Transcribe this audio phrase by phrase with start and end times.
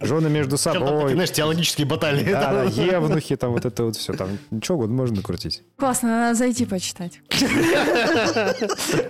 [0.00, 1.12] жены между собой.
[1.12, 2.24] знаешь, теологические баталии.
[2.30, 5.62] Да, да, евнухи, там вот это вот все, там ничего угодно можно накрутить.
[5.76, 7.20] Классно, надо зайти почитать.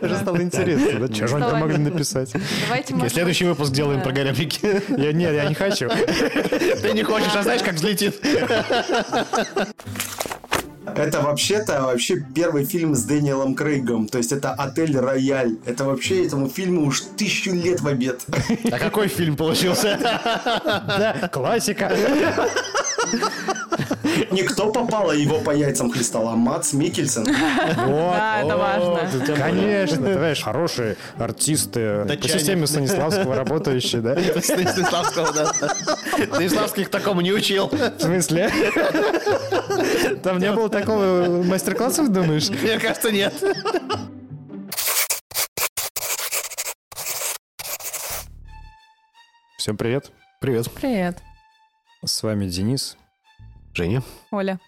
[0.01, 1.15] Уже стало интересно, да?
[1.15, 2.33] Что же они там могли написать?
[2.67, 4.83] Давайте, Следующий выпуск делаем про горяпики.
[4.89, 5.89] Я, нет, я не хочу.
[5.89, 8.21] Ты не хочешь, а знаешь, как взлетит?
[10.87, 14.09] Это вообще-то вообще первый фильм с Дэниелом Крейгом.
[14.09, 15.57] То есть это «Отель Рояль».
[15.65, 18.25] Это вообще этому фильму уж тысячу лет в обед.
[18.71, 19.99] А какой фильм получился?
[20.65, 21.93] Да, классика.
[24.31, 27.25] Никто попало его по яйцам хлестал, а Мац Микельсон.
[27.25, 29.35] Да, это важно.
[29.37, 34.15] Конечно, ты знаешь, хорошие артисты по системе Станиславского работающие, да?
[34.41, 35.53] Станиславского, да.
[36.33, 37.69] Станиславский к такому не учил.
[37.69, 38.51] В смысле?
[40.23, 42.51] Там не было такого мастер-класса, думаешь?
[42.51, 43.33] Мне кажется, нет.
[49.57, 50.11] Всем привет.
[50.41, 50.71] Привет.
[50.73, 51.23] Привет,
[52.05, 52.99] С вами Денис
[53.75, 54.03] Женя.
[54.31, 54.61] Оля.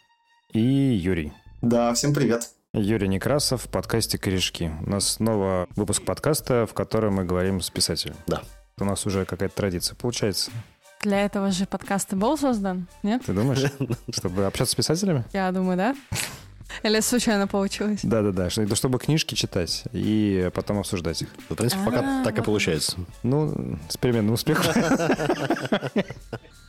[0.53, 1.33] и Юрий.
[1.63, 2.51] Да, всем привет.
[2.73, 4.71] Юрий Некрасов в подкасте «Корешки».
[4.85, 8.17] У нас снова выпуск подкаста, в котором мы говорим с писателем.
[8.27, 8.43] Да.
[8.79, 10.51] У нас уже какая-то традиция получается.
[11.03, 13.23] Для этого же подкаст и был создан, нет?
[13.25, 13.71] Ты думаешь?
[14.13, 15.25] Чтобы общаться с писателями?
[15.33, 15.97] Я думаю, да?
[16.83, 18.01] Или случайно получилось?
[18.03, 21.29] Да-да-да, что- чтобы книжки читать и потом обсуждать их.
[21.49, 22.97] В принципе, пока А, так и получается.
[23.23, 24.67] Ну, с переменным успехом.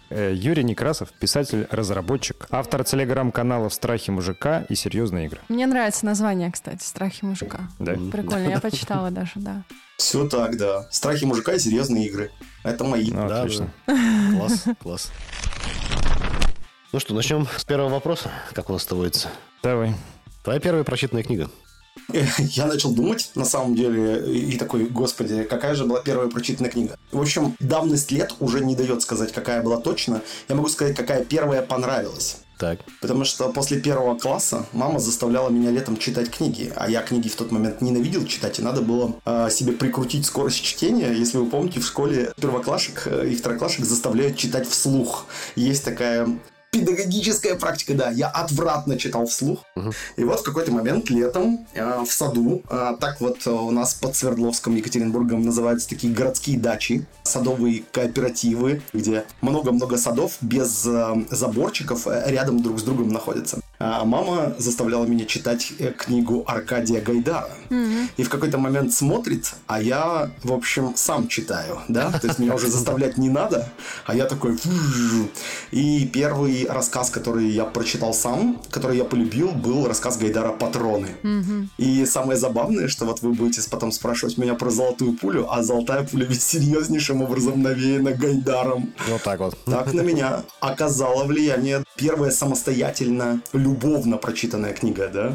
[0.09, 5.41] Э, Юрий Некрасов, писатель-разработчик, автор телеграм-каналов «Страхи мужика» и «Серьезные игры».
[5.49, 7.69] Мне нравится название, кстати, «Страхи мужика».
[7.79, 7.93] Да?
[8.11, 9.63] Прикольно, я почитала даже, да.
[9.97, 10.87] Все так, да.
[10.91, 12.31] Страхи мужика и серьезные игры.
[12.63, 13.11] Это мои.
[13.11, 13.69] Ну, Да, отлично.
[13.85, 15.11] Класс, класс.
[16.93, 19.29] Ну что, начнем с первого вопроса, как у нас это водится.
[19.61, 19.93] Давай.
[20.43, 21.49] Твоя первая прочитанная книга.
[22.39, 26.97] Я начал думать, на самом деле, и такой, господи, какая же была первая прочитанная книга.
[27.11, 30.21] В общем, давность лет уже не дает сказать, какая была точно.
[30.49, 32.37] Я могу сказать, какая первая понравилась.
[32.57, 32.79] Так.
[33.01, 37.35] Потому что после первого класса мама заставляла меня летом читать книги, а я книги в
[37.35, 41.13] тот момент ненавидел читать, и надо было э, себе прикрутить скорость чтения.
[41.13, 45.27] Если вы помните, в школе первоклашек э, и второклашек заставляют читать вслух.
[45.55, 46.27] Есть такая
[46.79, 49.63] педагогическая практика, да, я отвратно читал вслух.
[50.15, 53.93] И вот в какой-то момент летом э, в саду, э, так вот э, у нас
[53.93, 62.07] под Свердловском, Екатеринбургом называются такие городские дачи, садовые кооперативы, где много-много садов без э, заборчиков
[62.07, 63.59] э, рядом друг с другом находятся.
[63.79, 67.49] А мама заставляла меня читать э, книгу Аркадия Гайдара.
[68.17, 72.55] И в какой-то момент смотрит, а я, в общем, сам читаю, да, то есть меня
[72.55, 73.69] уже заставлять не надо,
[74.05, 74.57] а я такой...
[75.71, 81.09] И первый рассказ, который я прочитал сам, который я полюбил, был рассказ Гайдара «Патроны».
[81.77, 86.03] И самое забавное, что вот вы будете потом спрашивать меня про «Золотую пулю», а «Золотая
[86.03, 88.93] пуля» ведь серьезнейшим образом навеяна Гайдаром.
[89.07, 89.57] Вот так вот.
[89.65, 95.33] Так на меня оказало влияние первая самостоятельно, любовно прочитанная книга, да?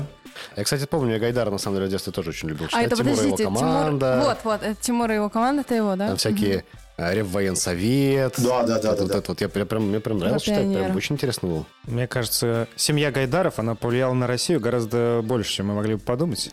[0.56, 2.86] Я, кстати, помню, я Гайдара, на самом деле, в детстве тоже очень любил А читать.
[2.86, 3.60] это, Тимур и его подождите, Тимур...
[3.60, 4.22] команда.
[4.24, 6.08] Вот, вот, это Тимур и его команда, это его, да?
[6.08, 6.64] Там всякие
[6.98, 8.34] Реввоенсовет.
[8.38, 9.22] Да, да, да, Вот да, это да.
[9.28, 9.40] вот.
[9.40, 10.96] Я прям, прям- мне прям нравилось читать, прям пионера.
[10.96, 11.66] очень интересно было.
[11.86, 16.50] Мне кажется, семья Гайдаров, она повлияла на Россию гораздо больше, чем мы могли бы подумать.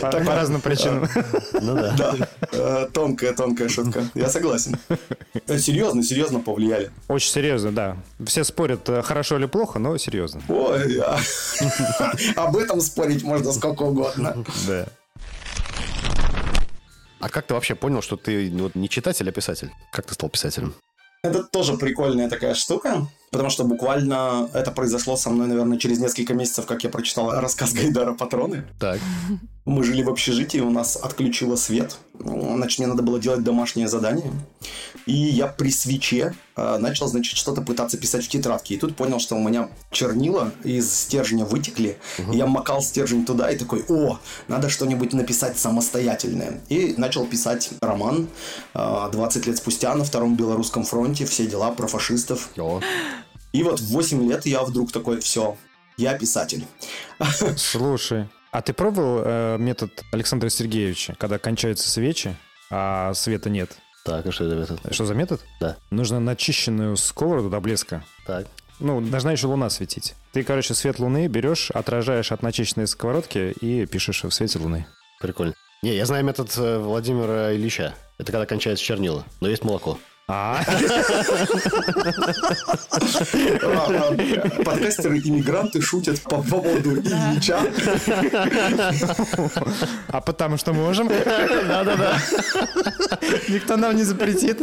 [0.00, 1.08] По по разным причинам.
[1.60, 1.94] Ну да.
[1.96, 2.16] Да,
[2.52, 4.04] э, тонкая, тонкая шутка.
[4.14, 4.76] Я согласен.
[5.46, 6.90] Э, Серьезно, серьезно повлияли.
[7.08, 7.96] Очень серьезно, да.
[8.26, 10.40] Все спорят, э, хорошо или плохо, но серьезно.
[10.48, 11.18] Ой, а-
[12.36, 14.44] об этом спорить можно сколько угодно.
[14.66, 14.86] Да.
[17.22, 19.70] А как ты вообще понял, что ты вот, не читатель, а писатель?
[19.92, 20.74] Как ты стал писателем?
[21.22, 26.34] Это тоже прикольная такая штука, потому что буквально это произошло со мной, наверное, через несколько
[26.34, 28.64] месяцев, как я прочитал рассказ Гайдара «Патроны».
[28.80, 28.98] Так.
[29.64, 31.96] Мы жили в общежитии, у нас отключило свет.
[32.18, 34.32] Значит, мне надо было делать домашнее задание.
[35.06, 38.74] И я при свече э, начал, значит, что-то пытаться писать в тетрадке.
[38.74, 41.96] И тут понял, что у меня чернила из стержня вытекли.
[42.32, 44.18] И я макал стержень туда и такой, о,
[44.48, 46.60] надо что-нибудь написать самостоятельное.
[46.68, 48.28] И начал писать роман
[48.74, 51.24] э, 20 лет спустя на Втором Белорусском фронте.
[51.24, 52.50] Все дела про фашистов.
[52.58, 52.80] О,
[53.52, 55.56] И вот в 8 лет я вдруг такой, все,
[55.96, 56.66] я писатель.
[57.56, 62.36] Слушай, а ты пробовал э, метод Александра Сергеевича, когда кончаются свечи,
[62.70, 63.76] а света нет?
[64.04, 64.74] так, а что это?
[64.74, 64.94] это?
[64.94, 65.40] Что за метод?
[65.60, 65.76] Да.
[65.90, 68.04] Нужно начищенную сковороду до блеска.
[68.26, 68.46] Так.
[68.78, 70.14] Ну, должна еще луна светить.
[70.32, 74.86] Ты, короче, свет луны берешь, отражаешь от начищенной сковородки и пишешь в свете луны.
[75.20, 75.54] Прикольно.
[75.82, 77.94] Не, я знаю метод э, Владимира Ильича.
[78.18, 79.98] Это когда кончается чернила, но есть молоко.
[80.34, 80.58] А,
[84.64, 87.60] Подкастеры-иммигранты шутят по поводу Ильича.
[90.08, 91.08] а потому что можем.
[91.08, 92.16] Да-да-да.
[93.48, 94.58] Никто нам не запретит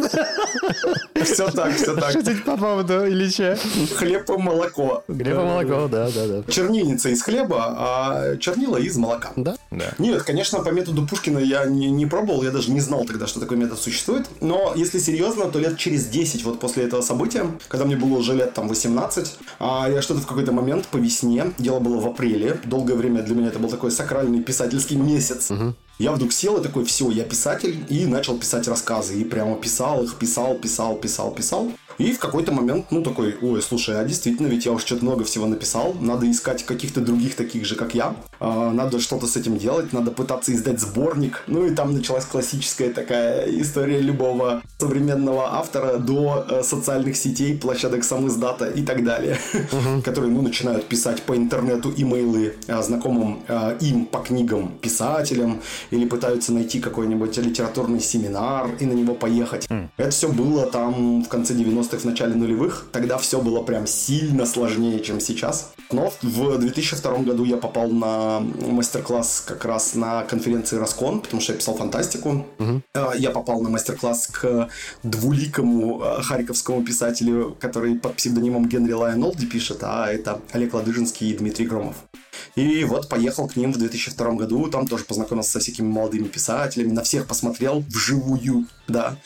[1.23, 2.13] Все так, все так.
[2.13, 3.55] шутить по поводу Ильича.
[3.95, 5.03] Хлеб и молоко.
[5.07, 6.51] Хлеба, молоко, да, да, да.
[6.51, 9.33] Чернильница из хлеба, а чернила из молока.
[9.35, 9.55] Да?
[9.69, 9.93] Да.
[9.99, 13.39] Нет, конечно, по методу Пушкина я не, не пробовал, я даже не знал тогда, что
[13.39, 14.27] такой метод существует.
[14.41, 18.33] Но если серьезно, то лет через 10 вот после этого события, когда мне было уже
[18.35, 22.59] лет там 18, а я что-то в какой-то момент по весне, дело было в апреле,
[22.65, 25.51] долгое время для меня это был такой сакральный писательский месяц.
[25.99, 29.19] Я вдруг сел и такой, все, я писатель, и начал писать рассказы.
[29.19, 31.71] И прямо писал их, писал, писал, писал, писал.
[31.99, 35.25] И в какой-то момент, ну, такой, ой, слушай, а действительно, ведь я уже что-то много
[35.25, 39.57] всего написал, надо искать каких-то других таких же, как я, А, надо что-то с этим
[39.57, 41.43] делать, надо пытаться издать сборник.
[41.47, 48.05] Ну, и там началась классическая такая история любого современного автора до э, социальных сетей, площадок
[48.05, 49.37] самиздата и так далее,
[50.05, 55.59] которые, ну, начинают писать по интернету имейлы э, знакомым э, им по книгам писателям,
[55.91, 59.67] или пытаются найти какой-нибудь литературный семинар и на него поехать.
[59.97, 61.53] Это все было там в конце
[61.89, 62.85] 90-х, в начале нулевых.
[62.91, 65.71] Тогда все было прям сильно сложнее, чем сейчас.
[65.91, 71.53] Но в 2002 году я попал на мастер-класс как раз на конференции Раскон, потому что
[71.53, 72.45] я писал фантастику.
[72.93, 74.69] Э, Я попал на мастер-класс к
[75.03, 81.31] двуликому э, харьковскому писателю, который под псевдонимом Генри Лайон Олди пишет, а это Олег Ладыжинский
[81.31, 81.95] и Дмитрий Громов.
[82.55, 86.91] И вот поехал к ним в 2002 году, там тоже познакомился со всякими молодыми писателями,
[86.91, 89.17] на всех посмотрел вживую, да.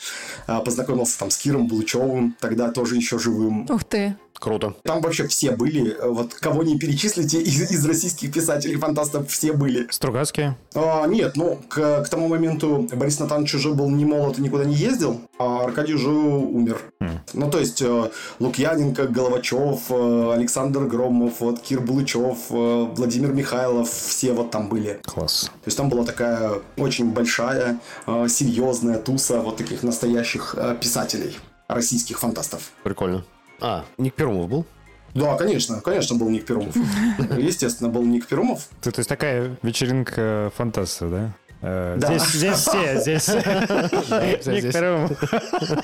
[0.46, 3.66] А, Познакомился там с Киром Булычевым, тогда тоже еще живым.
[3.70, 4.16] Ух ты.
[4.44, 4.74] Круто.
[4.82, 9.86] Там вообще все были, э, вот кого не перечислите из, из российских писателей-фантастов, все были.
[9.90, 10.58] Стругацкие.
[10.74, 14.66] А, нет, ну, к, к тому моменту Борис Натанович уже был не молод и никуда
[14.66, 16.78] не ездил, а Аркадий уже умер.
[17.32, 24.34] Ну, то есть, э, Лукьяненко, Головачев, э, Александр Громов, вот, Кир Булычев, Владимир Михайлов, все
[24.34, 25.00] вот там были.
[25.06, 25.44] Класс.
[25.44, 32.72] То есть, там была такая очень большая, серьезная туса вот таких настоящих писателей, российских фантастов.
[32.82, 33.24] Прикольно.
[33.60, 34.66] А, Ник Перумов был?
[35.14, 36.74] Да, конечно, конечно, был Ник Перумов.
[37.38, 38.68] Естественно, был Ник Перумов.
[38.80, 41.32] Ты, то есть такая вечеринка фантастов, да?
[41.64, 42.08] Э, Да.
[42.18, 43.26] Здесь, здесь все, здесь.
[44.72, 45.10] Перумов.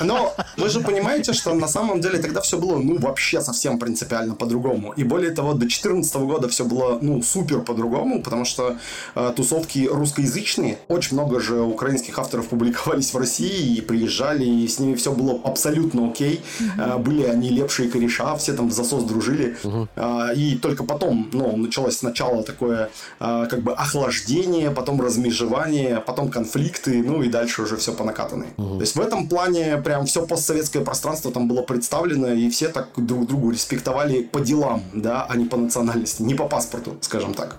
[0.01, 4.35] Но вы же понимаете, что на самом деле тогда все было, ну, вообще совсем принципиально
[4.35, 4.93] по-другому.
[4.93, 8.77] И более того, до 2014 года все было, ну, супер по-другому, потому что
[9.15, 14.79] э, тусовки русскоязычные, очень много же украинских авторов публиковались в России и приезжали, и с
[14.79, 16.43] ними все было абсолютно окей.
[16.79, 19.57] Э, были они лепшие кореша, все там в засос дружили.
[19.97, 22.91] Э, и только потом, ну, началось сначала такое,
[23.21, 25.70] э, как бы, охлаждение, потом размежевание,
[26.07, 28.49] потом конфликты, ну, и дальше уже все по накатанной.
[28.57, 32.89] То есть в этом плане прям все постсоветское пространство там было представлено, и все так
[32.97, 37.57] друг другу респектовали по делам, да, а не по национальности, не по паспорту, скажем так.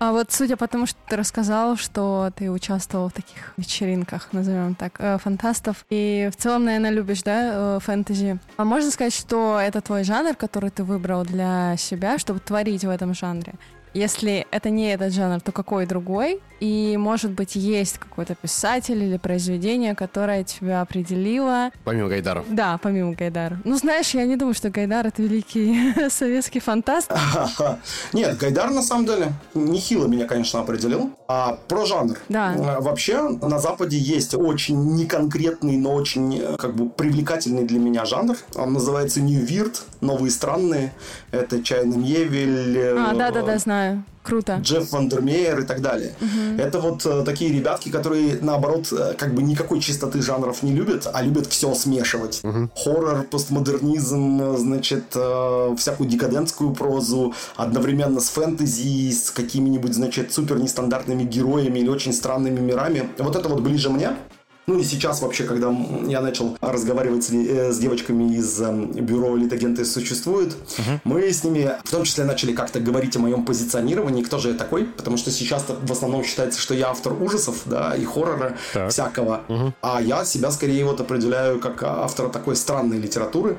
[0.00, 4.74] А вот судя по тому, что ты рассказал, что ты участвовал в таких вечеринках, назовем
[4.74, 8.38] так, э, фантастов, и в целом, наверное, любишь, да, э, фэнтези.
[8.56, 12.88] А можно сказать, что это твой жанр, который ты выбрал для себя, чтобы творить в
[12.88, 13.52] этом жанре?
[13.94, 16.40] Если это не этот жанр, то какой другой?
[16.60, 22.44] И, может быть, есть какой-то писатель или произведение, которое тебя определило, Помимо Гайдаров.
[22.50, 23.58] да, помимо Гайдара.
[23.64, 27.10] Ну, знаешь, я не думаю, что Гайдар— это великий советский фантаст.
[28.12, 31.12] Нет, Гайдар на самом деле нехило меня, конечно, определил.
[31.28, 32.18] А про жанр.
[32.28, 32.54] Да.
[32.54, 38.04] Э, Вообще на Западе есть очень неконкретный, но очень э, как бы привлекательный для меня
[38.04, 38.36] жанр.
[38.54, 40.92] Он называется New Weird, новые странные.
[41.30, 44.04] Это Чайна Мьевель, э, А, да-да-да, знаю.
[44.22, 44.58] Круто.
[44.60, 46.14] Джефф Вандермеер и так далее.
[46.58, 51.08] Это вот э, такие ребятки, которые, наоборот, э, как бы никакой чистоты жанров не любят,
[51.10, 52.42] а любят все смешивать.
[52.84, 60.58] Хоррор, постмодернизм, э, значит, э, всякую декадентскую прозу, одновременно с фэнтези, с какими-нибудь, значит, супер
[60.58, 63.08] нестандартными героями или очень странными мирами.
[63.18, 64.10] Вот это вот ближе мне.
[64.70, 65.74] Ну и сейчас вообще, когда
[66.06, 70.54] я начал разговаривать с, э, с девочками из эм, бюро «Литагенты существует»,
[71.02, 74.54] мы с ними в том числе начали как-то говорить о моем позиционировании, кто же я
[74.54, 78.92] такой, потому что сейчас в основном считается, что я автор ужасов, да, и хоррора Так.
[78.92, 79.40] всякого,
[79.82, 83.56] а я себя скорее вот определяю как автора такой странной литературы.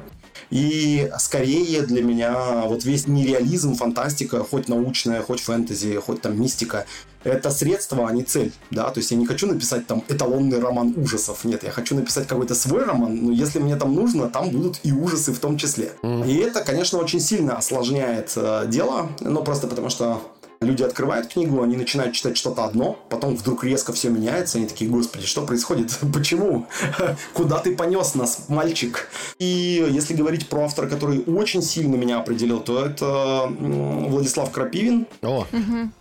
[0.51, 6.85] И скорее для меня вот весь нереализм, фантастика, хоть научная, хоть фэнтези, хоть там мистика,
[7.23, 10.93] это средство, а не цель, да, то есть я не хочу написать там эталонный роман
[10.97, 14.79] ужасов, нет, я хочу написать какой-то свой роман, но если мне там нужно, там будут
[14.83, 15.91] и ужасы в том числе.
[16.03, 20.21] И это, конечно, очень сильно осложняет э, дело, но просто потому что
[20.63, 24.91] Люди открывают книгу, они начинают читать что-то одно, потом вдруг резко все меняется, они такие,
[24.91, 25.97] господи, что происходит?
[26.13, 26.67] Почему?
[27.33, 29.09] Куда ты понес нас, мальчик?
[29.39, 35.47] И если говорить про автора, который очень сильно меня определил, то это Владислав Крапивин, О,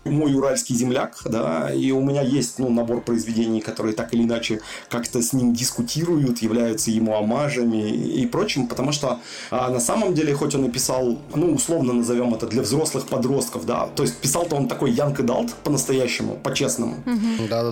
[0.04, 4.60] мой уральский земляк, да, и у меня есть, ну, набор произведений, которые так или иначе
[4.90, 10.34] как-то с ним дискутируют, являются ему омажами и прочим, потому что а, на самом деле,
[10.34, 14.56] хоть он и писал, ну, условно назовем это для взрослых подростков, да, то есть писал-то
[14.56, 16.96] он такой Янг Далт по-настоящему, по-честному.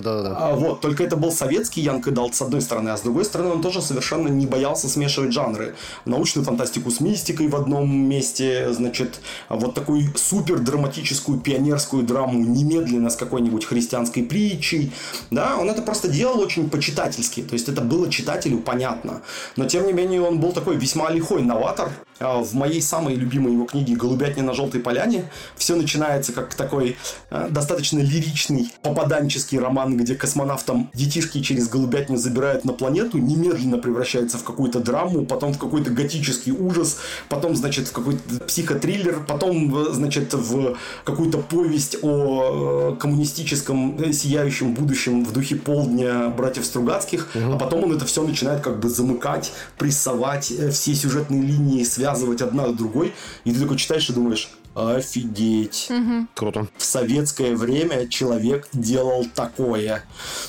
[0.01, 0.35] да-да-да.
[0.37, 3.51] А, вот, только это был советский Янг Далт с одной стороны, а с другой стороны
[3.51, 5.75] он тоже совершенно не боялся смешивать жанры.
[6.05, 9.19] Научную фантастику с мистикой в одном месте, значит,
[9.49, 14.91] вот такую супер драматическую пионерскую драму немедленно с какой-нибудь христианской притчей,
[15.31, 19.21] да, он это просто делал очень почитательски, то есть это было читателю понятно,
[19.55, 23.53] но тем не менее он был такой весьма лихой новатор, а, в моей самой любимой
[23.53, 26.97] его книге «Голубятня на желтой поляне» все начинается как такой
[27.31, 34.37] э, достаточно лиричный попаданческий роман, где космонавтам детишки через голубятню забирают на планету, немедленно превращается
[34.37, 36.97] в какую-то драму, потом в какой-то готический ужас,
[37.27, 44.13] потом, значит, в какой-то психотриллер, потом, э, значит, в какую-то повесть о э, коммунистическом э,
[44.13, 48.89] сияющем будущем в духе полдня братьев Стругацких, а потом он это все начинает как бы
[48.89, 54.49] замыкать, прессовать, все сюжетные линии связывать одна с другой, и ты такой читаешь и думаешь,
[54.75, 55.89] офигеть.
[56.35, 56.67] Круто.
[56.77, 60.03] В советское время человек делал такое.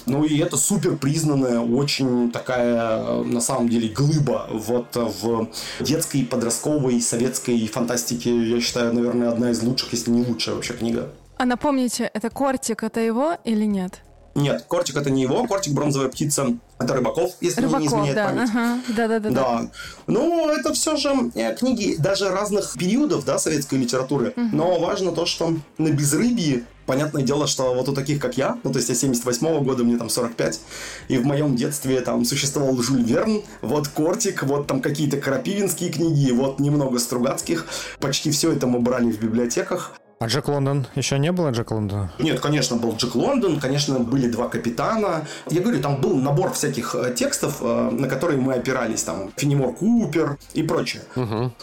[0.07, 5.49] Ну и это супер признанная, очень такая, на самом деле, глыба вот в
[5.81, 11.11] детской, подростковой, советской фантастике, я считаю, наверное, одна из лучших, если не лучшая вообще книга.
[11.37, 14.03] А напомните, это Кортик, это его или нет?
[14.35, 16.47] Нет, Кортик это не его, Кортик бронзовая птица,
[16.79, 18.27] это Рыбаков, если мне не Рыбаков, изменяет да.
[18.27, 18.51] память.
[18.51, 18.81] ага.
[18.89, 19.31] Да-да-да.
[19.31, 19.71] Да.
[20.07, 24.33] Ну, это все же э, книги даже разных периодов, да, советской литературы.
[24.37, 28.73] Но важно то, что на безрыбье Понятное дело, что вот у таких, как я, ну,
[28.73, 30.61] то есть я 78 года, мне там 45,
[31.07, 36.33] и в моем детстве там существовал Жюль Верн, вот Кортик, вот там какие-то Крапивинские книги,
[36.33, 37.67] вот немного Стругацких.
[38.01, 40.00] Почти все это мы брали в библиотеках.
[40.23, 40.87] А Джек Лондон?
[40.97, 42.13] Еще не было Джек Лондона?
[42.19, 45.27] Нет, конечно, был Джек Лондон, конечно, были два капитана.
[45.49, 49.73] Я говорю, там был набор всяких э, текстов, э, на которые мы опирались, там, Фенимор
[49.73, 51.05] Купер и прочее.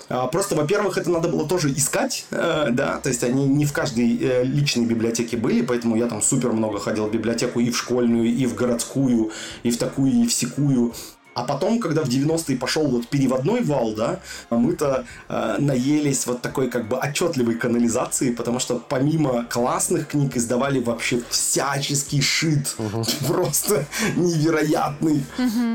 [0.09, 3.73] А, Просто, во-первых, это надо было тоже искать, э, да, то есть они не в
[3.73, 8.25] каждой личной библиотеке были, поэтому я там супер много ходил в библиотеку и в школьную,
[8.25, 9.29] и в городскую,
[9.61, 10.95] и в такую, и в секую.
[11.37, 16.67] А потом, когда в 90-е пошел вот переводной вал, да, мы-то э, наелись вот такой
[16.67, 22.75] как бы отчетливой канализации, потому что помимо классных книг издавали вообще всяческий шит.
[23.27, 25.23] Просто невероятный.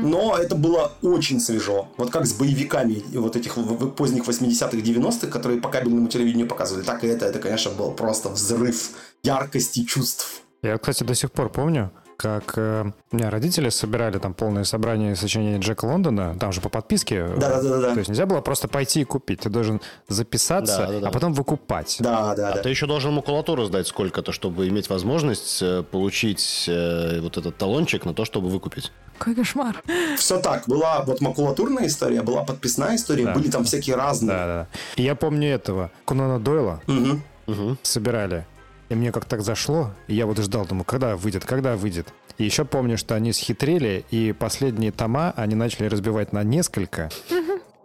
[0.03, 1.87] Но это было очень свежо.
[1.95, 3.55] Вот как с боевиками вот этих
[3.95, 8.27] поздних 80-х, 90-х, которые по кабельному телевидению показывали, так и это, это, конечно, был просто
[8.27, 8.89] взрыв
[9.23, 10.41] яркости чувств.
[10.61, 15.15] Я, кстати, до сих пор помню, как э, у меня родители собирали там полное собрание
[15.15, 17.15] сочинений Джека Лондона, там же по подписке.
[17.27, 17.93] э, Да-да-да-да.
[17.93, 19.41] То есть нельзя было просто пойти и купить.
[19.41, 21.07] Ты должен записаться, Да-да-да.
[21.07, 21.97] а потом выкупать.
[21.99, 22.61] Да, да, А да.
[22.61, 28.05] ты еще должен макулатуру сдать сколько-то, чтобы иметь возможность э, получить э, вот этот талончик
[28.05, 28.91] на то, чтобы выкупить.
[29.17, 29.81] Какой кошмар.
[30.17, 30.67] Все так.
[30.67, 33.33] Была вот макулатурная история, была подписная история, Да.
[33.33, 34.35] были там всякие разные.
[34.37, 34.67] Да, да.
[34.95, 35.91] И я помню этого.
[36.05, 37.21] Конана Дойла Мгм.
[37.83, 38.45] собирали.
[38.93, 42.13] И мне как так зашло, и я вот ждал, думаю, когда выйдет, когда выйдет.
[42.37, 47.09] И еще помню, что они схитрили, и последние тома они начали разбивать на несколько,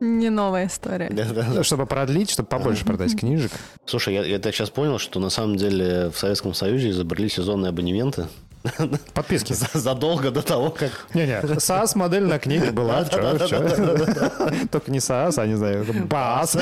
[0.00, 1.08] Не новая история.
[1.54, 3.52] ну, чтобы продлить, чтобы побольше продать книжек.
[3.86, 7.70] Слушай, я, я так сейчас понял, что на самом деле в Советском Союзе изобрели сезонные
[7.70, 8.26] абонементы
[9.14, 9.52] Подписки.
[9.54, 10.90] за- задолго до того, как...
[11.14, 13.04] Не-не, САС модель на книге была.
[14.70, 16.56] Только не САС, а не знаю, БАС.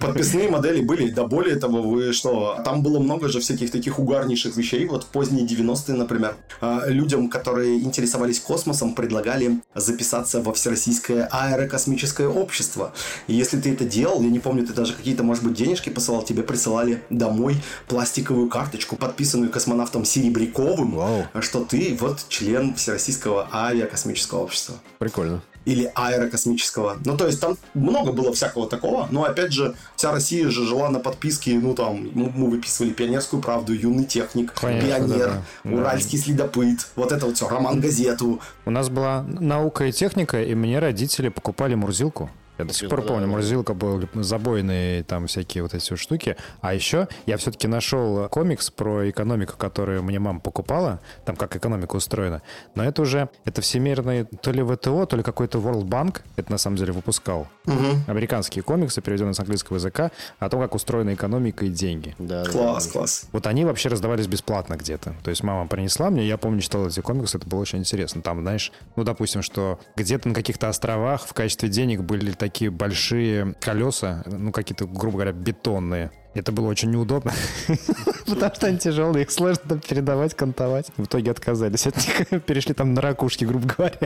[0.00, 4.56] Подписные модели были, да более того, вы что, там было много же всяких таких угарнейших
[4.56, 11.28] вещей, вот в поздние 90-е, например, А, людям, которые интересовались космосом, предлагали записаться во Всероссийское
[11.30, 12.92] аэрокосмическое общество.
[13.26, 16.22] И если ты это делал, я не помню, ты даже какие-то, может быть, денежки посылал,
[16.22, 17.56] тебе присылали домой
[17.88, 21.24] пластиковую карточку, подписанную космонавтом Серебряковым, Вау.
[21.40, 25.40] что ты вот член Всероссийского авиакосмического общества Прикольно.
[25.64, 26.98] или аэрокосмического.
[27.06, 30.90] Ну, то есть там много было всякого такого, но опять же, вся Россия же жила
[30.90, 35.70] на подписке, ну, там, мы выписывали «Пионерскую правду», «Юный техник», Конечно, «Пионер», да, да.
[35.70, 38.40] «Уральский следопыт», вот это вот все, «Роман-газету».
[38.66, 42.28] У нас была наука и техника, и мне родители покупали Мурзилку.
[42.58, 46.36] Я до сих пор помню, морозилка был забойные там всякие вот эти вот штуки.
[46.60, 51.96] А еще я все-таки нашел комикс про экономику, которую мне мама покупала, там как экономика
[51.96, 52.42] устроена.
[52.74, 56.58] Но это уже, это всемирный то ли ВТО, то ли какой-то World Bank, это на
[56.58, 57.48] самом деле выпускал.
[57.66, 58.04] Угу.
[58.06, 62.14] Американские комиксы, переведенные с английского языка, о том, как устроена экономика и деньги.
[62.18, 62.92] Да, Класс, да.
[62.92, 63.28] класс.
[63.32, 65.14] Вот они вообще раздавались бесплатно где-то.
[65.22, 68.22] То есть мама принесла мне, я помню, читал эти комиксы, это было очень интересно.
[68.22, 73.54] Там, знаешь, ну, допустим, что где-то на каких-то островах в качестве денег были такие большие
[73.58, 76.10] колеса, ну, какие-то, грубо говоря, бетонные.
[76.34, 77.32] Это было очень неудобно,
[78.26, 80.88] потому что они тяжелые, их сложно передавать, кантовать.
[80.98, 83.98] В итоге отказались от них, перешли там на ракушки, грубо говоря.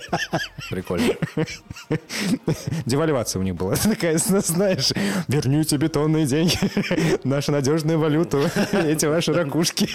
[0.71, 1.15] Прикольно.
[2.87, 4.93] Девальвация у них была такая, знаешь,
[5.27, 6.59] верните бетонные деньги,
[7.27, 8.43] нашу надежную валюту,
[8.73, 9.89] эти ваши ракушки.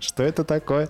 [0.00, 0.88] Что это такое?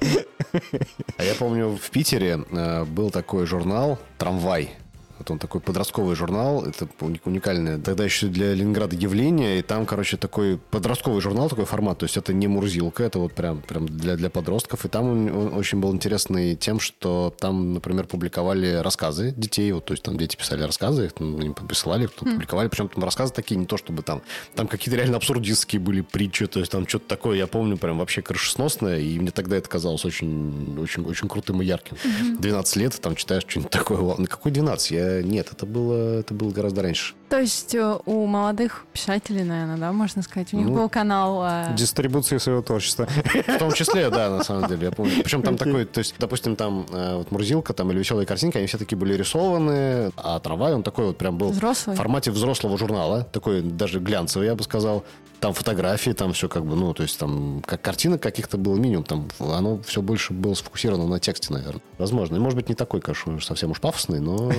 [1.19, 4.71] А я помню, в Питере э, был такой журнал «Трамвай».
[5.19, 9.87] Вот он такой подростковый журнал, это уни- уникальное тогда еще для Ленинграда явление, и там,
[9.87, 13.89] короче, такой подростковый журнал, такой формат, то есть это не Мурзилка, это вот прям, прям
[13.89, 18.75] для, для подростков, и там он, он очень был интересный тем, что там, например, публиковали
[18.75, 22.69] рассказы детей, вот, то есть там дети писали рассказы, их там, им присылали, кто публиковали,
[22.69, 24.23] причем там рассказы такие, не то чтобы там,
[24.55, 28.23] там какие-то реально абсурдистские были притчи, то есть там что-то такое, я помню, прям вообще
[28.23, 31.97] крышесносное, и мне тогда это казалось очень, очень, очень крутым и ярким.
[32.39, 34.91] 12 лет, там читаешь что-нибудь такое, ну какой 12?
[34.91, 37.15] Я, нет, это было, это было гораздо раньше.
[37.29, 41.45] То есть э, у молодых писателей, наверное, да, можно сказать, у них Ну, был канал...
[41.47, 43.07] э, Дистрибуции своего творчества.
[43.47, 45.23] В том числе, да, на самом деле, я помню.
[45.23, 48.67] Причем там такой, то есть, допустим, там э, вот Мурзилка там или веселые картинки, они
[48.67, 51.97] все такие были рисованы, а трамвай, он такой вот прям был Взрослый?
[51.97, 55.05] в формате взрослого журнала, такой даже глянцевый, я бы сказал.
[55.41, 59.05] Там фотографии, там все как бы, ну, то есть там как картинок каких-то было минимум,
[59.05, 61.81] там оно все больше было сфокусировано на тексте, наверное.
[61.97, 62.35] Возможно.
[62.35, 64.51] И может быть не такой, конечно, уж совсем уж пафосный, но,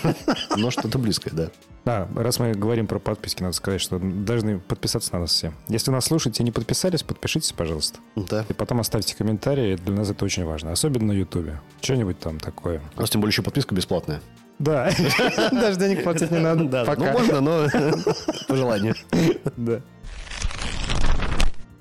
[0.56, 1.48] но что-то близкое, да.
[1.84, 5.52] Да, раз мы говорим про подписки, надо сказать, что должны подписаться на нас все.
[5.68, 7.98] Если нас слушаете и не подписались, подпишитесь, пожалуйста.
[8.16, 8.44] Да.
[8.48, 10.72] И потом оставьте комментарии, для нас это очень важно.
[10.72, 11.60] Особенно на Ютубе.
[11.80, 12.80] Что-нибудь там такое.
[12.96, 14.20] У нас тем более еще подписка бесплатная.
[14.58, 14.90] Да,
[15.52, 16.64] даже денег платить не надо.
[16.64, 17.04] Да, Пока.
[17.04, 17.66] ну можно, но
[18.48, 18.94] по желанию.
[19.56, 19.80] Да.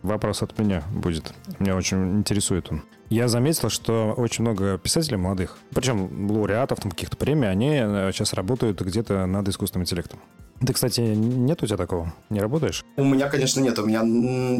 [0.01, 1.31] Вопрос от меня будет.
[1.59, 2.83] Меня очень интересует он.
[3.11, 8.31] Я заметил, что очень много писателей молодых, причем лауреатов там каких-то премий, они э, сейчас
[8.31, 10.21] работают где-то над искусственным интеллектом.
[10.65, 12.13] Ты, кстати, нет у тебя такого?
[12.29, 12.85] Не работаешь?
[12.95, 13.77] У меня, конечно, нет.
[13.79, 14.03] У меня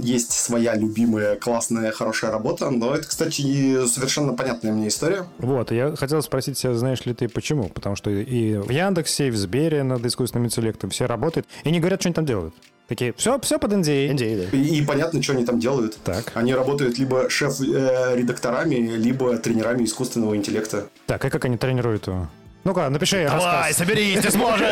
[0.01, 2.69] есть своя любимая, классная, хорошая работа.
[2.71, 5.27] Но это, кстати, совершенно понятная мне история.
[5.37, 7.69] Вот, я хотел спросить тебя, знаешь ли ты почему?
[7.69, 11.79] Потому что и в Яндексе, и в Сбере над искусственным интеллектом все работают, и не
[11.79, 12.53] говорят, что они там делают.
[12.91, 14.11] Такие, все, все под NDA.
[14.11, 14.57] NDA, да.
[14.57, 15.97] И, и понятно, что они там делают.
[16.03, 16.33] Так.
[16.33, 20.89] Они работают либо шеф-редакторами, либо тренерами искусственного интеллекта.
[21.05, 22.27] Так, и как они тренируют его?
[22.63, 23.75] Ну-ка, напиши рассказ.
[23.75, 24.69] соберись, ты сможешь!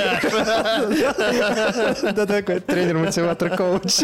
[2.13, 4.01] Да такой тренер-мотиватор коуч.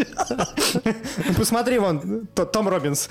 [1.36, 3.08] Посмотри, вон, то- Том Робинс.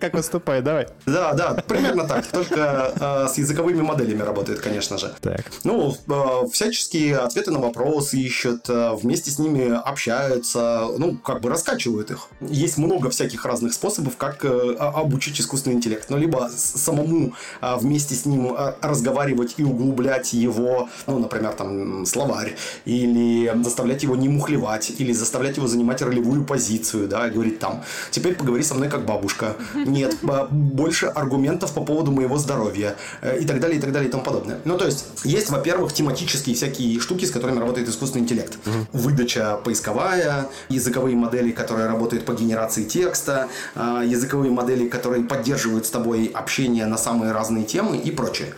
[0.00, 0.86] Как выступает, давай.
[1.06, 2.26] Да, да, примерно так.
[2.26, 5.14] Только э, с языковыми моделями работает, конечно же.
[5.20, 5.42] Так.
[5.64, 11.48] Ну, э, всяческие ответы на вопросы ищут, э, вместе с ними общаются, ну, как бы
[11.50, 12.28] раскачивают их.
[12.40, 16.08] Есть много всяких разных способов, как обучить искусственный интеллект.
[16.10, 23.52] Ну, либо самому вместе с ним разговаривать и углублять его, ну, например, там, словарь, или
[23.62, 28.34] заставлять его не мухлевать, или заставлять его занимать ролевую позицию, да, и говорить там, теперь
[28.34, 29.56] поговори со мной как бабушка.
[29.74, 30.16] Нет,
[30.50, 34.22] больше аргументов по поводу моего здоровья, э, и так далее, и так далее, и тому
[34.22, 34.58] подобное.
[34.64, 38.58] Ну, то есть, есть, во-первых, тематические всякие штуки, с которыми работает искусственный интеллект.
[38.92, 45.90] Выдача поисковая, языковые модели, которые работают по генерации текста, э, языковые модели, которые поддерживают с
[45.90, 48.48] тобой общение на самые разные темы и прочее.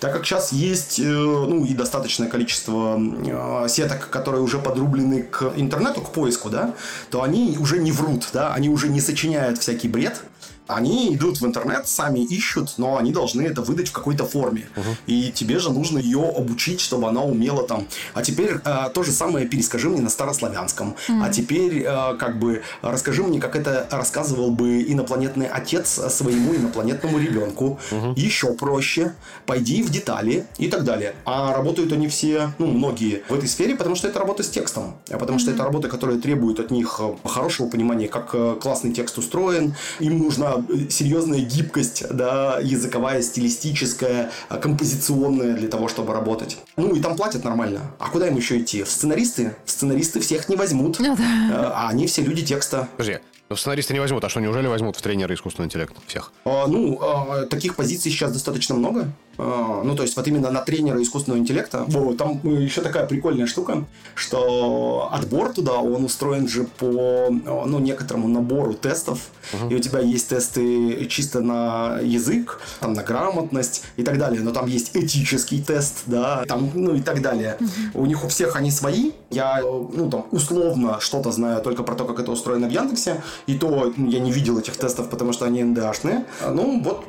[0.00, 5.52] Так как сейчас есть, э, ну, и достаточное количество э, сеток, которые уже подрублены к
[5.56, 6.74] интернету, к поиску, да,
[7.10, 10.22] то они уже не врут, да, они уже не сочиняют всякий бред,
[10.68, 14.68] они идут в интернет, сами ищут, но они должны это выдать в какой-то форме.
[15.06, 17.86] И тебе же нужно ее обучить, чтобы она умела там.
[18.14, 20.94] А теперь э, то же самое перескажи мне на старославянском.
[21.22, 27.18] А теперь э, как бы расскажи мне, как это рассказывал бы инопланетный отец своему инопланетному
[27.18, 27.78] ребенку.
[28.16, 29.14] Еще проще.
[29.46, 31.14] Пойди в детали и так далее.
[31.24, 34.96] А работают они все, ну, многие в этой сфере, потому что это работа с текстом.
[35.10, 38.92] А потому что это работа, которая требует от них э, хорошего понимания, как э, классный
[38.92, 39.74] текст устроен.
[40.00, 40.57] Им нужна
[40.90, 46.58] серьезная гибкость, да, языковая, стилистическая, э, композиционная для того, чтобы работать.
[46.76, 47.80] Ну, и там платят нормально.
[47.98, 48.82] А куда им еще идти?
[48.82, 49.54] В сценаристы?
[49.64, 50.98] В сценаристы всех не возьмут.
[50.98, 51.22] Ну да.
[51.50, 52.88] Э, А они все люди текста.
[52.96, 56.32] Подожди, Но сценаристы не возьмут, а что, неужели возьмут в тренеры искусственного интеллекта всех?
[56.44, 59.10] А, ну, а, таких позиций сейчас достаточно много.
[59.38, 61.84] А, ну, то есть, вот именно на тренера искусственного интеллекта.
[61.86, 63.84] Во, там еще такая прикольная штука,
[64.14, 69.28] что отбор туда, он устроен же по ну, некоторому набору тестов.
[69.52, 69.72] Uh-huh.
[69.72, 74.42] И у тебя есть тесты чисто на язык, там, на грамотность и так далее.
[74.42, 77.56] Но там есть этический тест, да, там, ну и так далее.
[77.94, 79.12] У них у всех они свои.
[79.30, 83.22] Я, ну, там, условно что-то знаю только про то, как это устроено в Яндексе.
[83.46, 86.24] И то я не видел этих тестов, потому что они НДАшные.
[86.46, 87.06] Ну, вот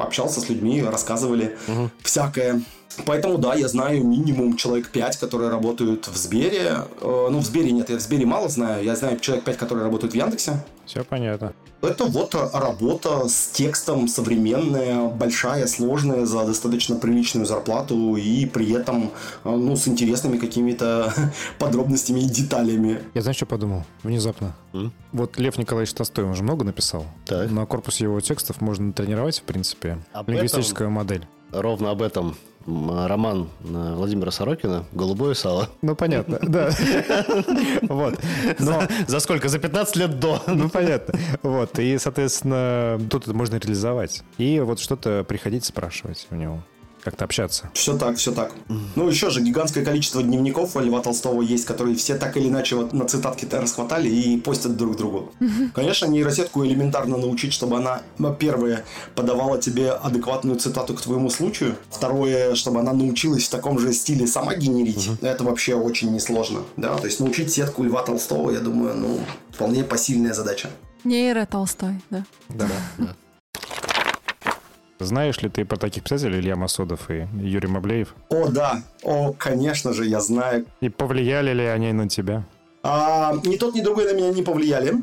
[0.00, 1.90] общался с людьми, рассказывали угу.
[2.02, 2.62] всякое.
[3.04, 6.84] Поэтому, да, я знаю минимум человек 5, которые работают в Сбере.
[7.00, 8.84] Э, ну, в Сбере нет, я в Сбере мало знаю.
[8.84, 10.64] Я знаю человек 5, которые работают в Яндексе.
[10.86, 11.52] Все понятно.
[11.80, 19.12] Это вот работа с текстом современная, большая, сложная, за достаточно приличную зарплату и при этом
[19.44, 21.12] э, ну, с интересными какими-то
[21.58, 23.02] подробностями и деталями.
[23.14, 23.84] Я знаешь, что подумал?
[24.02, 24.56] Внезапно.
[24.72, 24.90] Mm?
[25.12, 27.06] Вот Лев Николаевич Толстой, он же много написал.
[27.26, 27.50] Так.
[27.50, 31.26] На корпусе его текстов можно тренировать, в принципе, Об лингвистическую модель.
[31.52, 35.70] Ровно об этом роман Владимира Сорокина «Голубое сало».
[35.80, 36.70] Ну, понятно, да.
[37.82, 38.18] Вот.
[38.58, 38.82] Но...
[39.06, 39.48] За сколько?
[39.48, 40.42] За 15 лет до.
[40.46, 41.18] Ну, понятно.
[41.42, 41.78] Вот.
[41.78, 44.22] И, соответственно, тут это можно реализовать.
[44.36, 46.62] И вот что-то приходить спрашивать у него
[47.02, 47.70] как-то общаться.
[47.74, 48.52] Все так, все так.
[48.96, 52.76] Ну, еще же гигантское количество дневников у Льва Толстого есть, которые все так или иначе
[52.76, 55.32] вот на цитатки-то расхватали и постят друг другу.
[55.74, 58.02] Конечно, нейросетку элементарно научить, чтобы она,
[58.38, 58.84] первое,
[59.14, 61.76] подавала тебе адекватную цитату к твоему случаю.
[61.90, 65.08] Второе, чтобы она научилась в таком же стиле сама генерить.
[65.22, 66.60] Это вообще очень несложно.
[66.76, 70.68] Да, то есть научить сетку Льва Толстого, я думаю, ну, вполне посильная задача.
[71.04, 72.24] Нейро Толстой, да.
[72.48, 72.66] Да,
[72.98, 73.16] да.
[75.00, 78.14] Знаешь ли ты про таких писателей Илья Масодов и Юрий Маблеев?
[78.30, 78.82] О, да.
[79.02, 80.66] О, конечно же, я знаю.
[80.80, 82.44] И повлияли ли они на тебя?
[82.82, 85.02] А, ни тот, ни другой на меня не повлияли.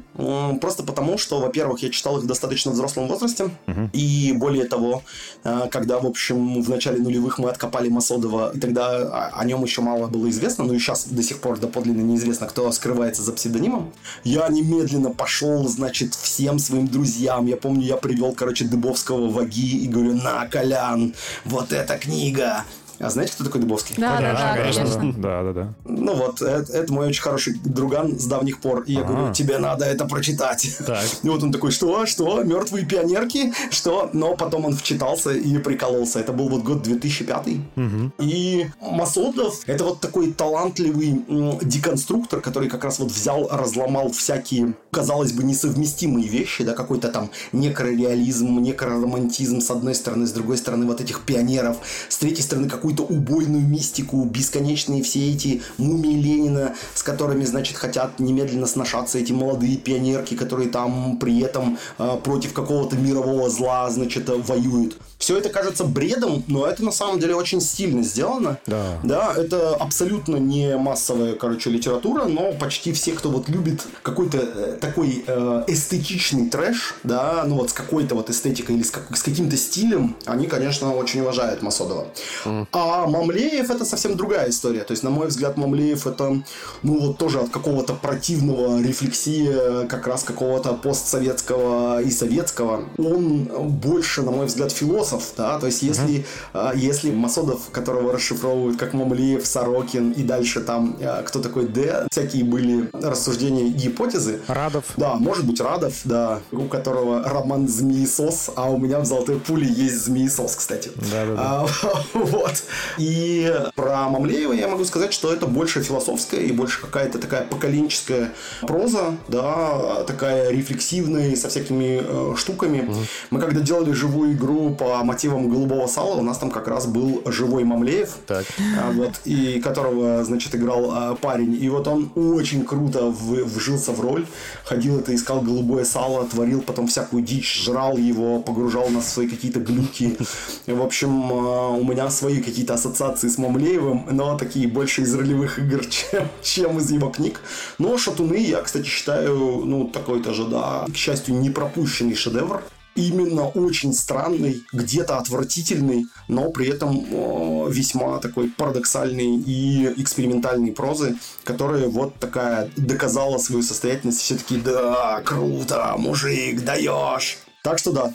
[0.62, 3.50] Просто потому, что, во-первых, я читал их в достаточно взрослом возрасте.
[3.68, 3.90] Uh-huh.
[3.92, 5.04] И более того,
[5.44, 9.82] а, когда, в общем, в начале нулевых мы откопали Масодова, и тогда о нем еще
[9.82, 13.94] мало было известно, но и сейчас до сих пор доподлинно неизвестно, кто скрывается за псевдонимом.
[14.24, 17.46] Я немедленно пошел, значит, всем своим друзьям.
[17.46, 22.64] Я помню, я привел, короче, Дыбовского в Аги и говорю, на, Колян, вот эта книга.
[23.00, 23.96] А знаете, кто такой Дубовский?
[23.98, 25.14] Да, да, да, конечно.
[25.18, 25.74] Да, да, да.
[25.86, 28.84] Ну вот, это, это мой очень хороший друган с давних пор.
[28.84, 29.14] И я ага.
[29.14, 30.78] говорю, тебе надо это прочитать.
[30.86, 31.04] Так.
[31.24, 34.10] И вот он такой, что, что, мертвые пионерки, что?
[34.14, 36.20] Но потом он вчитался и прикололся.
[36.20, 37.48] Это был вот год 2005.
[37.76, 38.12] Угу.
[38.20, 41.22] И Масодов, это вот такой талантливый
[41.62, 47.30] деконструктор, который как раз вот взял, разломал всякие, казалось бы, несовместимые вещи, да, какой-то там
[47.52, 51.78] некрореализм, некроромантизм с одной стороны, с другой стороны вот этих пионеров,
[52.10, 57.78] с третьей стороны как какую-то убойную мистику, бесконечные все эти мумии Ленина, с которыми, значит,
[57.78, 63.90] хотят немедленно сношаться эти молодые пионерки, которые там при этом э, против какого-то мирового зла,
[63.90, 64.98] значит, воюют.
[65.18, 68.60] Все это кажется бредом, но это на самом деле очень стильно сделано.
[68.66, 69.00] Да.
[69.04, 74.78] Да, это абсолютно не массовая, короче, литература, но почти все, кто вот любит какой-то э,
[74.80, 79.24] такой э, эстетичный трэш, да, ну вот с какой-то вот эстетикой или с, как, с
[79.24, 82.08] каким-то стилем, они, конечно, очень уважают Масодова.
[82.44, 82.68] Mm.
[82.74, 84.84] А Мамлеев это совсем другая история.
[84.84, 86.44] То есть, на мой взгляд, Мамлеев это,
[86.84, 92.86] ну вот тоже от какого-то противного рефлексии, как раз какого-то постсоветского и советского.
[92.98, 95.05] Он больше, на мой взгляд, философ,
[95.38, 96.78] да, то есть, если, uh-huh.
[96.78, 102.44] если Масодов, которого расшифровывают как Мамлеев, Сорокин и дальше там а, кто такой Д, всякие
[102.44, 104.42] были рассуждения и гипотезы.
[104.48, 104.86] Радов.
[104.98, 109.68] Да, может быть, Радов, да, у которого роман «Змеесос», а у меня в «Золотой пуле»
[109.68, 110.92] есть «Змеесос», кстати.
[110.96, 111.38] Да-да-да.
[111.38, 111.68] А,
[112.14, 112.64] вот.
[112.98, 118.34] И про Мамлеева я могу сказать, что это больше философская и больше какая-то такая поколенческая
[118.62, 122.82] проза, да, такая рефлексивная, со всякими э, штуками.
[122.82, 122.98] Угу.
[123.32, 127.22] Мы когда делали живую игру по мотивам «Голубого сала», у нас там как раз был
[127.26, 128.46] живой Мамлеев, так.
[128.80, 131.58] А, вот, и которого, значит, играл а, парень.
[131.62, 134.26] И вот он очень круто в, вжился в роль,
[134.64, 139.28] ходил это, искал голубое сало, творил потом всякую дичь, жрал его, погружал нас в свои
[139.28, 140.18] какие-то глюки.
[140.66, 145.14] В общем, а, у меня свои какие какие-то ассоциации с Мамлеевым, но такие больше из
[145.14, 147.42] ролевых игр, чем, чем из его книг.
[147.78, 152.64] Но «Шатуны» я, кстати, считаю, ну, такой тоже, да, к счастью, не пропущенный шедевр
[152.96, 161.18] именно очень странный, где-то отвратительный, но при этом э, весьма такой парадоксальный и экспериментальный прозы,
[161.44, 164.22] которая вот такая доказала свою состоятельность.
[164.22, 167.38] Все таки да, круто, мужик, даешь.
[167.64, 168.14] Так что да,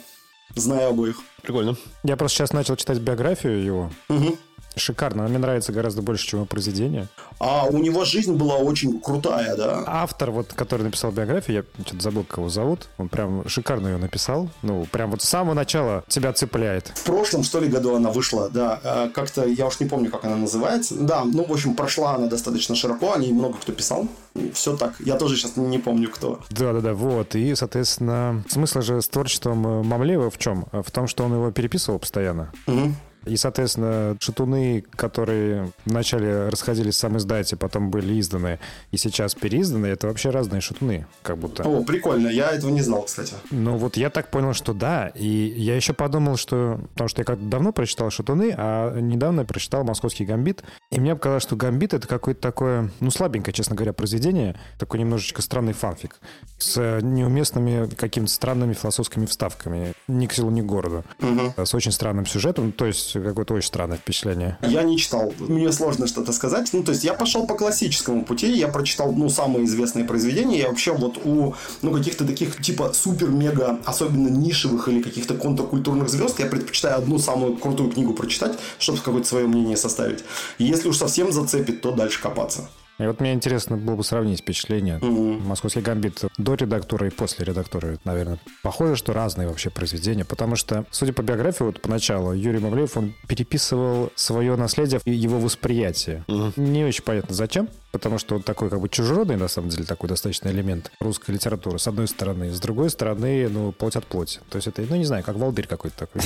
[0.55, 1.21] знаю обоих.
[1.43, 1.75] Прикольно.
[2.03, 3.91] Я просто сейчас начал читать биографию его.
[4.09, 4.37] Угу.
[4.75, 5.27] Шикарно.
[5.27, 7.07] Мне нравится гораздо больше, чем его произведение.
[7.39, 9.83] А у него жизнь была очень крутая, да?
[9.85, 14.49] Автор, вот, который написал биографию, я что-то забыл, кого зовут, он прям шикарно ее написал.
[14.61, 16.91] Ну, прям вот с самого начала тебя цепляет.
[16.95, 18.79] В прошлом, что ли, году она вышла, да.
[18.83, 20.95] А, как-то, я уж не помню, как она называется.
[20.95, 24.07] Да, ну, в общем, прошла она достаточно широко, о ней много кто писал.
[24.53, 24.93] Все так.
[24.99, 26.39] Я тоже сейчас не помню, кто.
[26.49, 27.35] Да-да-да, вот.
[27.35, 30.65] И, соответственно, смысл же с творчеством э, Мамлеева в чем?
[30.71, 32.51] В том, что он его переписывал постоянно.
[32.67, 32.93] Угу.
[33.25, 38.59] И, соответственно, шатуны, которые вначале расходились в сам издате, потом были изданы
[38.91, 41.63] и сейчас переизданы, это вообще разные шатуны, как будто.
[41.63, 43.35] О, прикольно, я этого не знал, кстати.
[43.51, 45.09] Ну вот я так понял, что да.
[45.09, 46.79] И я еще подумал, что...
[46.93, 50.63] Потому что я как-то давно прочитал шатуны, а недавно прочитал «Московский гамбит».
[50.91, 54.59] И мне показалось, что гамбит— это какое-то такое, ну, слабенькое, честно говоря, произведение.
[54.79, 56.19] Такой немножечко странный фанфик.
[56.57, 59.93] С неуместными какими-то странными философскими вставками.
[60.07, 61.03] Ни к селу, ни к городу.
[61.19, 61.65] Угу.
[61.65, 62.71] С очень странным сюжетом.
[62.71, 64.57] То есть какое-то очень странное впечатление.
[64.61, 66.69] Я не читал, мне сложно что-то сказать.
[66.73, 70.59] Ну, то есть я пошел по классическому пути, я прочитал, ну, самые известные произведения.
[70.59, 76.39] Я вообще вот у, ну, каких-то таких, типа, супер-мега, особенно нишевых или каких-то контркультурных звезд,
[76.39, 80.23] я предпочитаю одну самую крутую книгу прочитать, чтобы какое-то свое мнение составить.
[80.57, 82.69] И если уж совсем зацепит, то дальше копаться.
[83.01, 84.97] И вот мне интересно было бы сравнить впечатление.
[84.97, 85.39] Угу.
[85.47, 88.37] «Московский гамбит» до редактора и после редактора, наверное.
[88.63, 93.13] Похоже, что разные вообще произведения, потому что, судя по биографии, вот поначалу Юрий Мавлеев, он
[93.27, 96.23] переписывал свое наследие и его восприятие.
[96.27, 96.53] Угу.
[96.61, 100.09] Не очень понятно, зачем, потому что он такой как бы чужеродный, на самом деле, такой
[100.09, 102.51] достаточно элемент русской литературы, с одной стороны.
[102.51, 104.39] С другой стороны, ну, плоть от плоти.
[104.49, 106.21] То есть это, ну, не знаю, как волдырь какой-то такой.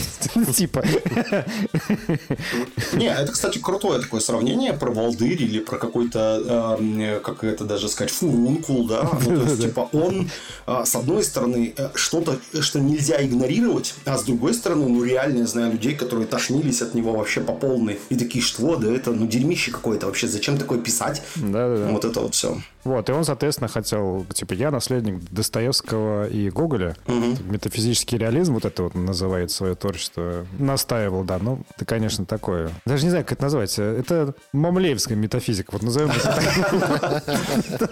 [0.53, 0.83] Типа.
[2.93, 7.89] Не, это, кстати, крутое такое сравнение про волдырь или про какой-то, э, как это даже
[7.89, 9.09] сказать, фурункул, да?
[9.25, 10.29] Ну, то есть, типа, он,
[10.67, 15.39] э, с одной стороны, э, что-то, что нельзя игнорировать, а с другой стороны, ну, реально
[15.39, 17.99] я знаю людей, которые тошнились от него вообще по полной.
[18.09, 21.23] И такие, что, да это, ну, дерьмище какое-то вообще, зачем такое писать?
[21.55, 21.91] Да-да-да.
[21.91, 22.57] Вот это вот все.
[22.83, 26.97] Вот, и он, соответственно, хотел, типа, я наследник Достоевского и Гоголя.
[27.07, 30.45] Метафизический реализм, вот это вот называет свое творчество.
[30.59, 32.71] Настаивал, да, ну, это, конечно, такое.
[32.85, 33.79] Даже не знаю, как это назвать.
[33.79, 37.23] Это мамлеевская метафизика, вот назовем это так.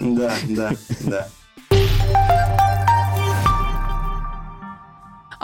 [0.00, 1.28] Да, да, да.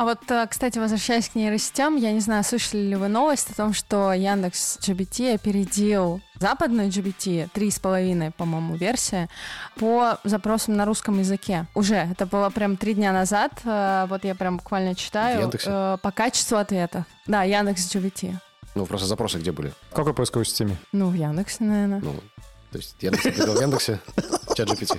[0.00, 3.54] А вот, э, кстати, возвращаясь к нейросетям, я не знаю, слышали ли вы новость о
[3.54, 9.28] том, что Яндекс GBT опередил западную GBT, 3,5, по-моему, версия,
[9.76, 11.66] по запросам на русском языке.
[11.74, 16.10] Уже, это было прям три дня назад, э, вот я прям буквально читаю, э, по
[16.12, 17.04] качеству ответов.
[17.26, 18.36] Да, Яндекс GBT.
[18.74, 19.74] Ну, просто запросы где были?
[19.90, 20.78] В какой поисковой системе?
[20.92, 22.00] Ну, в Яндексе, наверное.
[22.00, 22.14] Ну,
[22.70, 24.00] то есть Яндекс в Яндексе,
[24.56, 24.98] чат GPT.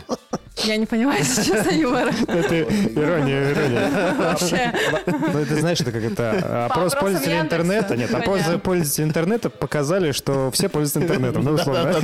[0.63, 2.11] Я не понимаю сейчас юмора.
[2.27, 4.15] Это ирония, ирония.
[4.17, 4.73] Вообще.
[5.05, 7.97] Ну, это знаешь, это как это опрос опросам пользователей интернета.
[7.97, 8.59] Нет, опрос Понятно.
[8.59, 11.43] пользователей интернета показали, что все пользуются интернетом.
[11.43, 11.95] Ну, условно.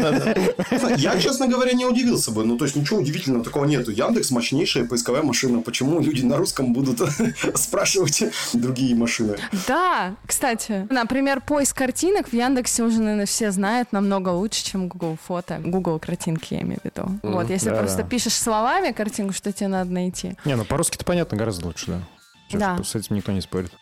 [0.98, 2.46] Я, честно говоря, не удивился бы.
[2.46, 3.92] Ну, то есть, ничего удивительного такого нету.
[3.92, 5.62] Яндекс мощнейшая поисковая машина.
[5.62, 7.02] Почему люди на русском будут
[7.56, 9.38] спрашивать другие машины?
[9.68, 15.18] Да, кстати, например, поиск картинок в Яндексе уже, наверное, все знают намного лучше, чем Google
[15.28, 15.60] фото.
[15.64, 17.20] Google картинки, я имею в виду.
[17.24, 20.38] Вот, если просто пишешь словами картинку, что тебе надо найти.
[20.46, 21.98] Не, ну по-русски-то понятно гораздо лучше, да.
[22.50, 22.82] Ж, Да.
[22.82, 23.74] С этим никто не спорит.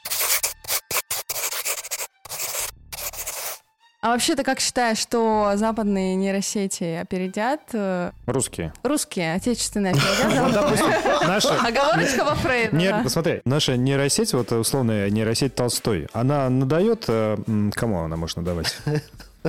[4.01, 8.73] А вообще ты как считаешь, что западные нейросети опередят э, Русские.
[8.83, 11.59] русские, отечественные опередят наша...
[11.67, 12.75] Оговорочка во Фрейда.
[12.75, 13.01] Не, да.
[13.03, 17.05] ну, смотри, наша нейросеть, вот условная нейросеть Толстой, она надает...
[17.07, 17.37] э,
[17.73, 18.75] Кому она может надавать?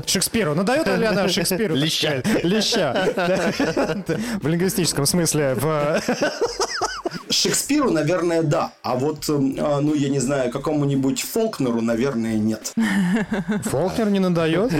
[0.04, 0.54] Шекспиру.
[0.54, 1.74] Надает ли она Шекспиру?
[1.74, 2.22] Леща.
[2.42, 2.92] Леща.
[4.42, 5.54] В лингвистическом смысле.
[5.54, 6.00] В...
[7.30, 8.72] Шекспиру, наверное, да.
[8.82, 12.72] А вот, эм, а, ну, я не знаю, какому-нибудь Фолкнеру, наверное, нет.
[13.64, 14.72] Фолкнер не надает?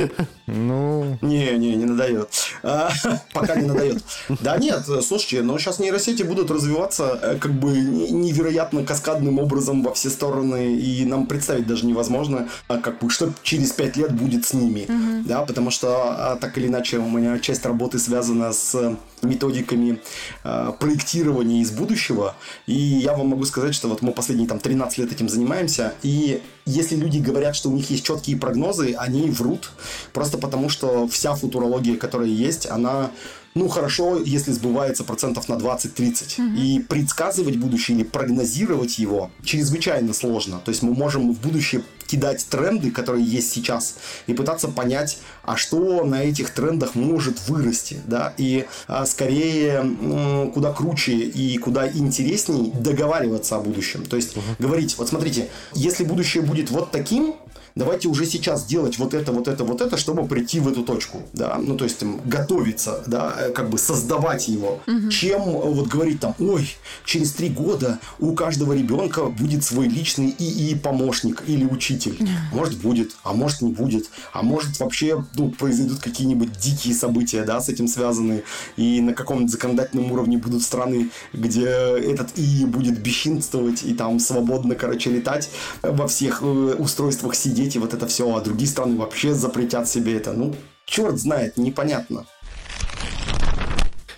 [0.46, 1.18] Ну...
[1.22, 2.28] Не, не, не надает.
[2.62, 2.90] А,
[3.32, 4.02] Пока не надает.
[4.40, 9.82] Да нет, слушайте, но сейчас нейросети будут развиваться э, как бы не- невероятно каскадным образом
[9.82, 14.12] во все стороны, и нам представить даже невозможно, а, как бы, что через пять лет
[14.12, 14.86] будет с ними.
[15.24, 20.00] Да, потому что так или иначе у меня часть работы связана с методиками
[20.44, 22.35] э, проектирования из будущего.
[22.66, 25.94] И я вам могу сказать, что вот мы последние там 13 лет этим занимаемся.
[26.02, 29.70] И если люди говорят, что у них есть четкие прогнозы, они врут.
[30.12, 33.10] Просто потому, что вся футурология, которая есть, она
[33.56, 36.56] ну, хорошо, если сбывается процентов на 20-30.
[36.58, 40.60] И предсказывать будущее или прогнозировать его чрезвычайно сложно.
[40.64, 45.56] То есть мы можем в будущее кидать тренды, которые есть сейчас, и пытаться понять, а
[45.56, 51.90] что на этих трендах может вырасти, да, и а, скорее м, куда круче и куда
[51.90, 54.04] интересней договариваться о будущем.
[54.04, 57.34] То есть говорить, вот смотрите, если будущее будет вот таким,
[57.76, 61.22] давайте уже сейчас делать вот это, вот это, вот это, чтобы прийти в эту точку,
[61.34, 65.10] да, ну, то есть там, готовиться, да, э, как бы создавать его, угу.
[65.10, 66.68] чем э, вот говорить там, ой,
[67.04, 72.16] через три года у каждого ребенка будет свой личный ИИ-помощник или учитель.
[72.52, 77.60] Может, будет, а может, не будет, а может, вообще, ну, произойдут какие-нибудь дикие события, да,
[77.60, 78.42] с этим связаны,
[78.76, 84.74] и на каком-нибудь законодательном уровне будут страны, где этот ИИ будет бесчинствовать и там свободно,
[84.74, 85.50] короче, летать
[85.82, 86.46] во всех э,
[86.78, 90.32] устройствах сидеть и вот это все, а другие страны вообще запретят себе это.
[90.32, 92.26] Ну, черт знает, непонятно.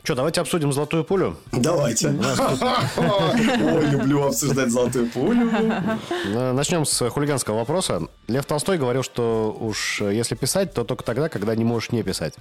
[0.02, 1.36] Что, давайте обсудим золотую пулю?
[1.52, 2.08] Давайте.
[2.96, 5.50] Ой, люблю обсуждать золотую пулю.
[6.24, 8.08] Начнем с хулиганского вопроса.
[8.26, 12.34] Лев Толстой говорил, что уж если писать, то только тогда, когда не можешь не писать.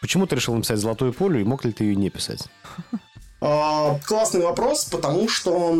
[0.00, 2.48] Почему ты решил написать золотую пулю и мог ли ты ее не писать?
[3.44, 5.74] А, классный вопрос, потому что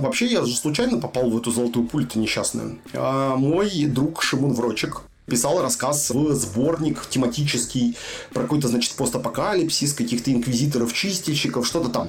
[0.00, 2.80] вообще я же случайно попал в эту золотую пулю-то несчастную.
[2.92, 7.96] А, мой друг Шимон Врочек писал рассказ в сборник тематический
[8.32, 12.08] про какой-то, значит, постапокалипсис, каких-то инквизиторов-чистильщиков, что-то там.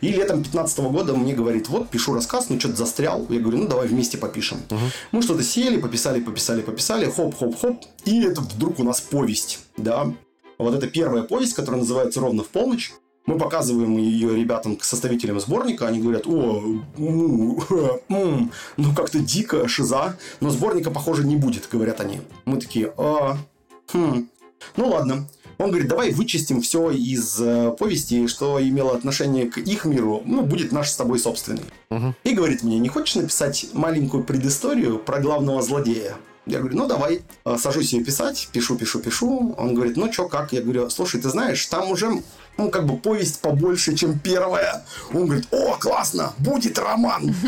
[0.00, 3.24] И летом 15 года мне говорит, вот, пишу рассказ, ну, что-то застрял.
[3.30, 4.58] Я говорю, ну, давай вместе попишем.
[4.68, 4.80] Угу.
[5.12, 7.84] Мы что-то сели, пописали, пописали, пописали, хоп-хоп-хоп.
[8.04, 10.12] И это вдруг у нас повесть, да.
[10.58, 12.92] Вот это первая повесть, которая называется «Ровно в полночь».
[13.26, 16.62] Мы показываем ее ребятам, составителям сборника, они говорят, о,
[16.98, 17.58] ну,
[18.76, 22.20] ну как-то дико, шиза, но сборника, похоже, не будет, говорят они.
[22.44, 23.38] Мы такие, а,
[23.92, 24.28] хм,
[24.76, 25.26] ну ладно.
[25.56, 30.42] Он говорит, давай вычистим все из э, повести, что имело отношение к их миру, ну,
[30.42, 31.62] будет наш с тобой собственный.
[31.90, 32.14] Угу.
[32.24, 36.16] И говорит мне, не хочешь написать маленькую предысторию про главного злодея?
[36.46, 37.22] Я говорю, ну давай.
[37.44, 39.54] А, сажусь ее писать, пишу, пишу, пишу.
[39.56, 40.52] Он говорит, ну что, как?
[40.52, 42.22] Я говорю, слушай, ты знаешь, там уже
[42.56, 44.84] ну, как бы повесть побольше, чем первая.
[45.12, 47.34] Он говорит, о, классно, будет роман.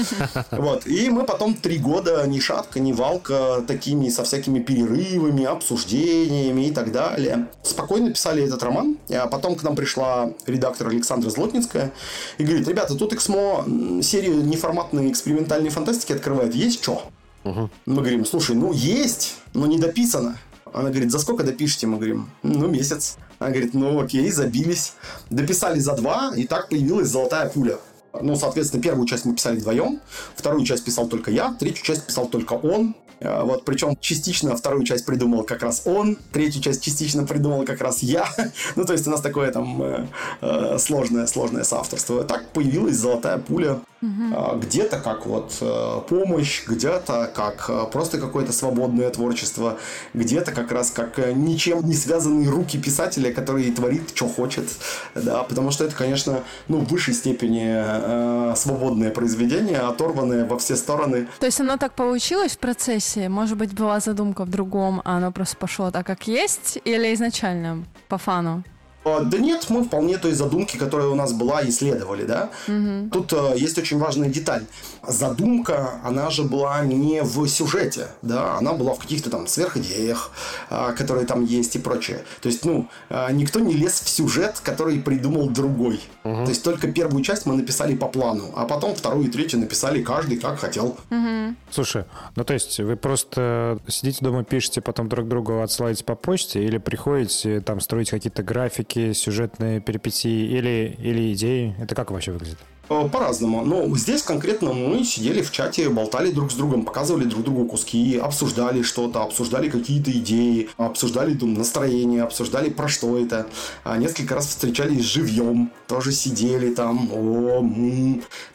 [0.51, 0.87] Вот.
[0.87, 6.71] И мы потом три года ни шатка, ни валка такими со всякими перерывами, обсуждениями и
[6.71, 7.49] так далее.
[7.62, 8.99] Спокойно писали этот роман.
[9.11, 11.92] А потом к нам пришла редактор Александра Злотницкая
[12.38, 13.64] и говорит, ребята, тут Эксмо
[14.03, 16.55] серию неформатной экспериментальной фантастики открывает.
[16.55, 17.03] Есть что?
[17.45, 17.71] Угу.
[17.87, 20.37] Мы говорим, слушай, ну есть, но не дописано.
[20.76, 21.86] Она говорит, за сколько допишете?
[21.86, 23.16] Мы говорим, ну месяц.
[23.38, 24.92] Она говорит, ну окей, забились.
[25.30, 27.78] Дописали за два, и так появилась золотая пуля.
[28.20, 30.00] Ну, соответственно, первую часть мы писали вдвоем,
[30.34, 32.94] вторую часть писал только я, третью часть писал только он.
[33.22, 37.80] А, вот, причем частично вторую часть придумал как раз он, третью часть частично придумал как
[37.80, 38.28] раз я.
[38.76, 40.06] ну, то есть у нас такое там э,
[40.42, 42.24] э, сложное соавторство.
[42.24, 43.80] Так появилась золотая пуля.
[44.02, 44.59] Угу.
[44.59, 49.78] Где-то как вот э, помощь, где-то как э, просто какое-то свободное творчество,
[50.12, 54.68] где-то как раз как э, ничем не связанные руки писателя, который творит, что хочет.
[55.14, 60.76] Да, потому что это, конечно, ну, в высшей степени э, свободное произведение, оторванное во все
[60.76, 61.26] стороны.
[61.40, 63.30] То есть оно так получилось в процессе?
[63.30, 66.78] Может быть, была задумка в другом, а оно просто пошло так, как есть?
[66.85, 68.62] Или изначально по фану?
[69.07, 72.51] А, да нет, мы вполне той задумки, которая у нас была, исследовали, да.
[72.66, 73.11] Угу.
[73.12, 74.64] Тут э, есть очень важная деталь.
[75.07, 80.33] Задумка, она же была не в сюжете, да, она была в каких-то там сверхидеях,
[80.71, 82.25] э, которые там есть и прочее.
[82.40, 86.01] То есть, ну, э, никто не лез в сюжет, который придумал другой.
[86.25, 86.45] Угу.
[86.45, 90.03] То есть, только первую часть мы написали по плану, а потом вторую и третью написали
[90.03, 90.97] каждый как хотел.
[91.11, 91.55] Угу.
[91.71, 96.64] Слушай, ну то есть вы просто сидите дома, пишете, потом друг другу отсылаете по почте
[96.64, 101.74] или приходите там строить какие-то графики, какие сюжетные перипетии или, или идеи?
[101.78, 102.56] Это как вообще выглядит?
[102.88, 103.64] Э, по-разному.
[103.64, 108.16] Но здесь конкретно мы сидели в чате, болтали друг с другом, показывали друг другу куски,
[108.16, 113.46] обсуждали что-то, обсуждали какие-то идеи, обсуждали там, настроение, обсуждали про что это.
[113.83, 117.09] А несколько раз встречались живьем, тоже сидели там.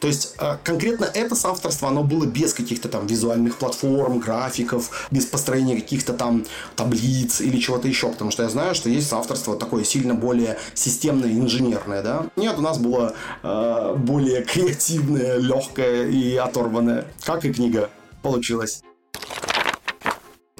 [0.00, 5.26] То есть э, конкретно это соавторство, оно было без каких-то там визуальных платформ, графиков, без
[5.26, 8.08] построения каких-то там таблиц или чего-то еще.
[8.08, 12.02] Потому что я знаю, что есть соавторство такое сильно более системное, инженерное.
[12.02, 12.26] Да?
[12.36, 17.90] Нет, у нас было э, более более креативная, легкая и оторванная, как и книга
[18.22, 18.82] получилась.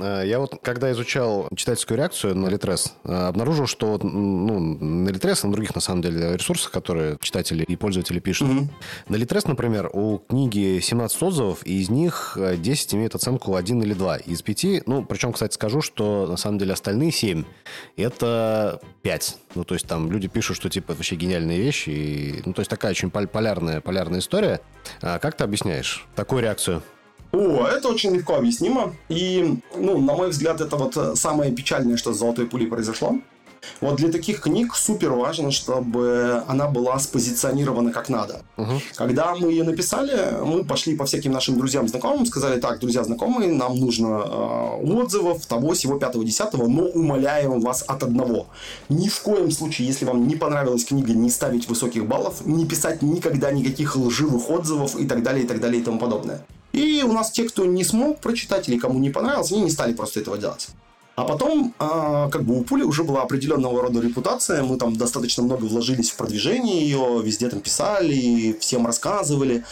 [0.03, 5.43] Э, я вот, когда изучал читательскую реакцию на Литрес, э, обнаружил, что ну, на Литрес,
[5.45, 8.49] на других, на самом деле, ресурсах, которые читатели и пользователи пишут.
[8.49, 8.69] Mm-hmm.
[9.09, 13.83] На Литрес, например, у книги 17 отзывов, и из них 10 э, имеют оценку 1
[13.83, 14.87] или 2 из 5.
[14.87, 17.45] Ну, причем, кстати, скажу, что на самом деле остальные 7–
[17.97, 19.37] это 5.
[19.55, 21.91] Ну, то есть там люди пишут, что типа вообще гениальные вещи.
[21.91, 24.61] И, ну, то есть такая очень полярная, полярная история.
[25.01, 26.83] А как ты объясняешь такую реакцию?
[27.33, 28.95] О, это очень легко объяснимо.
[29.09, 33.17] И, ну, на мой взгляд, это вот самое печальное, что с «Золотой пулей» произошло.
[33.81, 38.43] Вот для таких книг супер важно, чтобы она была спозиционирована как надо.
[38.57, 38.81] Угу.
[38.97, 43.53] Когда мы ее написали, мы пошли по всяким нашим друзьям, знакомым, сказали, так, друзья, знакомые,
[43.53, 48.47] нам нужно э, отзывов того, всего, пятого, десятого, но умоляем вас от одного.
[48.89, 53.03] Ни в коем случае, если вам не понравилась книга, не ставить высоких баллов, не писать
[53.03, 56.45] никогда никаких лживых отзывов и так далее, и так далее, и тому подобное.
[56.73, 59.93] И у нас те, кто не смог прочитать или кому не понравилось, они не стали
[59.93, 60.69] просто этого делать.
[61.15, 65.43] А потом, а, как бы у Пули уже была определенного рода репутация, мы там достаточно
[65.43, 69.63] много вложились в продвижение ее, везде там писали, всем рассказывали.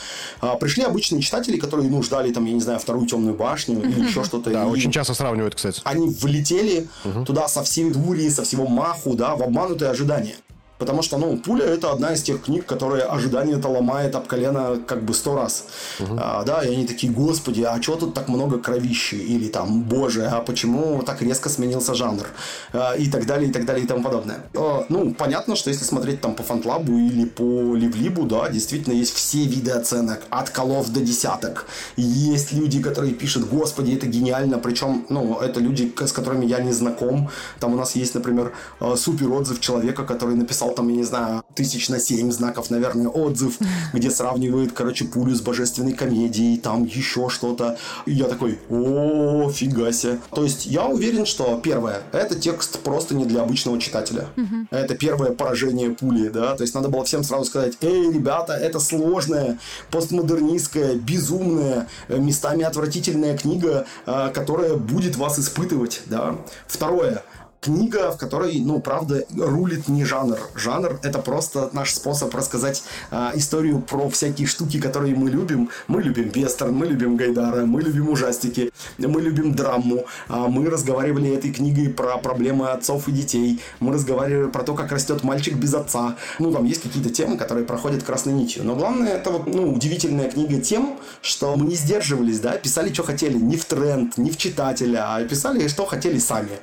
[0.43, 4.07] А, пришли обычные читатели, которые, ну, ждали там, я не знаю, вторую темную башню или
[4.07, 4.51] еще что-то.
[4.51, 5.81] Да, очень часто сравнивают, кстати.
[5.85, 6.89] Они влетели
[7.25, 10.37] туда со всей дури, со всего маху, да, в обманутые ожидания.
[10.81, 15.03] Потому что, ну, «Пуля»— это одна из тех книг, которые ожидание-то ломает об колено как
[15.03, 15.67] бы сто раз.
[16.01, 16.19] Угу.
[16.19, 19.17] А, да, и они такие, господи, а чего тут так много кровищи?
[19.17, 22.27] Или там, боже, а почему так резко сменился жанр?
[22.73, 24.39] А, и так далее, и так далее, и тому подобное.
[24.55, 29.15] А, ну, понятно, что если смотреть там по фантлабу или по ливлибу, да, действительно есть
[29.15, 31.67] все виды оценок, от колов до десяток.
[31.97, 36.73] Есть люди, которые пишут, господи, это гениально, причем, ну, это люди, с которыми я не
[36.73, 37.29] знаком.
[37.59, 41.05] Там у нас есть, например, э, супер отзыв человека, который написал написал там, я не
[41.05, 43.59] знаю, тысяч на семь знаков, наверное, отзыв,
[43.93, 47.77] где сравнивает, короче, пулю с божественной комедией, там еще что-то.
[48.07, 50.19] И я такой, о, фига себе.
[50.35, 54.27] То есть я уверен, что первое, это текст просто не для обычного читателя.
[54.71, 58.81] Это первое поражение пули, да, то есть надо было всем сразу сказать, эй, ребята, это
[58.81, 59.59] сложная,
[59.91, 66.37] постмодернистская, безумная, местами отвратительная книга, а, которая будет вас испытывать, да.
[66.67, 67.23] Второе,
[67.61, 70.39] книга, в которой, ну, правда, рулит не жанр.
[70.55, 75.71] Жанр— это просто наш способ рассказать э, историю про всякие штуки, которые мы любим.
[75.87, 80.05] Мы любим вестерн, мы любим Гайдара, мы любим ужастики, мы любим драму.
[80.29, 83.61] Э, мы разговаривали этой книгой про проблемы отцов и детей.
[83.81, 86.17] Мы разговаривали про то, как растет мальчик без отца.
[86.39, 88.65] Ну, там есть какие-то темы, которые проходят красной нитью.
[88.65, 93.03] Но главное, это вот, ну, удивительная книга тем, что мы не сдерживались, да, писали, что
[93.03, 96.59] хотели, не в тренд, не в читателя, а писали, что хотели сами.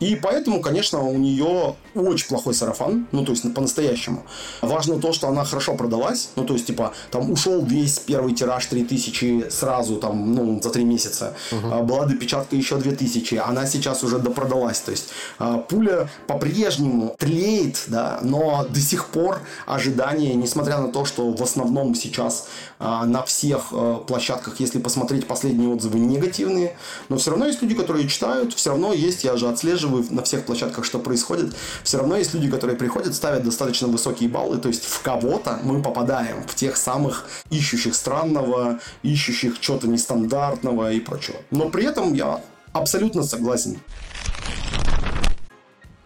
[0.00, 4.24] И поэтому, конечно, у нее очень плохой сарафан, ну, то есть по-настоящему.
[4.62, 8.66] Важно то, что она хорошо продалась, ну, то есть, типа, там ушел весь первый тираж
[8.66, 11.34] 3000 сразу, там, ну, за три месяца.
[11.50, 11.82] Uh-huh.
[11.82, 14.80] Была допечатка еще 2000, она сейчас уже допродалась.
[14.80, 15.08] То есть,
[15.38, 21.42] а, пуля по-прежнему тлеет, да, но до сих пор ожидания, несмотря на то, что в
[21.42, 22.48] основном сейчас
[22.78, 23.72] а, на всех
[24.06, 26.76] площадках, если посмотреть последние отзывы, негативные,
[27.08, 30.44] но все равно есть люди, которые читают, все равно есть, я же отслеживаю на всех
[30.44, 34.84] площадках, что происходит, все равно есть люди, которые приходят, ставят достаточно высокие баллы, то есть
[34.84, 41.38] в кого-то мы попадаем, в тех самых ищущих странного, ищущих чего-то нестандартного и прочего.
[41.50, 42.40] Но при этом я
[42.72, 43.78] абсолютно согласен.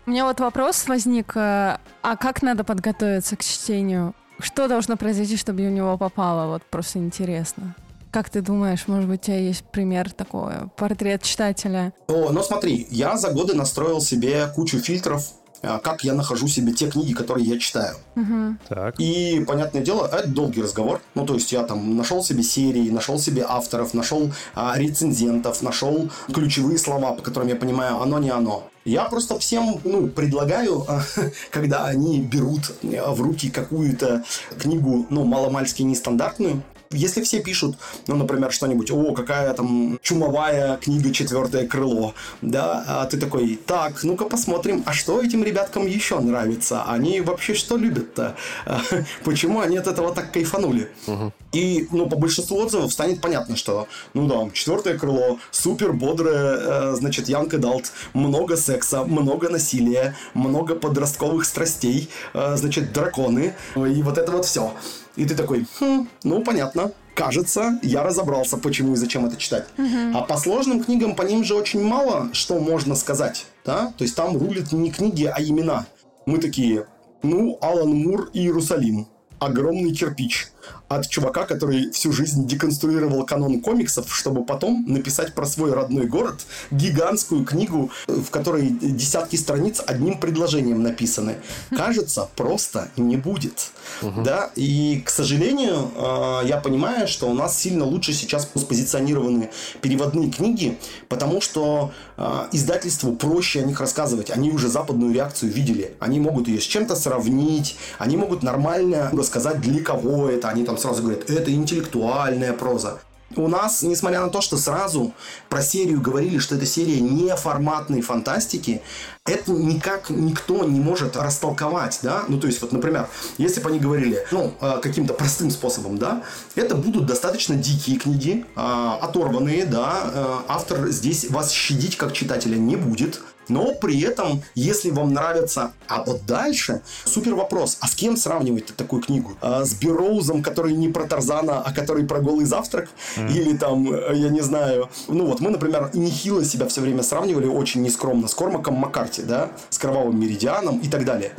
[0.07, 4.15] У меня вот вопрос возник, э, а как надо подготовиться к чтению?
[4.41, 6.51] Что должно произойти, чтобы у него попало?
[6.51, 7.75] Вот просто интересно.
[8.11, 11.93] Как ты думаешь, может быть, у тебя есть пример такой, портрет читателя?
[12.09, 15.33] О, ну смотри, я за годы настроил себе кучу фильтров,
[15.63, 17.97] а, как я нахожу себе те книги, которые я читаю.
[18.17, 18.57] Угу.
[18.69, 18.99] Так.
[18.99, 21.01] И, понятное дело, это долгий разговор.
[21.15, 26.11] Ну, то есть, я там нашел себе серии, нашел себе авторов, нашел а, рецензентов, нашел
[26.33, 28.65] ключевые слова, по которым я понимаю, оно не оно.
[28.87, 30.87] Я просто всем ну, предлагаю,
[31.51, 34.25] когда они берут в руки какую-то
[34.59, 37.77] книгу, ну, маломальски нестандартную, если все пишут,
[38.09, 44.03] ну, например, что-нибудь, о, какая там чумовая книга «Четвертое крыло», да, а ты такой, так,
[44.03, 46.83] ну-ка посмотрим, а что этим ребяткам еще нравится?
[46.85, 48.35] Они вообще что любят-то?
[49.25, 50.91] Почему они от этого так кайфанули?
[51.07, 51.33] Угу.
[51.53, 56.95] И, ну, по большинству отзывов станет понятно, что, ну да, «Четвертое крыло», супер бодрое, э,
[56.97, 64.19] значит, Янка Далт, много секса, много насилия, много подростковых страстей, э, значит, драконы, и вот
[64.19, 64.73] это вот все.
[65.21, 66.93] И ты такой, хм, ну, понятно.
[67.15, 69.67] Кажется, я разобрался, почему и зачем это читать.
[69.77, 70.13] Uh-huh.
[70.15, 73.45] А по сложным книгам по ним же очень мало что можно сказать.
[73.67, 73.93] Да?
[73.99, 75.85] То есть там рулят не книги, а имена.
[76.25, 76.87] Мы такие,
[77.23, 79.09] ну, Алан Мур и Иерусалим.
[79.39, 80.49] Огромный кирпич
[80.91, 86.41] от чувака, который всю жизнь деконструировал канон комиксов, чтобы потом написать про свой родной город
[86.73, 91.37] гигантскую книгу, в которой десятки страниц одним предложением написаны.
[91.71, 93.71] Кажется, просто не будет.
[94.03, 94.23] Угу.
[94.23, 94.51] Да?
[94.57, 99.51] И, к сожалению, а, я понимаю, что у нас сильно лучше сейчас спозиционированы
[99.81, 100.77] переводные книги,
[101.09, 104.31] потому что а, издательству проще о них рассказывать.
[104.31, 105.95] Они уже западную реакцию видели.
[106.01, 110.49] Они могут ее с чем-то сравнить, они могут нормально рассказать, для кого это.
[110.49, 113.01] Они там сразу говорят, это интеллектуальная проза.
[113.37, 115.13] У нас, несмотря на то, что сразу
[115.49, 118.83] про серию говорили, что эта серия не форматной фантастики,
[119.27, 123.09] это никак никто не может растолковать, да, ну, то есть, вот, например,
[123.39, 126.23] если бы они говорили, ну, э, каким-то простым способом, да,
[126.55, 128.61] это будут достаточно дикие книги, э,
[129.01, 134.91] оторванные, да, э, автор здесь вас щадить как читателя не будет, но при этом, если
[134.91, 139.37] вам нравится, а вот дальше, супер вопрос, а с кем сравнивать такую книгу?
[139.41, 142.89] А, с Бероузом, который не про Тарзана, а который про голый завтрак?
[143.17, 143.33] Mm.
[143.33, 147.47] Или там, э, я не знаю, ну вот мы, например, нехило себя все время сравнивали
[147.47, 151.33] очень нескромно с Кормаком Маккарти, да, с Кровавым Меридианом и так далее.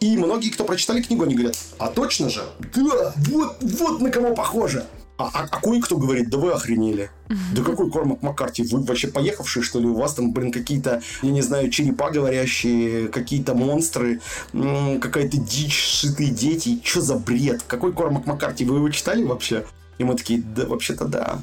[0.00, 2.42] И многие, кто прочитали книгу, они говорят, а точно же?
[2.74, 4.86] Да, вот, вот на кого похоже.
[5.18, 7.10] А, а, а кое-кто говорит, да вы охренели.
[7.54, 8.64] Да какой Кормак Маккарти?
[8.64, 9.86] Вы вообще поехавшие, что ли?
[9.86, 14.20] У вас там, блин, какие-то, я не знаю, черепа говорящие, какие-то монстры,
[14.52, 16.80] какая-то дичь, шитые дети.
[16.84, 17.62] Что за бред?
[17.66, 18.66] Какой Кормак Маккарти?
[18.66, 19.64] Вы его читали вообще?
[19.96, 21.38] И мы такие, да, вообще-то да.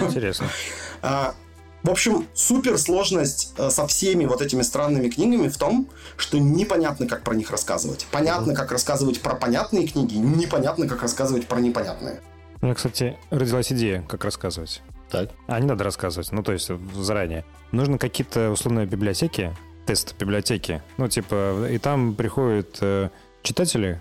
[0.00, 0.46] Интересно.
[1.02, 1.34] А,
[1.82, 7.06] в общем, супер сложность э, со всеми вот этими странными книгами в том, что непонятно,
[7.08, 8.06] как про них рассказывать.
[8.10, 12.20] Понятно, как рассказывать про понятные книги, непонятно, как рассказывать про непонятные.
[12.60, 14.82] У меня, кстати, родилась идея, как рассказывать.
[15.10, 15.30] Так.
[15.48, 17.44] А не надо рассказывать, ну, то есть заранее.
[17.72, 19.54] Нужно какие-то условные библиотеки,
[19.84, 23.10] тест библиотеки, ну, типа, и там приходят э,
[23.42, 24.00] читатели,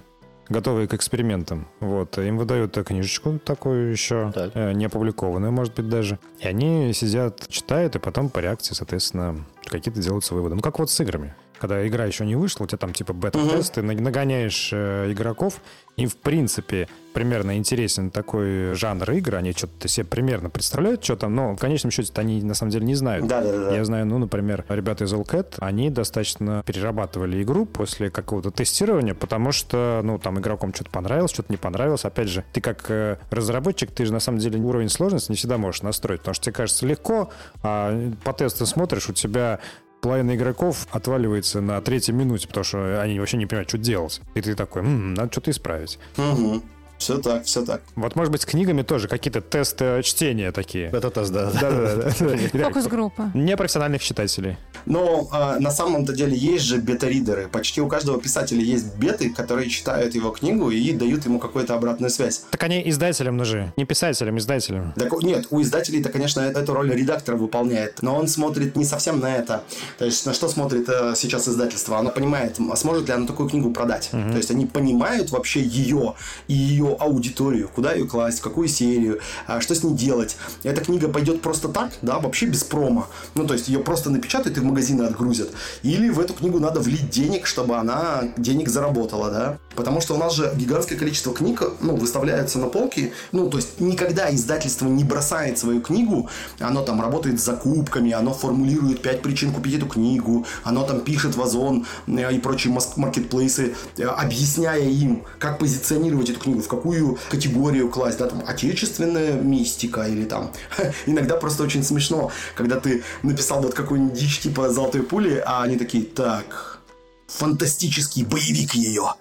[0.49, 1.67] готовые к экспериментам.
[1.79, 4.51] Вот, им выдают книжечку такую еще, так.
[4.53, 6.19] э, не опубликованную, может быть, даже.
[6.39, 10.55] И они сидят, читают, и потом по реакции, соответственно, какие-то делаются выводы.
[10.55, 13.75] Ну, как вот с играми когда игра еще не вышла, у тебя там типа бета-тест,
[13.75, 15.61] ты нагоняешь э, игроков,
[15.95, 21.35] и в принципе примерно интересен такой жанр игр, они что-то себе примерно представляют, что там,
[21.35, 23.27] но в конечном счете они на самом деле не знают.
[23.27, 23.75] Да, да, да.
[23.75, 29.51] Я знаю, ну, например, ребята из Allcat, они достаточно перерабатывали игру после какого-то тестирования, потому
[29.51, 32.05] что, ну, там игрокам что-то понравилось, что-то не понравилось.
[32.05, 35.59] Опять же, ты как э, разработчик, ты же на самом деле уровень сложности не всегда
[35.59, 37.29] можешь настроить, потому что тебе кажется легко,
[37.61, 39.59] а по тесту смотришь, у тебя
[40.01, 44.21] половина игроков отваливается на третьей минуте, потому что они вообще не понимают, что делать.
[44.35, 45.99] И ты такой, м-м, надо что-то исправить.
[46.17, 46.61] Угу.
[47.01, 47.81] Все так, все так.
[47.95, 50.85] Вот, может быть, с книгами тоже какие-то тесты чтения такие.
[50.91, 51.49] Это тест, да.
[51.49, 52.11] Да-да-да.
[52.65, 53.31] Фокус-группа.
[53.33, 54.57] Непрофессиональных читателей.
[54.85, 57.47] Но э, на самом-то деле есть же бета-ридеры.
[57.51, 62.11] Почти у каждого писателя есть беты, которые читают его книгу и дают ему какую-то обратную
[62.11, 62.43] связь.
[62.51, 63.73] Так они издателям нужны.
[63.77, 64.93] Не писателям, издателям.
[64.95, 68.03] Так, нет, у издателей-то, конечно, эту роль редактора выполняет.
[68.03, 69.63] Но он смотрит не совсем на это.
[69.97, 71.97] То есть на что смотрит э, сейчас издательство?
[71.97, 74.11] Оно понимает, сможет ли оно такую книгу продать.
[74.13, 74.33] Угу.
[74.33, 76.13] То есть они понимают вообще ее
[76.47, 80.37] и ее аудиторию, куда ее класть, какую серию, а, что с ней делать.
[80.63, 83.07] Эта книга пойдет просто так, да, вообще без промо.
[83.35, 85.49] Ну, то есть ее просто напечатают и в магазины отгрузят.
[85.83, 89.57] Или в эту книгу надо влить денег, чтобы она денег заработала, да.
[89.75, 93.13] Потому что у нас же гигантское количество книг, ну, выставляется на полке.
[93.31, 96.29] Ну, то есть никогда издательство не бросает свою книгу,
[96.59, 101.35] оно там работает с закупками, оно формулирует пять причин купить эту книгу, оно там пишет
[101.35, 106.80] в Озон э, и прочие маркетплейсы, э, объясняя им, как позиционировать эту книгу, в какую
[106.81, 110.51] какую категорию класть, да, там, отечественная мистика или там,
[111.05, 115.77] иногда просто очень смешно, когда ты написал вот какую-нибудь дичь типа «Золотой пули», а они
[115.77, 116.79] такие, так,
[117.27, 119.13] фантастический боевик ее.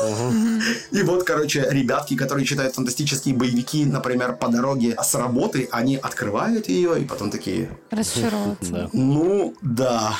[0.92, 6.68] И вот, короче, ребятки, которые читают фантастические боевики, например, по дороге с работы, они открывают
[6.68, 7.68] ее и потом такие...
[7.90, 8.90] Расчаровываются.
[8.92, 10.14] Ну, да.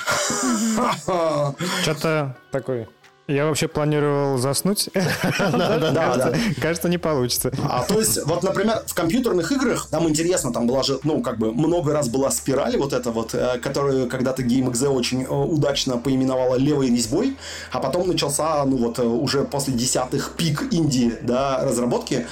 [1.83, 2.89] Что-то такой
[3.29, 4.89] я вообще планировал заснуть.
[6.61, 7.53] Кажется, не получится.
[7.63, 11.39] А то есть, вот, например, в компьютерных играх, там интересно, там была же, ну, как
[11.39, 15.99] бы, много раз была спираль вот эта вот, э, которую когда-то GameXZ очень э, удачно
[15.99, 17.37] поименовала левой резьбой,
[17.71, 22.27] а потом начался, ну, вот, э, уже после десятых пик инди, да, разработки.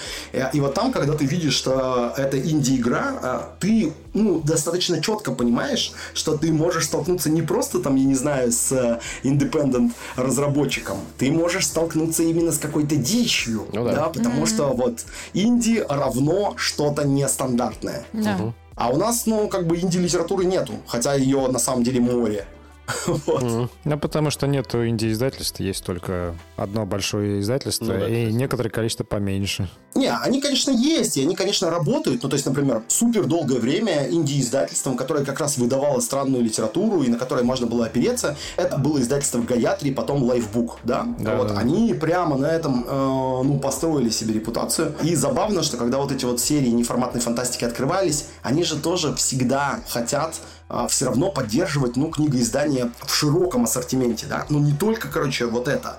[0.54, 6.36] И вот там, когда ты видишь, что это инди-игра, ты, ну, достаточно четко понимаешь, что
[6.36, 11.66] ты можешь столкнуться не просто, там, я не знаю, с independent разработчиком, человеком, ты можешь
[11.66, 13.94] столкнуться именно с какой-то дичью, ну, да.
[13.94, 14.46] да, потому mm-hmm.
[14.46, 15.04] что вот
[15.34, 18.04] инди равно что-то нестандартное.
[18.12, 18.36] Да.
[18.36, 18.54] Угу.
[18.76, 22.46] А у нас, ну, как бы инди-литературы нету, хотя ее на самом деле море.
[23.06, 23.68] Вот.
[23.84, 29.04] Ну, потому что нету инди-издательств, есть только одно большое издательство ну, да, и некоторое количество
[29.04, 29.68] поменьше.
[29.94, 32.22] Не, они, конечно, есть, и они, конечно, работают.
[32.22, 37.08] Ну, то есть, например, супер долгое время инди-издательством, которое как раз выдавало странную литературу и
[37.08, 41.06] на которое можно было опереться, это было издательство Гаятри, потом Лайфбук, да?
[41.18, 41.58] да вот, да.
[41.58, 44.94] Они прямо на этом, э, ну, построили себе репутацию.
[45.02, 49.80] И забавно, что когда вот эти вот серии неформатной фантастики открывались, они же тоже всегда
[49.88, 50.34] хотят
[50.68, 55.68] а, все равно поддерживать, ну, книгоиздание в широком ассортименте, да, ну, не только, короче, вот
[55.68, 55.98] это.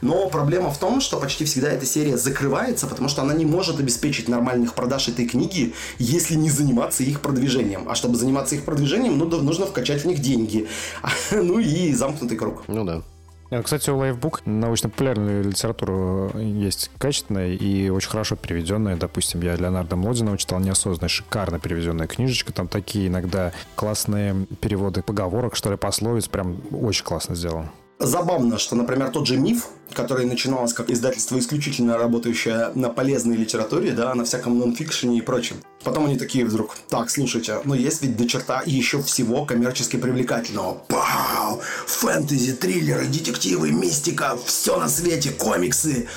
[0.00, 3.78] Но проблема в том, что почти всегда эта серия закрывается, потому что она не может
[3.78, 7.88] обеспечить нормальных продаж этой книги, если не заниматься их продвижением.
[7.88, 10.68] А чтобы заниматься их продвижением, ну, да, нужно вкачать в них деньги.
[11.48, 12.64] Ну и замкнутый круг.
[12.68, 13.02] Ну да.
[13.50, 18.96] Э, Кстати, у Лайфбук научно-популярная литература есть качественная и очень хорошо переведенная.
[18.96, 22.52] Допустим, я Леонардо Млодинова читал неосознанно, шикарно переведенная книжечка.
[22.52, 26.28] Там такие иногда классные переводы поговорок, что ли, пословиц.
[26.28, 27.70] Прям очень классно сделано.
[28.00, 33.90] Забавно, что, например, тот же «Миф», который начиналось как издательство исключительно работающее на полезной литературе,
[33.90, 35.56] да, на всяком нонфикшене и прочем.
[35.82, 40.74] Потом они такие вдруг, так, слушайте, но есть ведь до черта еще всего коммерчески привлекательного.
[40.86, 41.60] Пау!
[41.86, 46.08] Фэнтези, триллеры, детективы, мистика, все на свете, комиксы.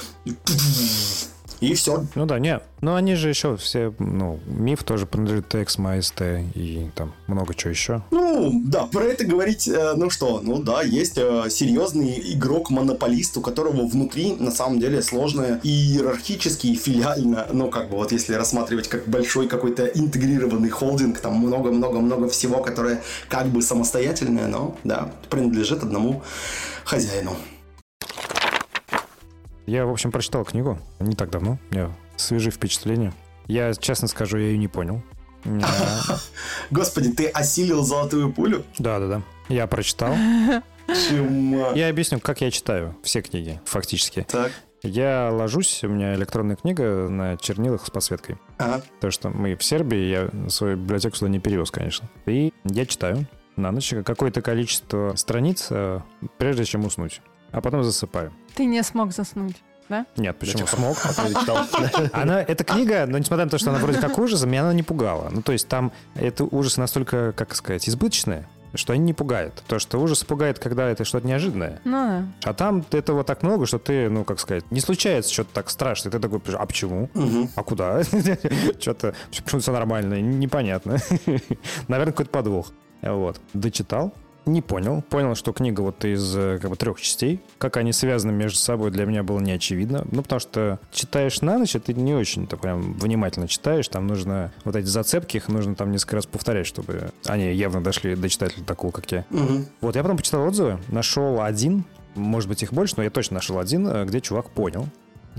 [1.61, 2.05] И все.
[2.15, 2.59] Ну да, не.
[2.81, 7.69] Но они же еще все, ну, миф тоже принадлежит TX, MyST и там много чего
[7.69, 8.01] еще.
[8.09, 13.41] Ну, да, про это говорить, э, ну что, ну да, есть э, серьезный игрок-монополист, у
[13.41, 18.33] которого внутри, на самом деле, сложное и иерархически, и филиально, ну, как бы вот если
[18.33, 25.11] рассматривать как большой какой-то интегрированный холдинг, там много-много-много всего, которое как бы самостоятельное, но, да,
[25.29, 26.23] принадлежит одному
[26.83, 27.35] хозяину.
[29.65, 31.57] Я, в общем, прочитал книгу не так давно.
[31.71, 33.13] У меня свежие впечатления.
[33.47, 35.01] Я, честно скажу, я ее не понял.
[35.45, 35.67] Я-
[36.71, 38.63] Господи, ты осилил золотую пулю?
[38.79, 39.21] Да-да-да.
[39.49, 40.13] Я прочитал.
[41.09, 41.69] Чума.
[41.73, 44.25] Я объясню, как я читаю все книги, фактически.
[44.29, 44.51] Так,
[44.83, 48.37] Я ложусь, у меня электронная книга на чернилах с подсветкой.
[48.57, 48.81] ага.
[48.99, 52.09] То, что мы в Сербии, я свою библиотеку сюда не перевез, конечно.
[52.25, 55.99] И я читаю на ночь какое-то количество страниц, э,
[56.37, 57.21] прежде чем уснуть.
[57.51, 58.31] А потом засыпаю.
[58.55, 59.55] Ты не смог заснуть,
[59.89, 60.05] да?
[60.17, 60.65] Нет, почему?
[60.65, 60.79] Зачем?
[60.79, 60.97] Смог.
[60.97, 61.57] Читал.
[62.13, 64.83] Она, эта книга, но несмотря на то, что она вроде как ужас, меня она не
[64.83, 65.29] пугала.
[65.31, 69.63] Ну, то есть там это ужасы настолько, как сказать, избыточные, что они не пугают.
[69.67, 71.81] То, что ужас пугает, когда это что-то неожиданное.
[71.83, 72.25] Ну да.
[72.43, 76.11] А там этого так много, что ты, ну, как сказать, не случается что-то так страшное.
[76.11, 77.09] Ты такой, а почему?
[77.55, 78.03] А куда?
[78.79, 80.21] Что-то, почему все нормально?
[80.21, 80.97] Непонятно.
[81.89, 82.71] Наверное, какой-то подвох.
[83.01, 83.41] Вот.
[83.53, 84.13] Дочитал.
[84.45, 85.03] Не понял.
[85.03, 87.41] Понял, что книга вот из э, как бы трех частей.
[87.59, 90.05] Как они связаны между собой, для меня было не очевидно.
[90.11, 93.87] Ну, потому что читаешь на ночь, это не очень так прям внимательно читаешь.
[93.87, 98.15] Там нужно вот эти зацепки, их нужно там несколько раз повторять, чтобы они явно дошли
[98.15, 99.25] до читателя такого, как я.
[99.29, 99.67] Мгм.
[99.79, 101.83] Вот, я потом почитал отзывы, нашел один,
[102.15, 104.87] может быть, их больше, но я точно нашел один, э, где чувак понял.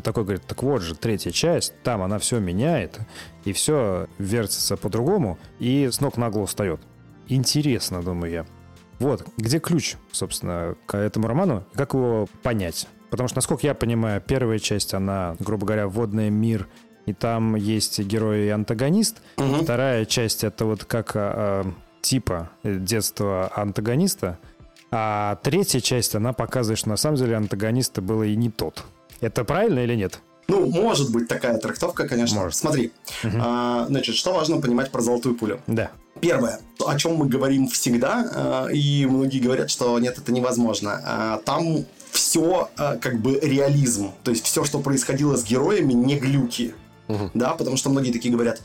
[0.03, 2.99] Такой говорит, так вот же, третья часть, там она все меняет,
[3.45, 6.81] и все вертится по-другому, и с ног на голову встает.
[7.29, 8.47] Интересно, думаю я.
[9.03, 12.87] Вот, где ключ, собственно, к этому роману, как его понять.
[13.11, 16.69] Потому что, насколько я понимаю, первая часть, она, грубо говоря, вводный мир,
[17.05, 19.21] и там есть герой и антагонист.
[19.37, 19.65] Мгм.
[19.65, 21.67] Вторая часть это вот как а,
[22.01, 24.39] типа детства антагониста.
[24.91, 28.85] А третья часть, она показывает, что на самом деле антагониста было и не тот.
[29.21, 30.21] Это правильно или нет?
[30.53, 32.41] Ну, может быть такая трактовка, конечно.
[32.43, 32.57] Может.
[32.57, 32.93] Смотри,
[33.25, 35.61] а, значит, что важно понимать про золотую пулю?
[35.67, 35.91] Да.
[36.21, 41.01] Первое, о чем мы говорим всегда, э, и многие говорят, что нет, это невозможно.
[41.05, 44.11] А, Там все как бы реализм.
[44.23, 46.75] То есть все, что происходило с героями, не глюки.
[47.35, 48.63] Да, потому что многие такие говорят,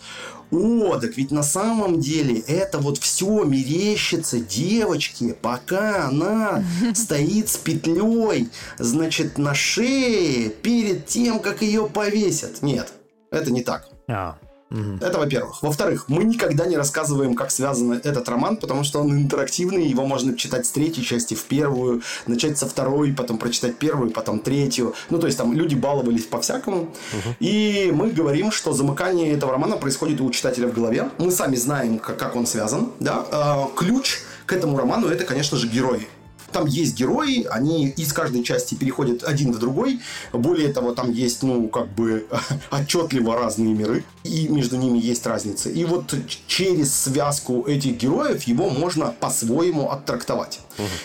[0.52, 7.58] о, так ведь на самом деле это вот все мерещится девочке, пока она стоит с
[7.58, 12.62] петлей, значит, на шее перед тем, как ее повесят.
[12.62, 12.94] Нет,
[13.32, 13.88] это не так.
[14.08, 14.38] А,
[14.70, 14.98] мгм.
[15.02, 15.62] Это во-первых.
[15.62, 20.36] Во-вторых, мы никогда не рассказываем, как связан этот роман, потому что он интерактивный, его можно
[20.38, 24.94] читать с третьей части в первую, начать со второй, потом прочитать первую, потом третью.
[25.10, 26.94] Ну, то есть там люди баловались по-всякому.
[27.40, 31.10] И мы говорим, что замыкание этого романа происходит у читателя в голове.
[31.18, 32.92] Мы сами знаем, как, как он связан.
[33.00, 33.26] Да?
[33.32, 36.08] А, ключ к этому роману это, конечно же, герои.
[36.52, 40.00] Там есть герои, они из каждой части переходят один в другой.
[40.34, 42.28] Более того, там есть, ну, как бы
[42.72, 45.70] отчетливо разные миры, и между ними есть разница.
[45.70, 46.14] И вот
[46.48, 50.60] через связку этих героев его можно по-своему оттрактовать.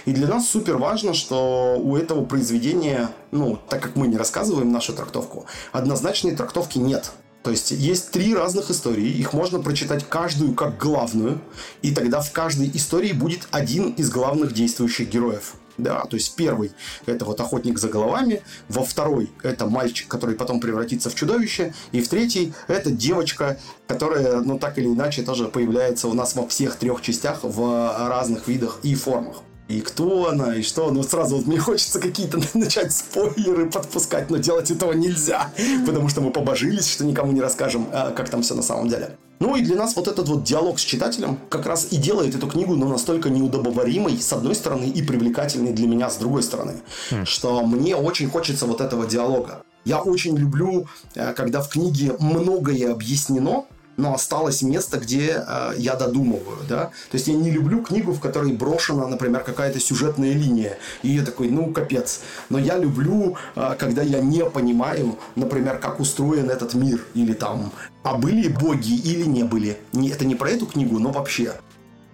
[0.05, 4.71] И для нас супер важно, что у этого произведения, ну, так как мы не рассказываем
[4.71, 7.13] нашу трактовку, однозначной трактовки нет.
[7.43, 11.41] То есть есть три разных истории, их можно прочитать каждую как главную,
[11.83, 15.55] и тогда в каждой истории будет один из главных действующих героев.
[15.79, 16.71] Да, то есть первый
[17.07, 22.03] это вот охотник за головами, во второй это мальчик, который потом превратится в чудовище, и
[22.03, 26.77] в третий это девочка, которая, ну так или иначе, тоже появляется у нас во всех
[26.77, 29.39] трех частях в разных видах и формах.
[29.73, 30.91] И кто она, и что.
[30.91, 35.51] Ну, сразу вот мне хочется какие-то начать спойлеры подпускать, но делать этого нельзя,
[35.87, 39.17] потому что мы побожились, что никому не расскажем, а, как там все на самом деле.
[39.41, 42.47] Ну и для нас вот этот вот диалог с читателем как раз и делает эту
[42.47, 46.75] книгу, ну, настолько неудобоваримой, с одной стороны, и привлекательной для меня, с другой стороны.
[47.11, 47.25] Mm.
[47.25, 49.63] Что мне очень хочется вот этого диалога.
[49.85, 53.65] Я очень люблю, э, когда в книге многое объяснено,
[54.03, 56.87] но осталось место, где э, я додумываю, да.
[57.11, 61.25] То есть я не люблю книгу, в которой брошена, например, какая-то сюжетная линия, и я
[61.25, 62.21] такой, ну капец.
[62.51, 67.73] Но я люблю, э, когда я не понимаю, например, как устроен этот мир, или там,
[68.03, 69.79] а были боги или не были.
[69.93, 71.53] Не, это не про эту книгу, но вообще.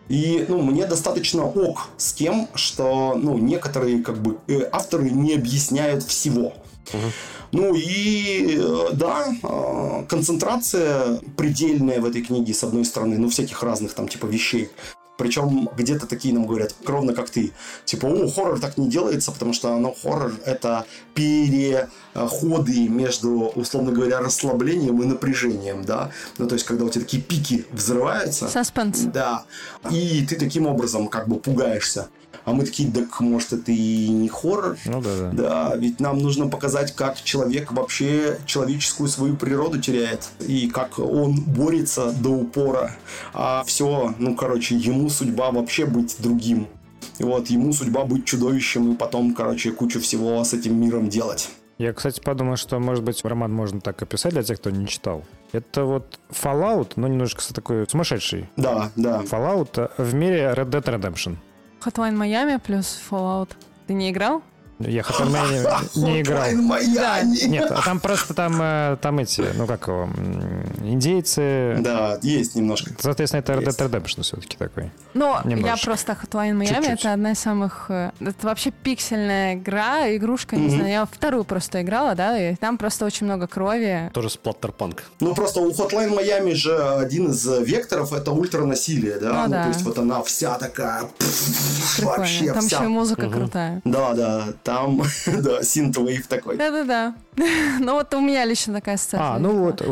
[0.08, 5.34] И ну, мне достаточно ок с тем, что ну, некоторые как бы, э, авторы не
[5.34, 6.52] объясняют всего.
[6.92, 7.12] Угу.
[7.52, 13.62] Ну и э, да, э, концентрация предельная в этой книге, с одной стороны, ну всяких
[13.62, 14.70] разных там типа вещей.
[15.18, 17.52] Причем где-то такие нам говорят, ровно как ты.
[17.84, 24.20] Типа, о, хоррор так не делается, потому что ну, хоррор— это переходы между, условно говоря,
[24.20, 26.12] расслаблением и напряжением, да.
[26.38, 28.48] Ну, то есть, когда у тебя такие пики взрываются.
[28.48, 29.00] Саспенс.
[29.12, 29.44] Да.
[29.90, 32.08] И ты таким образом как бы пугаешься.
[32.48, 34.78] А мы такие, так может это и не хоррор?
[34.86, 35.30] Ну да, да.
[35.32, 40.30] Да, ведь нам нужно показать, как человек вообще человеческую свою природу теряет.
[40.46, 42.92] И как он борется до упора.
[43.34, 46.68] А все, ну короче, ему судьба вообще быть другим.
[47.18, 51.50] И вот ему судьба быть чудовищем и потом, короче, кучу всего с этим миром делать.
[51.76, 55.24] Я, кстати, подумал, что, может быть, роман можно так описать для тех, кто не читал.
[55.52, 58.48] Это вот Fallout, но немножко такой сумасшедший.
[58.56, 59.22] Да, да.
[59.22, 61.36] Fallout в мире Red Dead Redemption.
[61.88, 63.48] Hotline Miami плюс Fallout.
[63.86, 64.42] Ты не играл?
[64.80, 66.44] Я Miami не играл.
[66.50, 67.48] Miami.
[67.48, 70.08] Нет, а там просто там, э, там эти, ну как его,
[70.82, 71.76] индейцы.
[71.80, 72.92] Да, есть немножко.
[72.98, 74.90] Соответственно, это Red Dead Redemption все-таки такой.
[75.14, 77.86] Но я просто Hotline Miami это одна из самых...
[77.88, 80.88] Э, это вообще пиксельная игра, игрушка, не знаю.
[80.88, 84.10] Я вторую просто играла, да, и там просто очень много крови.
[84.14, 85.04] Тоже сплаттерпанк.
[85.20, 89.44] Ну просто у Hotline Miami же один из векторов это ультранасилие, да?
[89.44, 89.62] Ну, да.
[89.64, 91.02] То есть вот она вся такая...
[91.98, 92.76] Вообще Там вся.
[92.76, 93.80] еще и музыка крутая.
[93.84, 96.56] Да, да там, да, синтвейв такой.
[96.56, 97.14] Да-да-да.
[97.80, 99.36] Ну вот у меня лично такая ассоциация.
[99.36, 99.82] А, ну вот,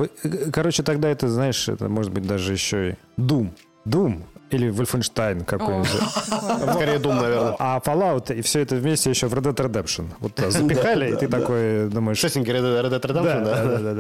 [0.53, 3.51] короче, тогда это, знаешь, это может быть даже еще и Doom.
[3.87, 5.89] Doom или Wolfenstein какой-нибудь.
[5.89, 7.57] Скорее Doom, наверное.
[7.59, 10.07] А Fallout и все это вместе еще в Red Dead Redemption.
[10.21, 12.19] Вот запихали, и ты такой думаешь...
[12.19, 13.65] Шестенький Red Dead Redemption, да?
[13.65, 13.95] Да, да,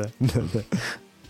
[0.52, 0.60] да.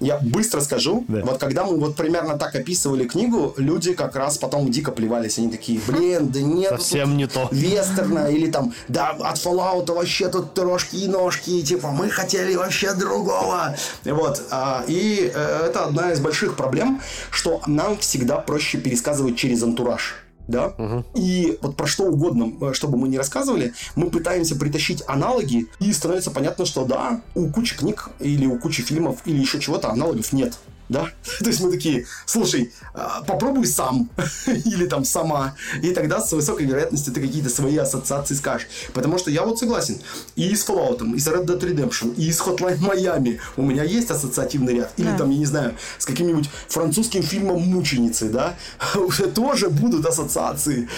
[0.01, 1.05] Я быстро скажу.
[1.09, 1.23] Да.
[1.23, 5.39] Вот когда мы вот примерно так описывали книгу, люди как раз потом дико плевались.
[5.39, 6.71] Они такие, блин, да нет.
[6.71, 7.49] Совсем не то.
[7.51, 11.63] Вестерна или там, да, от Fallout вообще тут трошки и ножки.
[11.63, 13.75] Типа, мы хотели вообще другого.
[14.05, 14.43] Вот.
[14.51, 20.26] А, и э, это одна из больших проблем, что нам всегда проще пересказывать через антураж
[20.49, 21.05] да, угу.
[21.15, 26.31] и вот про что угодно, чтобы мы не рассказывали, мы пытаемся притащить аналоги, и становится
[26.31, 30.59] понятно, что да, у кучи книг или у кучи фильмов или еще чего-то аналогов нет
[30.89, 31.11] да?
[31.41, 34.09] То есть мы такие, слушай, а, попробуй сам
[34.47, 38.69] или там сама, и тогда с высокой вероятностью ты какие-то свои ассоциации скажешь.
[38.93, 39.99] Потому что я вот согласен,
[40.37, 44.11] и с Fallout, и с Red Dead Redemption, и с Hotline Miami у меня есть
[44.11, 44.93] ассоциативный ряд.
[44.97, 45.19] Или да.
[45.19, 48.55] там, я не знаю, с каким-нибудь французским фильмом «Мученицы», да?
[48.95, 50.89] Уже тоже будут ассоциации.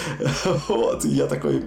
[0.67, 1.63] Вот, я такой...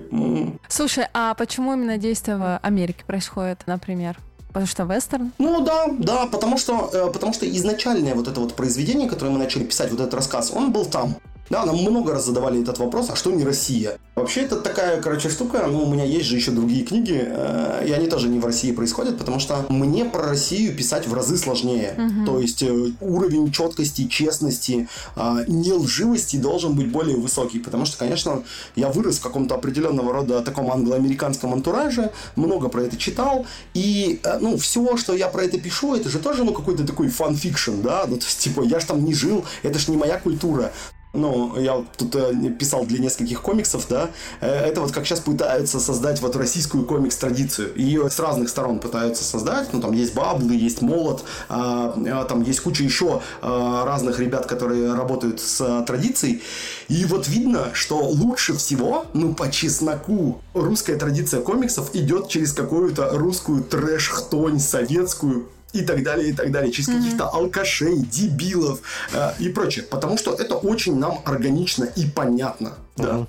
[0.68, 4.16] Слушай, а почему именно действие в Америке происходит, например?
[4.52, 5.32] Потому что вестерн?
[5.38, 9.38] Ну да, да, потому что, э, потому что изначальное вот это вот произведение, которое мы
[9.38, 11.16] начали писать, вот этот рассказ, он был там.
[11.52, 13.98] Да, нам много раз задавали этот вопрос, а что не Россия?
[14.14, 17.92] Вообще это такая, короче, штука, ну, у меня есть же еще другие книги, э, и
[17.92, 21.94] они тоже не в России происходят, потому что мне про Россию писать в разы сложнее.
[21.98, 22.24] Угу.
[22.24, 28.42] То есть э, уровень четкости, честности, э, нелживости должен быть более высокий, потому что, конечно,
[28.74, 33.44] я вырос в каком-то определенного рода таком англоамериканском антураже, много про это читал,
[33.74, 37.08] и, э, ну, все, что я про это пишу, это же тоже, ну, какой-то такой
[37.08, 39.98] fan fiction, да, ну, то есть, типа, я же там не жил, это же не
[39.98, 40.72] моя культура
[41.12, 44.10] ну, я тут э, писал для нескольких комиксов, да,
[44.40, 47.72] э, это вот как сейчас пытаются создать вот российскую комикс-традицию.
[47.76, 52.42] Ее с разных сторон пытаются создать, ну, там есть Bubble ы, есть Молот, э, там
[52.42, 56.42] есть куча еще э, разных ребят, которые работают с традицией,
[56.88, 63.10] и вот видно, что лучше всего, ну, по чесноку, русская традиция комиксов идет через какую-то
[63.12, 66.98] русскую трэш-хтонь советскую, и так далее, и так далее, через mm-hmm.
[66.98, 68.80] каких-то алкашей, дебилов
[69.12, 69.84] э, и прочее.
[69.84, 72.74] Потому что это очень нам органично и понятно.
[72.96, 73.26] Да.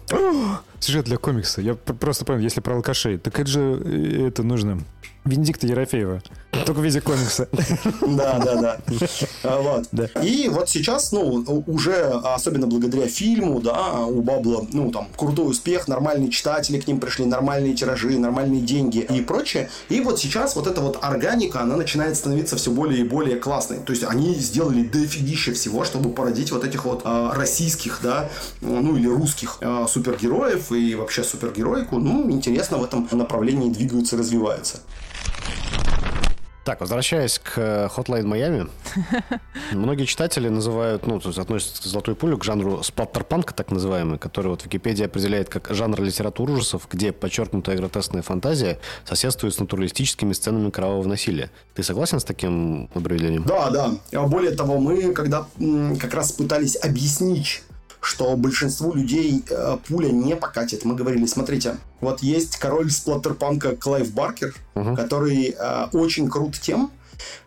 [0.79, 1.61] Сюжет для комикса.
[1.61, 4.79] Я просто понял, если про алкашей, так это же э, это нужно
[5.25, 6.21] Венедикта Ерофеева.
[6.65, 7.47] Только в виде комикса.
[8.01, 8.77] Да, да, да.
[9.43, 9.87] А, вот.
[10.21, 15.87] И вот сейчас, ну, уже, особенно благодаря фильму, да, у Бабла, ну, там, крутой успех,
[15.87, 19.69] нормальные читатели к ним пришли, нормальные тиражи, нормальные деньги и прочее.
[19.89, 23.79] И вот сейчас вот эта вот органика, она начинает становиться все более и более классной.
[23.79, 28.29] То есть они сделали дофигища всего, чтобы породить вот этих вот э, российских, да,
[28.61, 31.99] ну, или русских э, супергероев и вообще супергероику.
[31.99, 34.79] Ну, интересно в этом направлении двигаются, развиваются.
[36.63, 38.69] Так, возвращаясь к э, Hotline Miami,
[39.73, 44.17] многие читатели называют, ну, то есть относятся к «Золотой пулю» к жанру сплаттерпанка, так называемый,
[44.17, 50.31] который вот Википедия определяет как жанр литературы ужасов, где подчеркнутая гротескная фантазия соседствует с натуралистическими
[50.31, 51.51] сценами кровавого насилия.
[51.73, 53.43] Ты согласен с таким определением?
[53.43, 54.21] Да, да.
[54.21, 55.45] Более того, мы когда
[55.99, 57.61] как раз пытались объяснить
[58.03, 60.83] что большинству людей э, пуля не покатит.
[60.83, 64.95] Мы говорили, смотрите, вот есть король сплаттерпанка Клайв Баркер, угу.
[64.95, 66.91] который э, очень крут тем,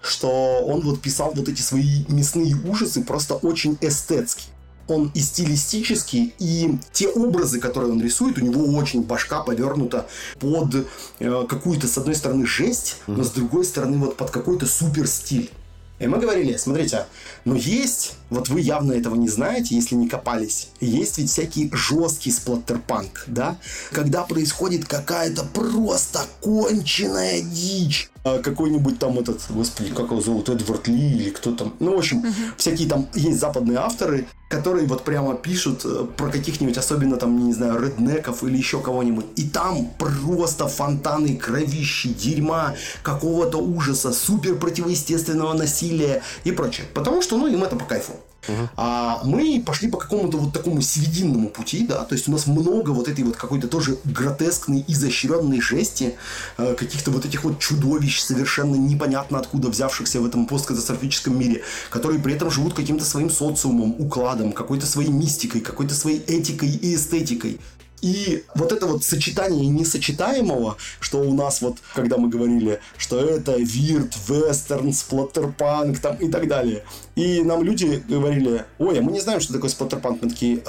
[0.01, 0.29] что
[0.65, 4.45] он вот писал вот эти свои мясные ужасы просто очень эстетски.
[4.89, 10.07] Он и стилистический, и те образы, которые он рисует, у него очень башка повернута
[10.39, 10.87] под
[11.19, 13.17] э, какую-то, с одной стороны, жесть, mm-hmm.
[13.17, 15.51] но с другой стороны, вот под какой-то супер стиль.
[15.99, 17.07] И мы говорили, смотрите,
[17.47, 22.33] ну есть, вот вы явно этого не знаете, если не копались, есть ведь всякий жесткий
[22.33, 23.57] сплаттерпанк, да?
[23.93, 28.11] Когда происходит какая-то просто конченая дичь.
[28.25, 31.73] А какой-нибудь там этот, господи, как его зовут, Эдвард Ли или кто там.
[31.79, 32.55] Ну, в общем, uh-huh.
[32.57, 37.53] всякие там есть западные авторы, которые вот прямо пишут э, про каких-нибудь, особенно там, не
[37.53, 39.27] знаю, реднеков или еще кого-нибудь.
[39.37, 46.87] И там просто фонтаны кровищи, дерьма, какого-то ужаса, супер противоестественного насилия и прочее.
[46.95, 48.13] Потому что, ну, им это по кайфу.
[48.49, 48.69] Uh-huh.
[48.77, 52.91] А мы пошли по какому-то вот такому серединному пути, да, то есть у нас много
[52.91, 56.15] вот этой вот какой-то тоже гротескной, изощренной жести,
[56.57, 62.21] э, каких-то вот этих вот чудовищ, совершенно непонятно откуда взявшихся в этом посткатастрофическом мире, которые
[62.21, 67.59] при этом живут каким-то своим социумом, укладом, какой-то своей мистикой, какой-то своей этикой и эстетикой.
[68.03, 73.57] И вот это вот сочетание несочетаемого, что у нас вот, когда мы говорили, что это
[73.57, 76.85] вирт, вестерн, сплаттерпанк там и так далее.
[77.17, 80.23] И нам люди говорили, ой, а мы не знаем, что такое сплаттерпанк.
[80.23, 80.63] Мы такие,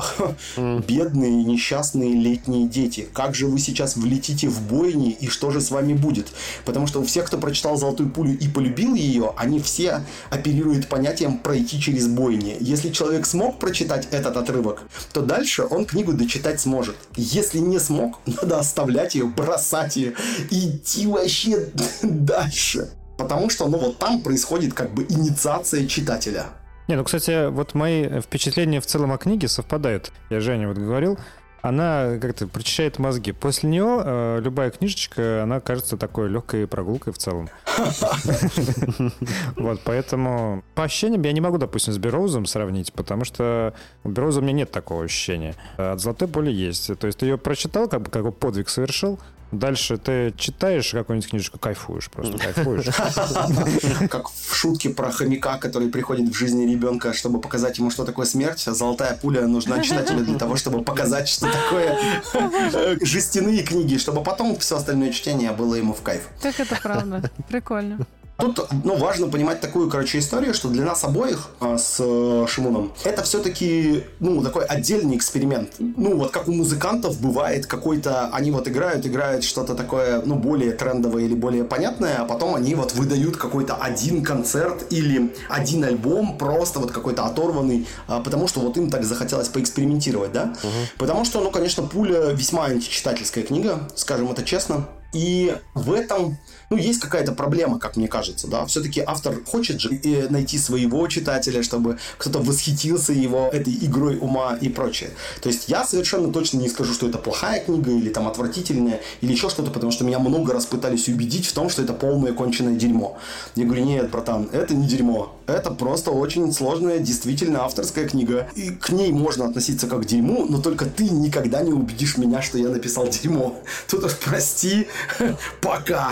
[0.88, 3.08] бедные, несчастные летние дети.
[3.14, 6.28] Как же вы сейчас влетите в бойни и что же с вами будет?
[6.64, 11.38] Потому что у всех, кто прочитал «Золотую пулю» и полюбил ее, они все оперируют понятием
[11.38, 12.56] «пройти через бойни».
[12.62, 16.96] Если человек смог прочитать этот отрывок, то дальше он книгу дочитать сможет.
[17.18, 20.14] Если не смог, надо оставлять ее, бросать ее
[20.50, 21.68] и идти вообще
[22.02, 22.90] дальше.
[23.18, 26.46] Потому что, ну, вот там происходит как бы инициация читателя.
[26.88, 30.12] Не, ну, кстати, вот мои впечатления в целом о книге совпадают.
[30.30, 31.18] Я Жене вот говорил,
[31.62, 33.32] она как-то прочищает мозги.
[33.32, 37.50] После нее э, любая книжечка, она кажется такой легкой прогулкой в целом.
[39.56, 44.40] Вот, поэтому по ощущениям я не могу, допустим, с Бероузом сравнить, потому что у Бероуза
[44.40, 45.56] у меня нет такого ощущения.
[45.78, 46.98] От Золотой Поли есть.
[46.98, 49.20] То есть ты ее прочитал, как бы как подвиг совершил,
[49.52, 52.86] Дальше ты читаешь какую-нибудь книжку, кайфуешь просто, кайфуешь.
[54.10, 58.26] Как в шутке про хомяка, который приходит в жизни ребенка, чтобы показать ему, что такое
[58.26, 58.64] смерть.
[58.66, 61.98] Золотая пуля нужна читателю для того, чтобы показать, что такое
[63.06, 66.28] жестяные книги, чтобы потом все остальное чтение было ему в кайф.
[66.42, 67.32] Как это правда.
[67.48, 68.06] Прикольно.
[68.38, 72.94] Тут, ну, важно понимать такую, короче, историю, что для нас обоих а, с э, Шимоном
[73.04, 75.72] это все-таки, ну, такой отдельный эксперимент.
[75.80, 80.72] Ну, вот как у музыкантов бывает какой-то, они вот играют, играют что-то такое, ну, более
[80.74, 86.38] трендовое или более понятное, а потом они вот выдают какой-то один концерт или один альбом,
[86.38, 90.54] просто вот какой-то оторванный, а, потому что вот им так захотелось поэкспериментировать, да?
[90.62, 90.72] Угу.
[91.00, 94.88] Потому что, ну, конечно, «Пуля» весьма античитательская книга, скажем это честно.
[95.14, 96.38] И в этом
[96.70, 98.66] ну, есть какая-то проблема, как мне кажется, да.
[98.66, 99.90] Все-таки автор хочет же
[100.30, 105.12] найти своего читателя, чтобы кто-то восхитился его этой игрой ума и прочее.
[105.42, 109.32] То есть я совершенно точно не скажу, что это плохая книга или там отвратительная или
[109.32, 112.76] еще что-то, потому что меня много раз пытались убедить в том, что это полное конченое
[112.76, 113.18] дерьмо.
[113.56, 115.34] Я говорю, нет, братан, это не дерьмо.
[115.48, 118.50] Это просто очень сложная, действительно авторская книга.
[118.56, 122.42] И к ней можно относиться как к дерьму, но только ты никогда не убедишь меня,
[122.42, 123.56] что я написал дерьмо.
[123.88, 124.88] Тут уж прости,
[125.62, 126.12] пока.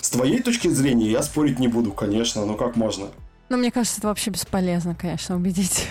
[0.00, 3.08] С твоей точки зрения я спорить не буду, конечно, но как можно?
[3.48, 5.86] Ну, мне кажется, это вообще бесполезно, конечно, убедить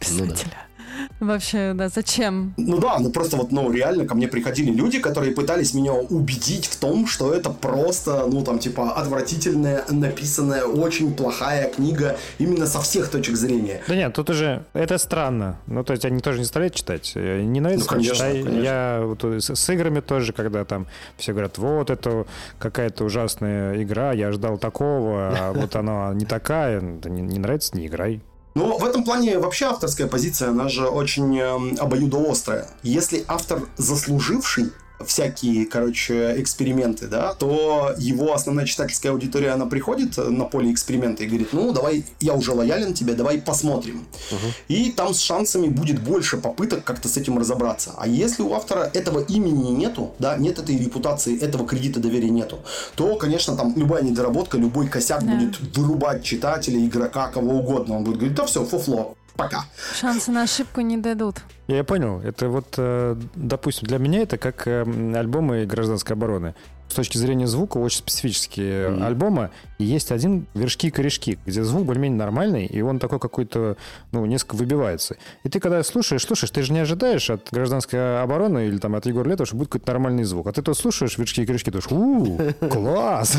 [0.00, 0.26] писателя.
[0.26, 0.73] Ну, да.
[1.20, 2.54] Вообще, да, зачем?
[2.56, 6.66] Ну да, ну просто вот, ну реально ко мне приходили люди, которые пытались меня убедить
[6.66, 12.80] в том, что это просто, ну там типа отвратительная, написанная, очень плохая книга именно со
[12.80, 13.82] всех точек зрения.
[13.88, 15.58] Да нет, тут уже это странно.
[15.66, 17.12] Ну то есть они тоже не стали читать.
[17.14, 18.42] Э, не нравится, ну, конечно, читай.
[18.42, 18.62] Конечно.
[18.62, 20.86] Я вот, с, с играми тоже, когда там
[21.16, 22.26] все говорят, вот это
[22.58, 27.86] какая-то ужасная игра, я ждал такого, а вот она не такая, не, не нравится, не
[27.86, 28.20] играй.
[28.54, 32.68] Ну, в этом плане вообще авторская позиция, она же очень э, обоюдоострая.
[32.84, 34.70] Если автор заслуживший,
[35.04, 41.26] всякие, короче, эксперименты, да, то его основная читательская аудитория, она приходит на поле эксперимента и
[41.26, 44.06] говорит, ну, давай, я уже лоялен тебе, давай посмотрим.
[44.30, 44.52] Угу.
[44.68, 47.94] И там с шансами будет больше попыток как-то с этим разобраться.
[47.96, 52.60] А если у автора этого имени нету, да, нет этой репутации, этого кредита доверия нету,
[52.94, 55.34] то, конечно, там любая недоработка, любой косяк да.
[55.34, 57.96] будет вырубать читателя, игрока, кого угодно.
[57.96, 59.64] Он будет говорить, да все, фуфло, Пока.
[59.94, 61.36] Шансы на ошибку не дадут.
[61.66, 62.20] Я понял.
[62.20, 64.82] Это вот, э, допустим, для меня это как э,
[65.16, 66.54] альбомы гражданской обороны
[66.88, 69.04] с точки зрения звука очень специфические mm-hmm.
[69.04, 69.50] альбомы.
[69.84, 73.76] И есть один вершки-корешки, где звук более-менее нормальный, и он такой какой-то,
[74.12, 75.16] ну, несколько выбивается.
[75.42, 79.04] И ты когда слушаешь, слушаешь, ты же не ожидаешь от гражданской обороны или там от
[79.04, 80.46] Егора Летова, что будет какой-то нормальный звук.
[80.46, 82.38] А ты тут слушаешь вершки и корешки, думаешь, у
[82.70, 83.36] класс!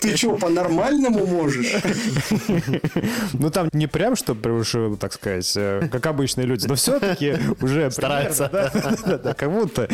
[0.00, 1.74] Ты что, по-нормальному можешь?
[3.34, 4.34] Ну, там не прям, что,
[4.98, 7.90] так сказать, э, как обычные люди, но все-таки уже...
[7.90, 8.48] Стараются.
[9.36, 9.88] Как будто.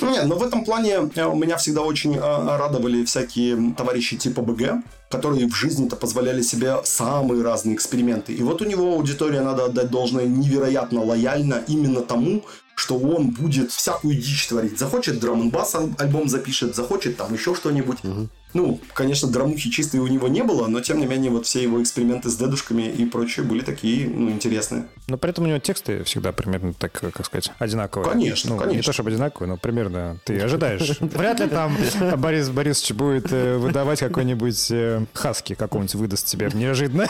[0.00, 4.84] Нет, но в этом плане э, меня всегда очень э, радовали всякие товарищи типа БГ,
[5.10, 8.32] которые в жизни-то позволяли себе самые разные эксперименты.
[8.34, 12.44] И вот у него аудитория, надо отдать должное, невероятно лояльна именно тому,
[12.76, 14.78] что он будет всякую дичь творить.
[14.78, 15.52] Захочет драм
[15.98, 17.98] альбом запишет, захочет там еще что-нибудь.
[18.04, 18.28] Угу.
[18.56, 21.82] Ну, конечно, драмухи чистые у него не было, но тем не менее вот все его
[21.82, 24.86] эксперименты с дедушками и прочее были такие, ну, интересные.
[25.08, 28.10] Но при этом у него тексты всегда примерно так, как сказать, одинаковые.
[28.10, 28.76] Конечно, ну, конечно.
[28.78, 30.98] Не то чтобы одинаковые, но примерно ты ожидаешь.
[31.00, 31.76] Вряд ли там
[32.16, 37.06] Борис Борисович будет э, выдавать какой-нибудь э, хаски какого-нибудь выдаст тебе неожиданно.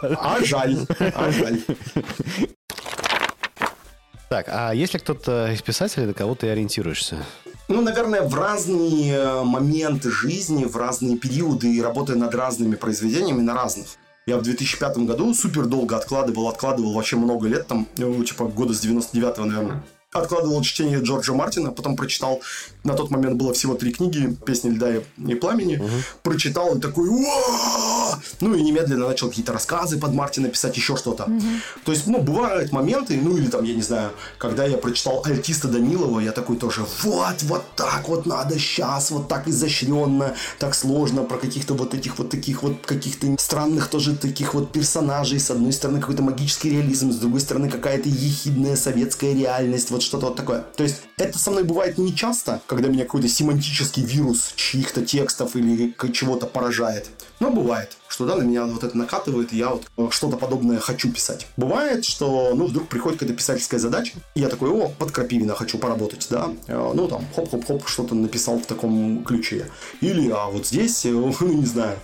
[0.00, 1.60] А жаль, а жаль.
[4.28, 7.16] Так, а есть ли кто-то из писателей, на кого ты ориентируешься?
[7.68, 13.40] Ну, наверное, в разные э, моменты жизни, в разные периоды и работая над разными произведениями
[13.40, 13.86] на разных.
[14.26, 18.74] Я в 2005 году супер долго откладывал, откладывал вообще много лет, там, ну, типа года
[18.74, 19.84] с 99-го, наверное
[20.18, 22.40] откладывал чтение Джорджа Мартина, потом прочитал,
[22.86, 25.90] на тот момент было всего три книги, «Песни льда и пламени», угу.
[26.22, 28.18] прочитал и такой, Уа!
[28.40, 31.24] ну и немедленно начал какие-то рассказы под Мартина писать, еще что-то.
[31.24, 31.42] Угу.
[31.84, 35.68] То есть, ну, бывают моменты, ну или там, я не знаю, когда я прочитал Альтиста
[35.68, 41.22] Данилова, я такой тоже, вот, вот так вот надо сейчас, вот так изощренно, так сложно,
[41.22, 45.72] про каких-то вот этих вот таких вот каких-то странных тоже таких вот персонажей, с одной
[45.72, 50.64] стороны какой-то магический реализм, с другой стороны какая-то ехидная советская реальность, вот что-то вот такое.
[50.76, 55.56] То есть это со мной бывает не часто, когда меня какой-то семантический вирус чьих-то текстов
[55.56, 57.08] или чего-то поражает.
[57.40, 60.78] Но бывает, что да, на меня вот это накатывает, и я вот э, что-то подобное
[60.78, 61.46] хочу писать.
[61.56, 65.78] Бывает, что, ну, вдруг приходит какая-то писательская задача, и я такой, о, под Крапивина хочу
[65.78, 69.70] поработать, да, э, ну, там, хоп-хоп-хоп, что-то написал в таком ключе.
[70.02, 71.10] Или, а вот здесь, э,
[71.40, 71.98] ну, не знаю,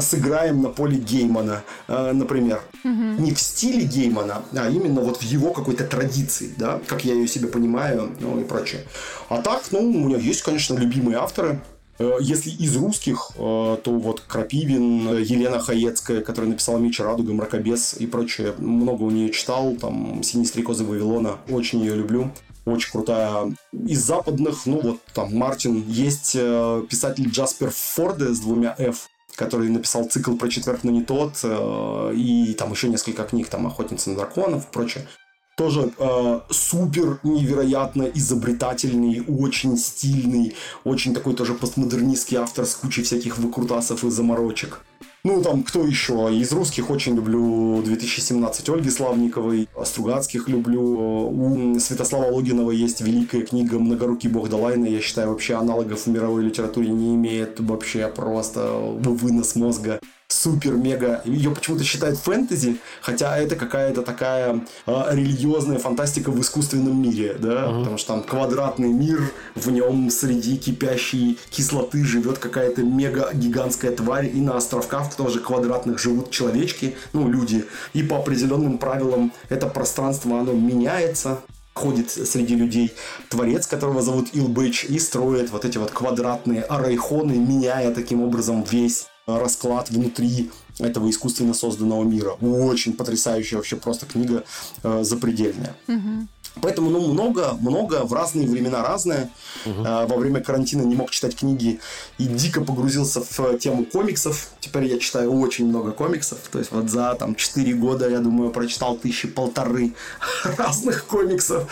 [0.00, 2.60] сыграем на поле Геймана, э, например.
[2.84, 3.22] Угу.
[3.22, 7.28] Не в стиле Геймана, а именно вот в его какой-то традиции, да, как я ее
[7.28, 8.82] себе понимаю, ну и прочее.
[9.28, 11.60] А так, ну, у меня есть, конечно, любимые авторы.
[12.00, 17.94] Э, если из русских, э, то вот Крапивин, Елена Хаецкая, которая написала «Меч Радуга», «Мракобес»
[17.98, 18.54] и прочее.
[18.56, 21.36] Много у нее читал, там «Синий стрекозы Вавилона».
[21.48, 22.30] Очень ее люблю
[22.66, 23.52] очень крутая.
[23.72, 29.09] Из западных, ну вот там Мартин, есть писатель Джаспер Форде с двумя F,
[29.40, 33.66] который написал цикл про четверг, но не тот, э, и там еще несколько книг, там
[33.66, 35.08] «Охотница на драконов» и прочее.
[35.56, 43.38] Тоже э, супер невероятно изобретательный, очень стильный, очень такой тоже постмодернистский автор с кучей всяких
[43.38, 44.80] выкрутасов и заморочек.
[45.22, 46.34] Ну, там, кто еще?
[46.34, 50.82] Из русских очень люблю 2017 Ольги Славниковой, Стругацких люблю.
[50.82, 54.86] У Святослава Логинова есть великая книга «Многорукий бог Далайна».
[54.86, 57.60] Я считаю, вообще аналогов в мировой литературе не имеет.
[57.60, 60.00] Вообще просто вынос мозга
[60.32, 61.22] супер-мега.
[61.24, 67.64] Ее почему-то считают фэнтези, хотя это какая-то такая э, религиозная фантастика в искусственном мире, да,
[67.64, 67.78] uh-huh.
[67.80, 74.40] потому что там квадратный мир, в нем среди кипящей кислоты живет какая-то мега-гигантская тварь, и
[74.40, 80.52] на островках тоже квадратных живут человечки, ну, люди, и по определенным правилам это пространство, оно
[80.52, 81.40] меняется,
[81.74, 82.92] ходит среди людей
[83.28, 89.06] творец, которого зовут Илбэч, и строит вот эти вот квадратные арайхоны, меняя таким образом весь
[89.26, 92.30] расклад внутри этого искусственно созданного мира.
[92.40, 94.44] Очень потрясающая вообще просто книга
[94.82, 95.76] э, запредельная.
[95.88, 96.26] Угу.
[96.60, 99.30] Поэтому, ну, много, много, в разные времена разное.
[99.64, 99.84] Угу.
[99.86, 101.80] А, во время карантина не мог читать книги
[102.18, 104.50] и дико погрузился в тему комиксов.
[104.60, 106.38] Теперь я читаю очень много комиксов.
[106.50, 109.94] То есть вот за там 4 года, я думаю, прочитал тысячи полторы
[110.56, 111.68] разных комиксов.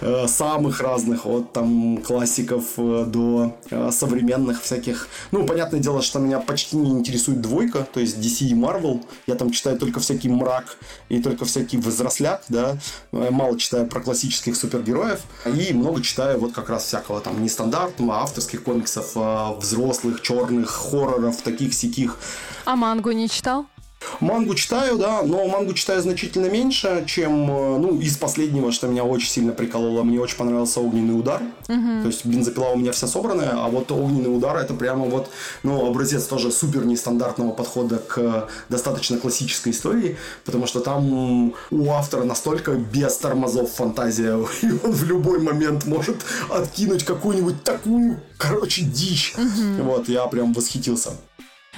[0.00, 5.08] Э, самых разных, от там классиков э, до э, современных всяких.
[5.30, 9.04] Ну, понятное дело, что меня почти не интересует двойка, то есть DC и Marvel.
[9.26, 10.76] Я там читаю только всякий мрак
[11.08, 12.76] и только всякий взросляк, да.
[13.12, 15.20] Мало читаю про классических супергероев.
[15.44, 21.42] И много читаю вот как раз всякого там нестандартного, авторских комиксов, а, взрослых, черных, хорроров,
[21.42, 22.16] таких сяких.
[22.64, 23.66] А мангу не читал?
[24.20, 29.04] Мангу читаю, да, но мангу читаю значительно меньше, чем, э, ну, из последнего, что меня
[29.04, 30.02] очень сильно прикололо.
[30.02, 31.42] Мне очень понравился «Огненный удар».
[31.68, 32.02] Угу.
[32.02, 35.30] То есть бензопила у меня вся собранная, а вот «Огненный удар» это прямо вот,
[35.62, 42.24] ну, образец тоже супер нестандартного подхода к достаточно классической истории, потому что там у автора
[42.24, 46.16] настолько без тормозов фантазия, и он в любой момент может
[46.50, 49.34] откинуть какую-нибудь такую, короче, дичь.
[49.36, 49.82] Угу.
[49.84, 51.10] Вот, я прям восхитился.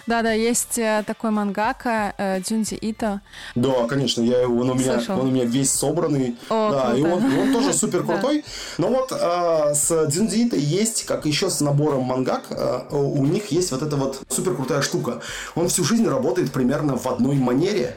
[0.06, 3.20] Да-да, есть э, такой мангака э, Дзюнзи Ито.
[3.56, 6.36] Да, конечно, я его, он у меня, он у меня весь собранный.
[6.48, 6.98] О, да, круто.
[6.98, 8.44] и он, и он тоже супер крутой.
[8.78, 13.48] Но вот э, с Дзюнзи Ито есть, как еще с набором мангак, э, у них
[13.48, 15.20] есть вот эта вот супер крутая штука.
[15.56, 17.96] Он всю жизнь работает примерно в одной манере.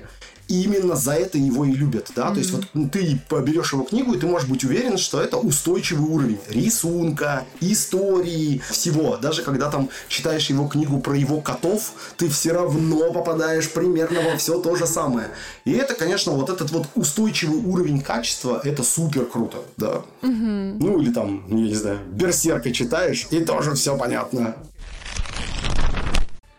[0.49, 2.33] И именно за это его и любят, да, mm-hmm.
[2.33, 6.09] то есть вот ты берешь его книгу, и ты можешь быть уверен, что это устойчивый
[6.09, 9.17] уровень рисунка, истории, всего.
[9.17, 14.37] Даже когда там читаешь его книгу про его котов, ты все равно попадаешь примерно во
[14.37, 15.29] все то же самое.
[15.65, 20.01] И это, конечно, вот этот вот устойчивый уровень качества, это супер круто, да.
[20.23, 20.77] Mm-hmm.
[20.79, 24.55] Ну или там, я не знаю, Берсерка читаешь, и тоже все понятно.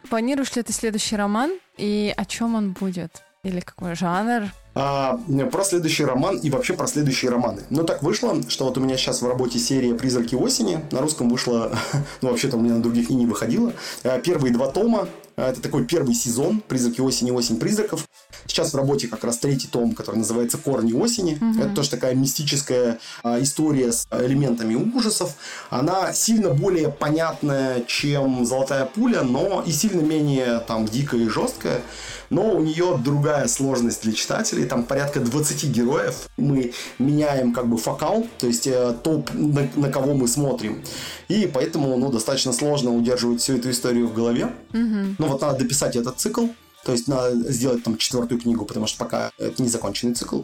[0.08, 3.24] Планируешь ли ты следующий роман и о чем он будет?
[3.42, 4.52] Или какой жанр?
[4.74, 5.18] А,
[5.50, 7.62] про следующий роман и вообще про следующие романы.
[7.70, 10.84] Но так вышло, что вот у меня сейчас в работе серия «Призраки осени».
[10.90, 11.72] На русском вышло,
[12.20, 13.72] ну вообще-то у меня на других и не выходило.
[14.04, 15.08] А, первые два тома.
[15.36, 17.30] А, это такой первый сезон «Призраки осени.
[17.30, 18.06] Осень призраков».
[18.46, 21.38] Сейчас в работе как раз третий том, который называется «Корни осени».
[21.40, 21.60] Угу.
[21.60, 25.34] Это тоже такая мистическая а, история с элементами ужасов.
[25.70, 31.82] Она сильно более понятная, чем «Золотая пуля», но и сильно менее там дикая и жесткая
[32.30, 37.76] но у нее другая сложность для читателей, там порядка 20 героев, мы меняем как бы
[37.76, 40.82] фокал, то есть э, топ, на, на кого мы смотрим,
[41.28, 45.16] и поэтому, ну, достаточно сложно удерживать всю эту историю в голове, mm-hmm.
[45.18, 46.46] ну, вот надо дописать этот цикл,
[46.84, 50.42] то есть надо сделать там четвертую книгу, потому что пока это не законченный цикл.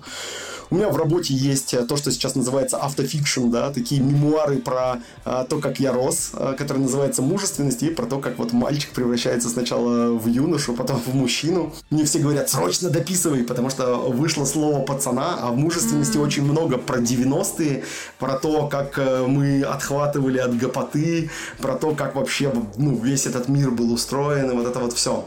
[0.71, 5.01] У меня в работе есть э, то, что сейчас называется автофикшн, да, такие мемуары про
[5.25, 8.91] а, то, как я рос, а, который называется «Мужественность», и про то, как вот мальчик
[8.91, 11.73] превращается сначала в юношу, потом в мужчину.
[11.91, 16.27] Мне все говорят, срочно дописывай, потому что вышло слово «пацана», а в «Мужественности» mm-hmm.
[16.27, 17.85] очень много про 90-е,
[18.19, 23.47] про то, как э, мы отхватывали от гопоты, про то, как вообще ну, весь этот
[23.49, 25.25] мир был устроен, и вот это вот все.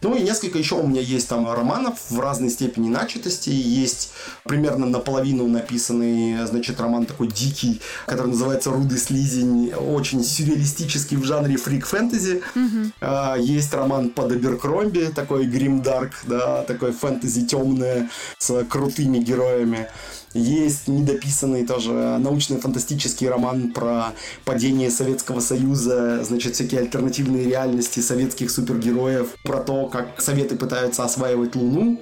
[0.00, 3.50] Ну и несколько еще у меня есть там романов в разной степени начатости.
[3.50, 4.12] Есть
[4.44, 11.56] примерно наполовину написанный, значит, роман такой дикий, который называется «Рудый слизень», очень сюрреалистический в жанре
[11.56, 12.42] фрик-фэнтези.
[12.54, 13.40] Mm-hmm.
[13.40, 19.88] Есть роман под Аберкромби, такой гримдарк, да, такой фэнтези темное с крутыми героями.
[20.34, 24.12] Есть недописанный тоже научно-фантастический роман про
[24.44, 31.54] падение Советского Союза, значит, всякие альтернативные реальности советских супергероев, про то, как Советы пытаются осваивать
[31.54, 32.00] Луну.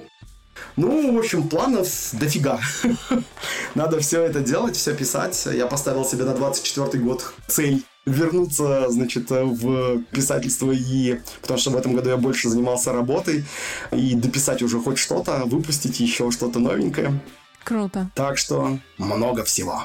[0.75, 2.59] Ну, в общем, планов дофига.
[3.75, 5.47] Надо все это делать, все писать.
[5.51, 11.19] Я поставил себе на 24 год цель вернуться, значит, в писательство и...
[11.41, 13.43] Потому что в этом году я больше занимался работой.
[13.91, 17.19] И дописать уже хоть что-то, выпустить еще что-то новенькое.
[17.67, 18.09] Круто.
[18.15, 19.83] Так что много всего.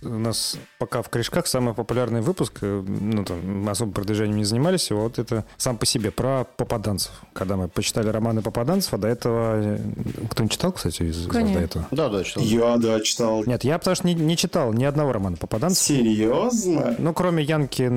[0.00, 4.92] У нас пока в корешках самый популярный выпуск, э, ну, там, особо продвижением не занимались,
[4.92, 7.10] вот это сам по себе, про попаданцев.
[7.32, 9.60] Когда мы почитали романы попаданцев, а до этого...
[9.60, 9.78] Э,
[10.30, 11.58] кто не читал, кстати, из, Конечно.
[11.58, 11.88] до этого?
[11.90, 12.44] Да, да, читал.
[12.44, 13.42] Я, да, читал.
[13.44, 15.84] Нет, я потому что не, не читал ни одного романа попаданцев.
[15.84, 16.94] Серьезно?
[16.98, 17.88] Ну, кроме Янки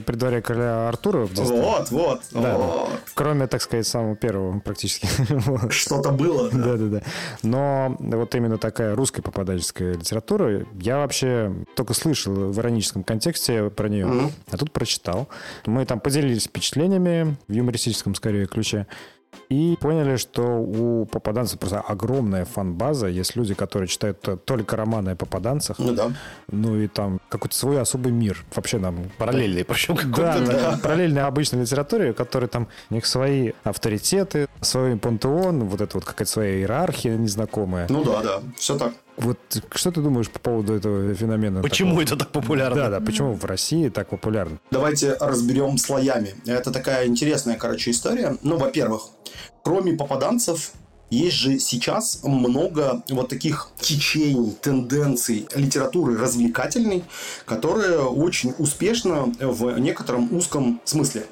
[0.00, 1.26] при дворе короля Артура.
[1.26, 1.60] В детстве.
[1.60, 2.88] вот, вот, да, вот.
[2.90, 2.98] Да.
[3.14, 5.08] Кроме, так сказать, самого первого практически.
[5.70, 6.48] Что-то было.
[6.50, 7.02] Да, да, да.
[7.42, 13.88] Но вот именно такая русская попаданческая литература, я вообще только слышал в ироническом контексте про
[13.88, 14.32] нее, mm-hmm.
[14.52, 15.28] а тут прочитал.
[15.66, 18.86] Мы там поделились впечатлениями в юмористическом, скорее, ключе.
[19.48, 23.08] И поняли, что у попаданцев просто огромная фан-база.
[23.08, 25.78] Есть люди, которые читают только романы о попаданцах.
[25.78, 26.12] Ну да.
[26.48, 28.44] Ну и там какой-то свой особый мир.
[28.54, 29.10] Вообще нам...
[29.18, 30.80] Параллельный, причем да, да, да.
[30.82, 36.30] параллельной обычной литературе, которые там у них свои авторитеты, свой пантеон, вот это вот какая-то
[36.30, 37.86] своя иерархия незнакомая.
[37.88, 38.94] Ну да, да, все так.
[39.16, 39.38] Вот
[39.74, 41.62] что ты думаешь по поводу этого феномена?
[41.62, 42.02] Почему такого?
[42.02, 42.76] это так популярно?
[42.76, 44.58] Да, да, почему в России так популярно?
[44.70, 46.34] Давайте разберем слоями.
[46.46, 48.36] Это такая интересная, короче, история.
[48.42, 49.08] Ну, во-первых,
[49.62, 50.72] кроме попаданцев,
[51.10, 57.02] есть же сейчас много вот таких течений, тенденций литературы развлекательной,
[57.46, 61.26] которые очень успешно в некотором узком смысле.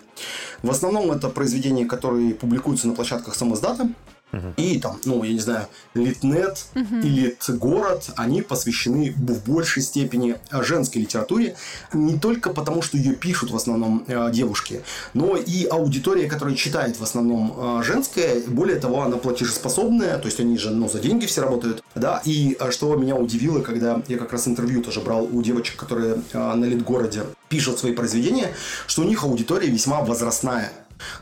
[0.63, 3.89] В основном это произведения, которые публикуются на площадках самоздата,
[4.33, 4.55] Uh-huh.
[4.57, 7.03] И там, ну, я не знаю, Литнет uh-huh.
[7.03, 11.57] и Литгород, они посвящены в большей степени женской литературе.
[11.93, 14.83] Не только потому, что ее пишут в основном э, девушки,
[15.15, 18.41] но и аудитория, которая читает в основном э, женская.
[18.47, 21.83] Более того, она платежеспособная, то есть они же ну, за деньги все работают.
[21.95, 22.21] Да?
[22.25, 26.23] И э, что меня удивило, когда я как раз интервью тоже брал у девочек, которые
[26.33, 28.55] э, на Литгороде пишут свои произведения,
[28.87, 30.73] что у них аудитория весьма возрастная.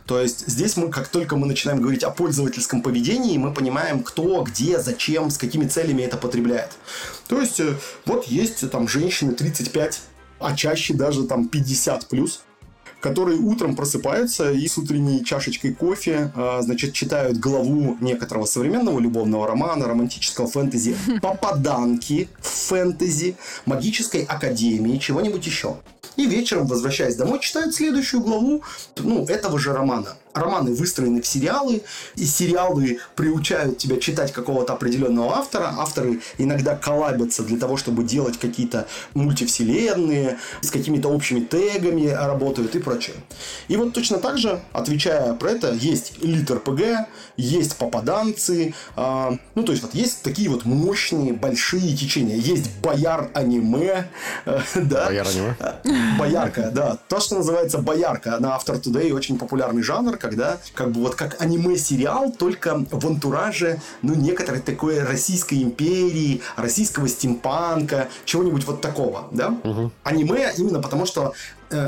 [0.07, 4.43] То есть здесь мы, как только мы начинаем говорить о пользовательском поведении, мы понимаем, кто,
[4.43, 6.73] где, зачем, с какими целями это потребляет.
[7.28, 7.74] То есть э,
[8.05, 10.01] вот есть там женщины 35,
[10.39, 12.43] а чаще даже там 50 плюс,
[13.01, 19.47] которые утром просыпаются и с утренней чашечкой кофе, а, значит, читают главу некоторого современного любовного
[19.47, 25.77] романа, романтического фэнтези, попаданки в фэнтези, магической академии, чего-нибудь еще.
[26.17, 28.63] И вечером, возвращаясь домой, читают следующую главу
[28.97, 31.83] ну, этого же романа романы выстроены в сериалы,
[32.15, 35.75] и сериалы приучают тебя читать какого-то определенного автора.
[35.79, 42.79] Авторы иногда коллабятся для того, чтобы делать какие-то мультивселенные, с какими-то общими тегами работают и
[42.79, 43.17] прочее.
[43.69, 49.63] И вот точно так же, отвечая про это, есть литр ПГ, есть попаданцы, э, ну,
[49.63, 52.37] то есть вот есть такие вот мощные, большие течения.
[52.37, 54.09] Есть бояр аниме,
[54.45, 55.07] э, да.
[55.07, 55.57] Бояр аниме?
[56.19, 56.99] Боярка, да.
[57.09, 58.39] То, что называется боярка.
[58.39, 63.81] На After Today очень популярный жанр, когда как бы вот как аниме-сериал, только в антураже,
[64.03, 69.55] ну, некоторой такой Российской империи, российского стимпанка, чего-нибудь вот такого, да?
[69.62, 69.93] Угу.
[70.03, 71.32] Аниме именно потому, что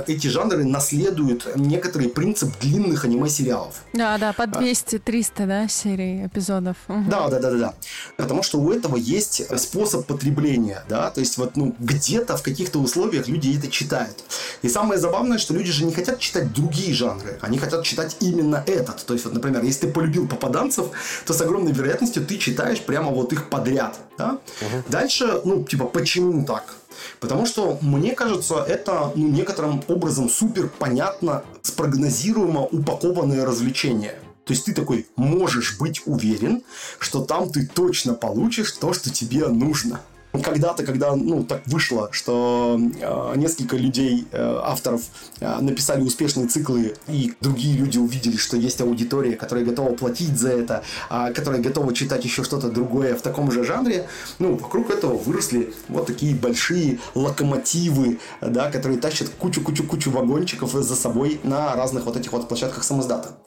[0.07, 3.75] эти жанры наследуют некоторый принцип длинных аниме-сериалов.
[3.93, 6.77] Да, да, по 200-300, да, серий, эпизодов.
[6.89, 7.05] Угу.
[7.09, 7.75] Да, да, да, да, да.
[8.17, 12.79] Потому что у этого есть способ потребления, да, то есть вот, ну, где-то в каких-то
[12.79, 14.25] условиях люди это читают.
[14.63, 18.63] И самое забавное, что люди же не хотят читать другие жанры, они хотят читать именно
[18.67, 19.05] этот.
[19.07, 20.87] То есть, вот, например, если ты полюбил попаданцев,
[21.25, 24.39] то с огромной вероятностью ты читаешь прямо вот их подряд, да.
[24.61, 24.85] Угу.
[24.89, 26.75] Дальше, ну, типа, почему так?
[27.20, 34.19] Потому что, мне кажется, это ну, некоторым образом супер понятно, спрогнозируемо упакованное развлечение.
[34.45, 36.62] То есть ты такой можешь быть уверен,
[36.99, 40.01] что там ты точно получишь то, что тебе нужно
[40.33, 45.03] когда-то, когда, ну, так вышло, что э, несколько людей, э, авторов,
[45.41, 50.51] э, написали успешные циклы, и другие люди увидели, что есть аудитория, которая готова платить за
[50.51, 54.07] это, э, которая готова читать еще что-то другое в таком же жанре,
[54.39, 61.41] ну, вокруг этого выросли вот такие большие локомотивы, да, которые тащат кучу-кучу-кучу вагончиков за собой
[61.43, 63.39] на разных вот этих вот площадках самоздата.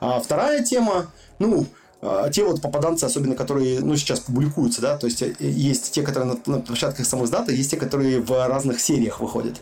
[0.00, 1.06] А вторая тема,
[1.38, 1.66] ну,
[2.32, 6.32] те вот попаданцы, особенно которые, ну, сейчас публикуются, да, то есть э, есть те, которые
[6.32, 9.60] на, на площадках самоздата, есть те, которые в разных сериях выходят.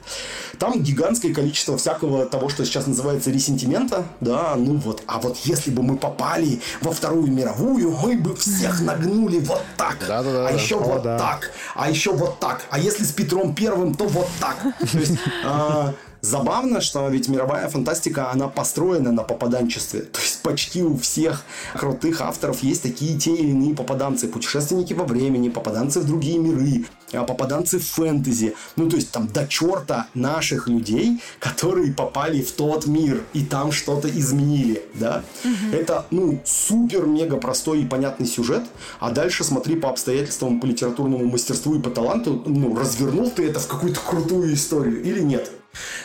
[0.58, 5.72] Там гигантское количество всякого того, что сейчас называется ресентимента, да, ну вот, а вот если
[5.72, 10.48] бы мы попали во Вторую мировую, мы бы всех нагнули вот так, да, да, да,
[10.48, 11.18] а еще О, вот да.
[11.18, 14.56] так, а еще вот так, а если с Петром Первым, то вот так.
[14.92, 20.00] То есть, а, Забавно, что ведь мировая фантастика, она построена на попаданчестве.
[20.00, 24.28] То есть почти у всех крутых авторов есть такие те или иные попаданцы.
[24.28, 28.54] Путешественники во времени, попаданцы в другие миры, а, попаданцы в фэнтези.
[28.76, 33.72] Ну, то есть там до черта наших людей, которые попали в тот мир и там
[33.72, 35.22] что-то изменили, да?
[35.44, 35.76] Угу.
[35.76, 38.64] Это, ну, супер-мега простой и понятный сюжет,
[39.00, 43.60] а дальше смотри по обстоятельствам, по литературному мастерству и по таланту, ну, развернул ты это
[43.60, 45.50] в какую-то крутую историю или нет.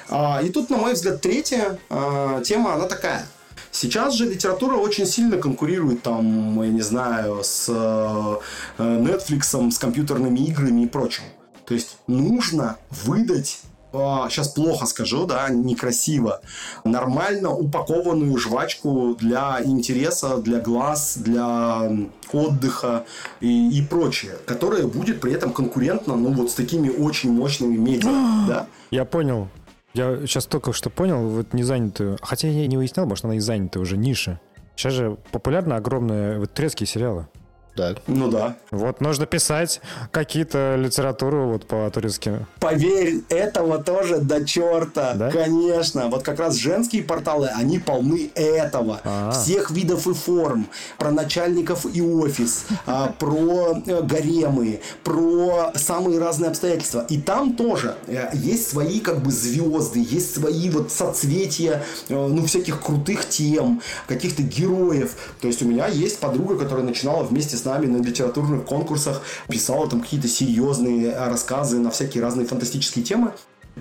[0.09, 3.25] А, и тут, на мой взгляд, третья а, тема, она такая.
[3.71, 8.37] Сейчас же литература очень сильно конкурирует там, я не знаю, с э,
[8.77, 11.23] Netflix, с компьютерными играми и прочим.
[11.65, 13.61] То есть нужно выдать
[13.93, 16.41] сейчас плохо скажу, да, некрасиво,
[16.83, 21.91] нормально упакованную жвачку для интереса, для глаз, для
[22.31, 23.05] отдыха
[23.39, 28.09] и, и прочее, которая будет при этом конкурентна, ну, вот с такими очень мощными медиа,
[28.47, 28.67] да.
[28.91, 29.47] Я понял.
[29.93, 33.39] Я сейчас только что понял, вот не занятую, хотя я не выяснял, может, она и
[33.39, 34.39] занятая уже ниша.
[34.75, 37.27] Сейчас же популярны огромные вот, турецкие сериалы.
[37.75, 37.97] Так.
[38.05, 38.55] Ну да.
[38.69, 39.81] Вот нужно писать
[40.11, 42.45] какие-то литературу вот по турецким.
[42.59, 45.13] Поверь, этого тоже до черта.
[45.15, 45.31] Да?
[45.31, 46.07] Конечно.
[46.09, 49.01] Вот как раз женские порталы, они полны этого.
[49.03, 49.31] А.
[49.31, 50.67] Всех видов и форм.
[50.99, 52.65] Про начальников и офис.
[52.85, 54.79] а, Про э, гаремы.
[55.03, 57.05] Про самые разные обстоятельства.
[57.09, 59.99] И там тоже э, есть свои как бы звезды.
[60.07, 61.83] Есть свои вот соцветия.
[62.09, 63.81] э, Ну, всяких крутых тем.
[64.07, 65.15] Каких-то героев.
[65.41, 69.21] То есть у меня есть подруга, которая начинала вместе с нами на литературных конкурсах.
[69.47, 73.31] Писала там какие-то серьезные рассказы на всякие разные фантастические темы.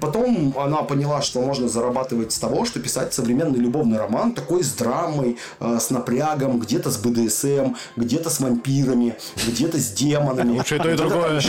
[0.00, 4.72] Потом она поняла, что можно зарабатывать с того, что писать современный любовный роман, такой с
[4.72, 9.16] драмой, э, с напрягом, где-то с БДСМ, где-то с вампирами,
[9.46, 10.56] где-то с демонами.
[10.58, 11.40] Лучше и то, и другое.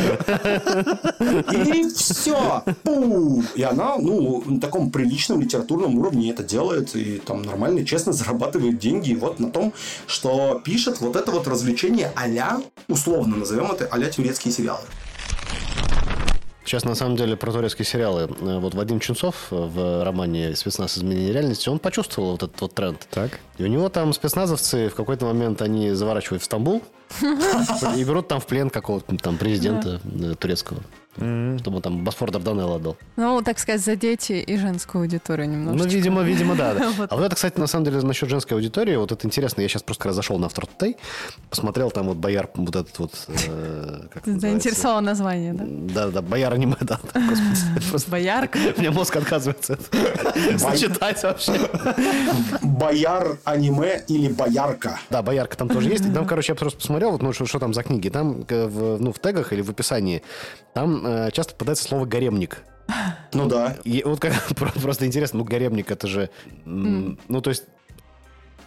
[1.52, 2.64] И все.
[3.56, 6.96] И она, ну, на таком приличном литературном уровне это делает.
[6.96, 9.14] И там нормально, честно зарабатывает деньги.
[9.14, 9.74] Вот на том,
[10.06, 14.82] что пишет вот это вот развлечение а условно назовем это а турецкие сериалы.
[16.66, 18.30] Сейчас, на самом деле, про турецкие сериалы.
[18.42, 20.98] Э, Вот Вадим Чунцов в романе «Спецназ.
[20.98, 23.08] Изменение реальности», он почувствовал вот этот вот тренд.
[23.12, 23.40] Так.
[23.58, 26.82] И у него там спецназовцы в какой-то момент они заворачивают в Стамбул
[27.96, 30.36] и берут там в плен какого-то там президента э,
[31.16, 31.60] турецкого.
[31.60, 32.98] Чтобы он там Босфор Дарданелл отдал.
[33.16, 35.90] Ну, так сказать, за дети и женскую аудиторию Ну, немножечко.
[35.90, 36.74] видимо, видимо, да.
[36.74, 36.92] да.
[36.98, 37.12] Вот.
[37.12, 39.62] А вот это, кстати, на самом деле, насчет женской аудитории, вот это интересно.
[39.62, 40.98] Я сейчас просто раз зашел на автор Тутей,
[41.50, 43.14] посмотрел там вот бояр, вот этот вот...
[43.28, 44.40] э, как Ты называется?
[44.40, 45.66] заинтересовал название, да?
[45.68, 47.00] Да, да, бояр аниме, да.
[48.08, 48.60] Боярка.
[48.78, 51.54] у меня мозг отказывается это сочетать вообще.
[52.62, 55.00] Бояр аниме или боярка.
[55.10, 56.06] Да, боярка там тоже есть.
[56.06, 58.10] И Там, короче, я просто посмотрел, вот, ну, что, что там за книги.
[58.10, 60.22] Там э, в, ну, в тегах или в описании
[60.74, 62.64] там э, часто попадается слово «гаремник».
[63.34, 63.78] Ну да.
[63.84, 66.30] И вот как, про- просто интересно, ну, гаремник это же...
[66.66, 67.64] Ну, то есть...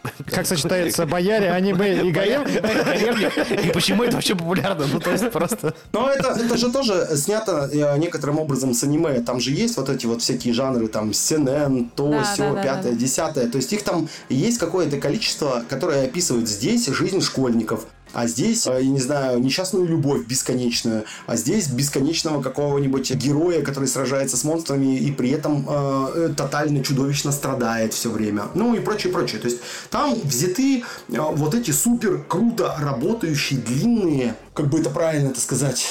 [0.27, 2.45] Как сочетается бояре, аниме и гарем?
[2.45, 3.67] Гаремник.
[3.67, 4.87] И почему это вообще популярно?
[4.93, 5.75] Ну, то есть просто...
[5.93, 9.21] Но это, это же тоже снято э, некоторым образом с аниме.
[9.21, 12.63] Там же есть вот эти вот всякие жанры, там, сенен, то, Да, все, да, да,
[12.63, 12.99] пятое, да.
[12.99, 13.49] десятое.
[13.49, 17.87] То есть их там есть какое-то количество, которое описывает здесь жизнь школьников.
[18.17, 21.05] А здесь, э, я не знаю, несчастную любовь бесконечную.
[21.27, 26.83] А здесь бесконечного какого-нибудь героя, который сражается с монстрами и при этом э, э, тотально
[26.83, 28.45] чудовищно страдает все время.
[28.55, 29.39] Ну и прочее, прочее.
[29.39, 29.61] То есть
[29.91, 30.83] там взяты э,
[31.19, 35.87] вот эти супер круто работающие длинные, как бы это правильно это сказать,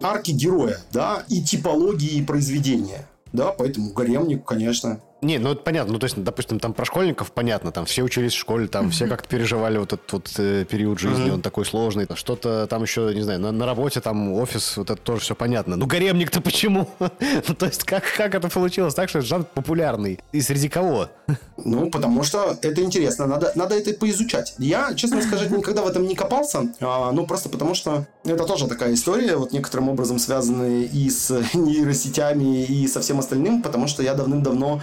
[0.00, 3.08] арки героя, да, и типологии произведения.
[3.32, 5.00] Да, поэтому гаремник, конечно.
[5.24, 5.94] Не, ну это понятно.
[5.94, 9.06] Ну, то есть, допустим, там про школьников понятно, там все учились в школе, там все
[9.06, 12.06] как-то переживали вот этот вот э, период жизни, он такой сложный.
[12.14, 15.76] Что-то там еще, не знаю, на, на работе, там офис, вот это тоже все понятно.
[15.76, 16.90] Ну, гаремник-то почему?
[16.98, 20.20] ну, то есть, как, как это получилось так, что этот жанр популярный?
[20.32, 21.08] И среди кого?
[21.56, 24.54] Ну, потому что это интересно, надо, надо это поизучать.
[24.58, 28.68] Я, честно сказать, никогда в этом не копался, а, ну, просто потому что это тоже
[28.68, 34.02] такая история, вот некоторым образом связанная и с нейросетями, и со всем остальным, потому что
[34.02, 34.82] я давным-давно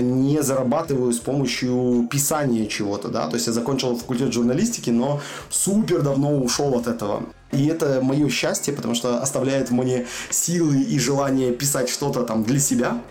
[0.00, 5.20] не зарабатываю с помощью писания чего-то, да, то есть я закончил факультет журналистики, но
[5.50, 7.24] супер давно ушел от этого.
[7.52, 12.60] И это мое счастье, потому что оставляет мне силы и желание писать что-то там для
[12.60, 13.02] себя.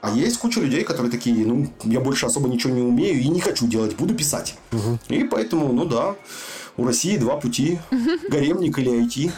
[0.00, 3.40] А есть куча людей, которые такие, ну, я больше особо ничего не умею и не
[3.40, 4.54] хочу делать, буду писать.
[5.08, 6.14] И поэтому, ну да,
[6.76, 7.80] у России два пути.
[8.30, 9.32] Гаремник или IT.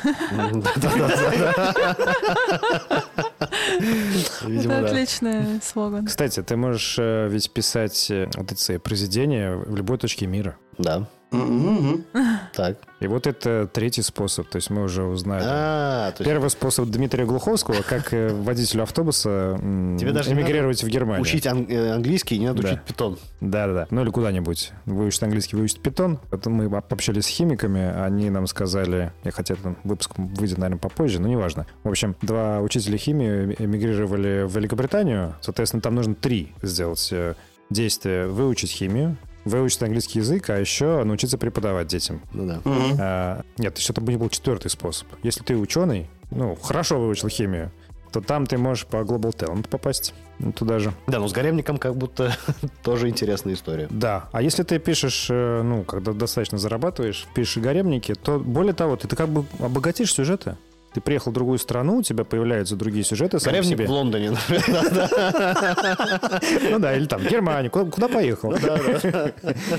[4.47, 4.89] Видимо, Это да.
[4.89, 6.07] отличный слоган.
[6.07, 10.57] Кстати, ты можешь э, ведь писать э, вот эти свои произведения в любой точке мира.
[10.79, 11.09] Да.
[12.53, 12.77] Так.
[13.01, 14.49] И вот это третий способ.
[14.49, 15.43] То есть мы уже узнали.
[15.47, 19.57] А, есть Первый способ Дмитрия Глуховского, как э, водителю автобуса
[19.99, 21.23] Тебе даже эмигрировать в Германию.
[21.23, 22.69] учить э, английский не надо Да.
[22.69, 23.19] учить питон.
[23.41, 23.87] Да-да-да.
[23.91, 24.73] Ну или куда-нибудь.
[24.87, 26.19] Выучить английский, выучить питон.
[26.31, 27.91] Потом мы пообщались с химиками.
[28.03, 29.13] Они нам сказали...
[29.25, 31.67] Я хотел, там, выпуск выйдет, наверное, попозже, но неважно.
[31.85, 35.37] В общем, два учителя химии эмигрировали в Великобританию.
[35.41, 37.35] Соответственно, там нужно три сделать э,
[37.71, 38.27] действия.
[38.27, 39.17] Выучить химию,
[39.51, 42.23] выучить английский язык, а еще научиться преподавать детям.
[42.33, 42.61] Ну да.
[42.65, 42.97] Мгм.
[42.99, 45.09] А, нет, еще это бы не был четвертый способ.
[45.23, 47.71] Если ты ученый, ну, хорошо выучил химию,
[48.13, 50.93] то там ты можешь по Global Talent попасть ну, туда же.
[51.07, 52.35] Да, но с гаремником как будто
[52.83, 53.89] тоже интересная история.
[53.91, 58.97] Да, а если ты пишешь, э, ну, когда достаточно зарабатываешь, пишешь гаремники, то более того,
[58.97, 60.57] ты, ты как бы обогатишь сюжеты.
[60.93, 63.87] Ты приехал в другую страну, у тебя появляются другие сюжеты сами по Гаремник себе.
[63.87, 64.31] в Лондоне.
[66.71, 67.71] Ну да, или там в Германию.
[67.71, 68.53] Куда, поехал?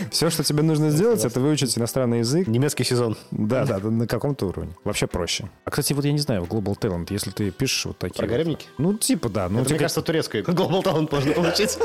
[0.10, 2.48] Все, что тебе нужно сделать, это выучить иностранный язык.
[2.48, 3.18] Немецкий сезон.
[3.32, 4.74] Да, да, на каком-то уровне.
[4.84, 5.50] Вообще проще.
[5.66, 8.18] А, кстати, вот я не знаю, Global Talent, если ты пишешь вот такие...
[8.20, 8.68] Про гаремники?
[8.78, 9.50] Ну, типа, да.
[9.50, 10.42] Ну, мне кажется, турецкой.
[10.42, 11.78] Global Talent можно получить.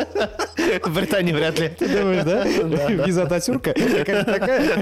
[0.84, 1.68] В Британии вряд ли.
[1.68, 2.44] Ты думаешь, да?
[3.04, 3.72] Виза Ататюрка?
[3.72, 4.74] Такая?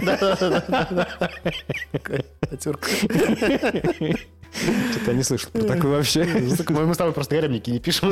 [2.40, 2.88] Ататюрк.
[4.93, 6.24] Что-то я не слышал про такое вообще.
[6.24, 8.10] Мы с тобой просто гаремники не пишем.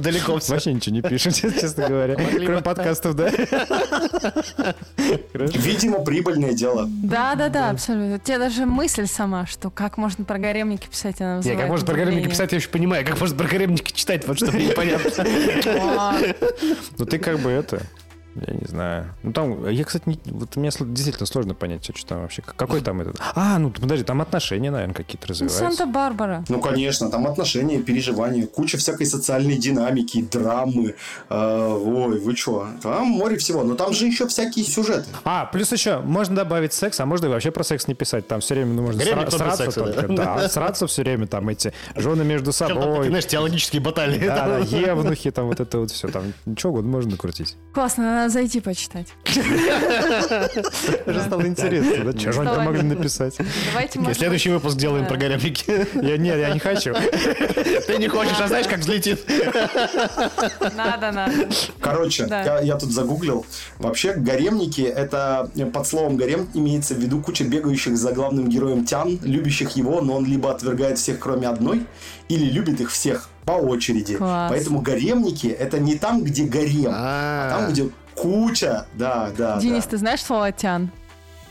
[0.00, 0.52] Далеко все.
[0.52, 2.16] Вообще ничего не пишем, честно говоря.
[2.16, 3.30] Кроме подкастов, да?
[5.32, 6.86] Видимо, прибыльное дело.
[6.88, 8.18] Да, да, да, абсолютно.
[8.18, 11.86] Тебе даже мысль сама, что как можно про гаремники писать, она Не, вызывает как можно
[11.86, 13.06] про гаремники писать, я еще понимаю.
[13.06, 15.10] Как можно про гаремники читать, вот что мне непонятно.
[16.98, 17.82] Ну ты как бы это...
[18.34, 19.14] Я не знаю.
[19.22, 22.42] Ну там, я, кстати, не- вот мне действительно сложно понять, что там вообще.
[22.42, 23.16] Какой там этот...
[23.34, 25.58] А, ну подожди, там отношения, наверное, какие-то ну, развиваются.
[25.58, 26.44] Санта-Барбара.
[26.48, 30.94] Ну, конечно, там отношения, переживания, куча всякой социальной динамики, драмы.
[31.28, 32.66] Э, ой, вы чё?
[32.82, 33.62] Там море всего.
[33.62, 35.06] Но там же еще всякие сюжеты.
[35.24, 38.26] А, плюс еще, можно добавить секс, а можно и вообще про секс не писать.
[38.26, 40.08] Там все время ну, можно сра- сраться секса, только.
[40.08, 40.34] да?
[40.36, 43.08] Да, сраться все время, там эти жены между собой.
[43.08, 44.26] знаешь, теологические баталии.
[44.26, 46.08] Да, да, евнухи, там вот это вот все.
[46.08, 47.56] Там ничего угодно можно крутить.
[47.72, 49.08] Классно, надо зайти почитать.
[51.06, 52.18] Уже стало интересно, да?
[52.18, 53.36] Что же они там могли написать?
[53.70, 55.86] Давайте, И может Следующий выпуск делаем про гаремники.
[55.94, 56.94] Я, нет, я не хочу.
[56.94, 59.20] Ты не хочешь, а знаешь, как взлетит?
[60.74, 61.32] надо, надо.
[61.80, 63.44] Короче, я, тут загуглил.
[63.78, 69.18] Вообще, гаремники— это под словом гарем имеется в виду куча бегающих за главным героем тян,
[69.22, 71.86] любящих его, но он либо отвергает всех, кроме одной,
[72.28, 74.16] или любит их всех по очереди.
[74.16, 74.50] Класс.
[74.50, 78.86] Поэтому гаремники— это не там, где гарем, а там, где куча.
[78.94, 79.90] Да, да, Денис, да.
[79.90, 80.90] ты знаешь слово «тян»?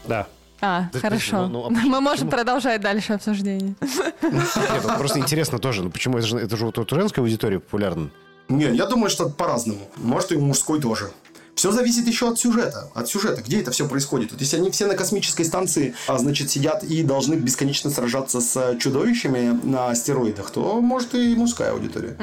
[0.05, 0.27] Да.
[0.61, 1.47] А, Да, хорошо.
[1.47, 3.75] ну, ну, а Мы можем продолжать дальше обсуждение.
[4.21, 7.57] Нет, вот просто интересно тоже, ну почему это же, это же вот у женской аудитории
[7.57, 8.09] популярно?
[8.47, 9.81] Нет, я думаю, что по-разному.
[9.97, 11.11] Может, и мужской тоже.
[11.55, 12.89] Все зависит еще от сюжета.
[12.93, 14.31] От сюжета, где это все происходит.
[14.31, 18.77] Вот если они все на космической станции, а, значит, сидят и должны бесконечно сражаться с
[18.79, 22.17] чудовищами на астероидах, то может и мужская аудитория.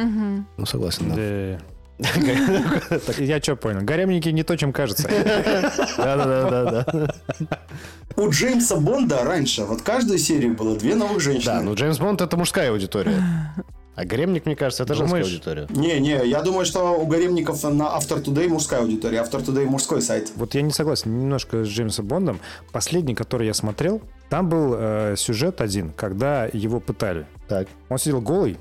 [0.56, 1.14] Ну, согласен, да.
[1.16, 1.60] Да.
[3.06, 3.80] Так, Я что понял?
[3.82, 5.06] Гаремники не то, чем кажется.
[5.98, 7.14] Да-да-да.
[8.16, 11.44] У Джеймса Бонда раньше, вот каждую серию было две новых женщины.
[11.44, 13.22] Да, ну Джеймс Бонд это мужская аудитория.
[13.96, 15.32] А гаремник, мне кажется, это женская Думаешь?
[15.32, 15.66] аудитория.
[15.70, 20.32] Не-не, я думаю, что у гаремников на After Today мужская аудитория, After Today мужской сайт.
[20.36, 22.40] Вот я не согласен немножко с Джеймсом Бондом.
[22.72, 27.26] Последний, который я смотрел, там был э, сюжет один, когда его пытали.
[27.48, 27.68] Так.
[27.88, 28.58] Он сидел голый,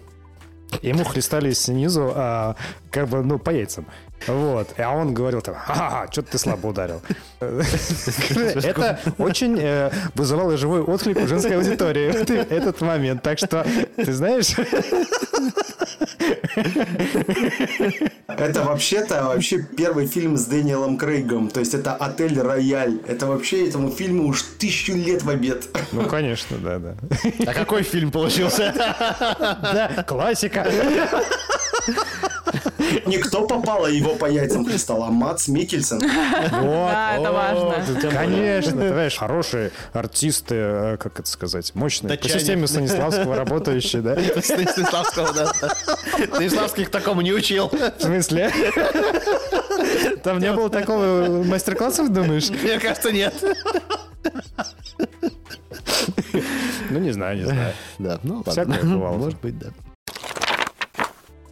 [0.81, 2.55] ему хлестали снизу, а,
[2.91, 3.85] как бы, ну, по яйцам.
[4.27, 4.73] Вот.
[4.77, 7.01] А он говорил там, ха-ха, что ты слабо ударил.
[7.39, 13.21] Это очень э, вызывало живой отклик у женской аудитории в этот момент.
[13.23, 13.65] Так что,
[13.95, 14.55] ты знаешь,
[18.27, 21.49] Это вообще-то вообще первый фильм с Дэниелом Крейгом.
[21.49, 22.99] То есть это «Отель Рояль».
[23.07, 25.67] Это вообще этому фильму уж тысячу лет в обед.
[25.91, 26.95] ну, конечно, да, да.
[27.45, 28.73] А какой фильм получился?
[29.39, 30.65] Да, классика.
[33.05, 36.01] Никто попало его по яйцам хлестал, а Мац Микельсон.
[36.51, 38.09] Да, это важно.
[38.11, 42.17] Конечно, понимаешь, хорошие артисты, э, как это сказать, мощные.
[42.17, 44.15] По системе Станиславского работающие, да?
[44.41, 45.53] Станиславского, да.
[46.33, 47.69] Станиславский к такому не учил.
[47.69, 48.51] В смысле?
[50.23, 52.49] Там не было такого мастер-класса, думаешь?
[52.49, 53.33] Мне кажется, нет.
[56.89, 57.73] Ну, не знаю, не знаю.
[57.99, 58.51] Да, ну ладно.
[58.51, 59.17] Всякое бывало.
[59.17, 59.67] Может быть, да.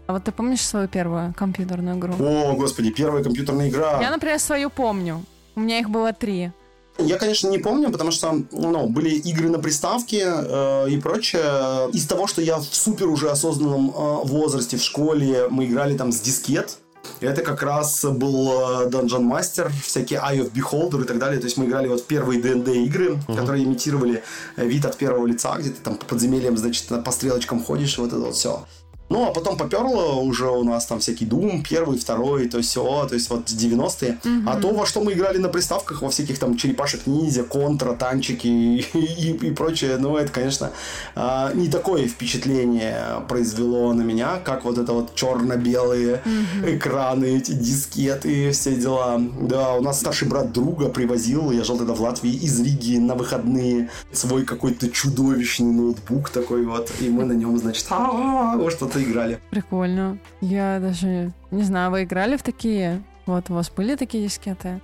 [0.08, 2.14] А вот ты помнишь свою первую компьютерную игру?
[2.18, 4.02] О, господи, первая компьютерная игра.
[4.02, 5.24] Я, например, свою помню.
[5.56, 6.52] У меня их было три.
[6.98, 11.90] Я, конечно, не помню, потому что ну, были игры на приставке э, и прочее.
[11.94, 13.94] Из того, что я в супер уже осознанном э,
[14.24, 16.78] возрасте в школе, мы играли там с дискет.
[17.20, 21.40] Это как раз был э, Dungeon Master, всякие Eye of Beholder и так далее.
[21.40, 24.24] То есть мы играли вот в первые ДНД игры, которые имитировали
[24.56, 28.08] э, вид от первого лица, где ты там по подземельям, значит, по стрелочкам ходишь, вот
[28.08, 28.66] это вот все.
[29.10, 33.16] Ну, а потом поперло уже у нас там всякий Doom, первый, второй, то все, то
[33.16, 34.20] есть вот 90-е.
[34.46, 38.48] А то, во что мы играли на приставках, во всяких там черепашек ниндзя, контра, танчики
[38.48, 40.72] и, и, и прочее, ну, это, конечно,
[41.16, 46.22] а, не такое впечатление произвело на меня, как вот это вот черно-белые
[46.66, 49.22] экраны, эти дискеты все дела.
[49.42, 53.16] Да, у нас старший брат друга привозил, я жил тогда в Латвии, из Риги на
[53.16, 59.12] выходные свой какой-то чудовищный ноутбук такой вот, и мы на нем, значит, «А-а-а», во что-то
[59.12, 59.40] играли.
[59.50, 60.18] Прикольно.
[60.42, 63.04] Я даже не знаю, вы играли в такие?
[63.26, 64.80] Вот у вас были такие дискеты?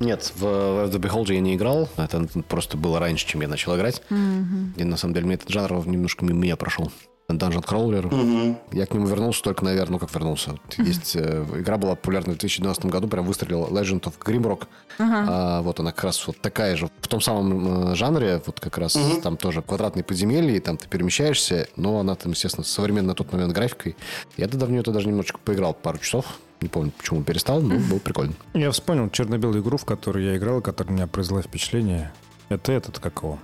[0.00, 1.88] Нет, в Web the Beholder я не играл.
[1.96, 4.02] Это просто было раньше, чем я начал играть.
[4.10, 4.74] Мгм.
[4.76, 6.90] И на самом деле мне этот жанр немножко мимо меня прошел.
[7.28, 8.14] Dungeon Crawler.
[8.14, 8.58] Мгм.
[8.72, 10.50] Я к нему вернулся только, наверное, ну как вернулся.
[10.50, 14.66] Вот Есть э, игра была популярна в 2012 году, прям выстрелила Legend of Grimrock.
[14.98, 15.26] Ага.
[15.28, 16.90] А, вот она как раз вот такая же.
[17.00, 20.88] В том самом э, жанре, вот как раз там тоже квадратные подземелья, и там ты
[20.88, 23.96] перемещаешься, но она там, естественно, современная на тот момент графикой.
[24.36, 26.26] Я тогда в нее даже немножечко поиграл пару часов.
[26.60, 28.34] Не помню, почему перестал, но было прикольно.
[28.54, 32.12] Я вспомнил черно-белую игру, в которую я играл, которая меня произвела впечатление.
[32.48, 33.38] Это этот, какого?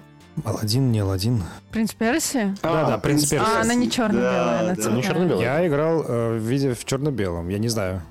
[0.45, 1.43] Аладдин, не Аладдин.
[1.71, 2.57] Принц Перси?
[2.63, 3.45] Да-да, «Принц Перси».
[3.57, 5.03] А, она не черно-белая, она Ну, не цветная.
[5.03, 5.43] черно-белая.
[5.61, 8.03] Я играл э, в виде в черно-белом, я не знаю.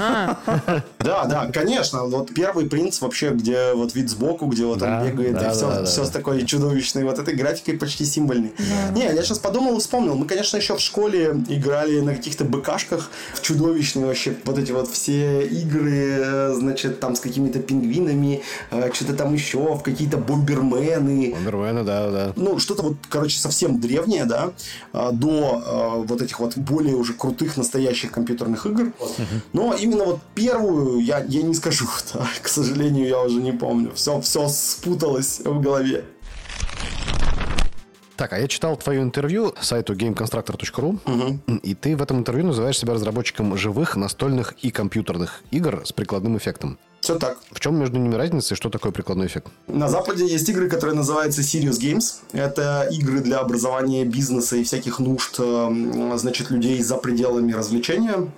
[0.00, 0.36] А,
[1.00, 2.04] Да, да, конечно.
[2.04, 5.52] Вот первый принц вообще, где вот вид сбоку, где вот Да, он бегает, да, и
[5.52, 5.86] все, да, да, да.
[5.86, 8.52] с такой чудовищной вот этой графикой почти символьной.
[8.94, 10.14] Не, я сейчас подумал и вспомнил.
[10.14, 14.88] Мы, конечно, еще в школе играли на каких-то БКшках в чудовищные вообще вот эти вот
[14.88, 21.34] все игры, э, значит, там с какими-то пингвинами, э, что-то там еще, в какие-то бомбермены.
[21.44, 22.32] Вандермена, да, да.
[22.36, 24.52] ну, что-то вот, короче, совсем древнее, да,
[24.92, 28.92] а, до а, вот этих вот более уже крутых настоящих компьютерных игр.
[29.52, 33.92] Но именно вот первую я, я не скажу, да, к сожалению, я уже не помню.
[33.94, 36.04] Все, все спуталось в голове.
[38.16, 42.94] Так, а я читал твое интервью сайту gameconstructor.ru, и ты в этом интервью называешь себя
[42.94, 46.78] разработчиком живых настольных и компьютерных игр с прикладным эффектом.
[47.04, 47.36] Все так.
[47.50, 49.48] В чем между ними разница и что такое прикладной эффект?
[49.68, 52.14] На Западе есть игры, которые называются Serious Games.
[52.32, 58.30] Это игры для образования бизнеса и всяких нужд, э, значит, людей за пределами развлечения.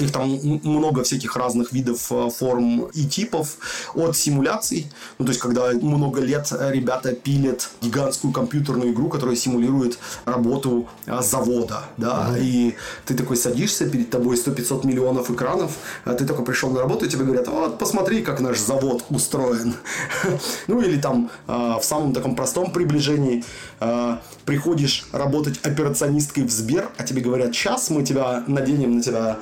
[0.00, 3.56] Их там много всяких разных видов, э, форм и типов.
[3.94, 9.36] От симуляций, ну, то есть, когда много лет э, ребята пилят гигантскую компьютерную игру, которая
[9.36, 12.74] симулирует работу э, завода, да, и
[13.04, 15.72] ты такой садишься, перед тобой 100-500 миллионов экранов,
[16.04, 19.74] а ты только пришел на работу, и тебе говорят, вот, посмотри, как наш завод устроен.
[20.66, 23.44] Ну, или там в самом таком простом приближении
[24.44, 29.38] приходишь работать операционисткой в Сбер, а тебе говорят, сейчас мы тебя наденем на тебя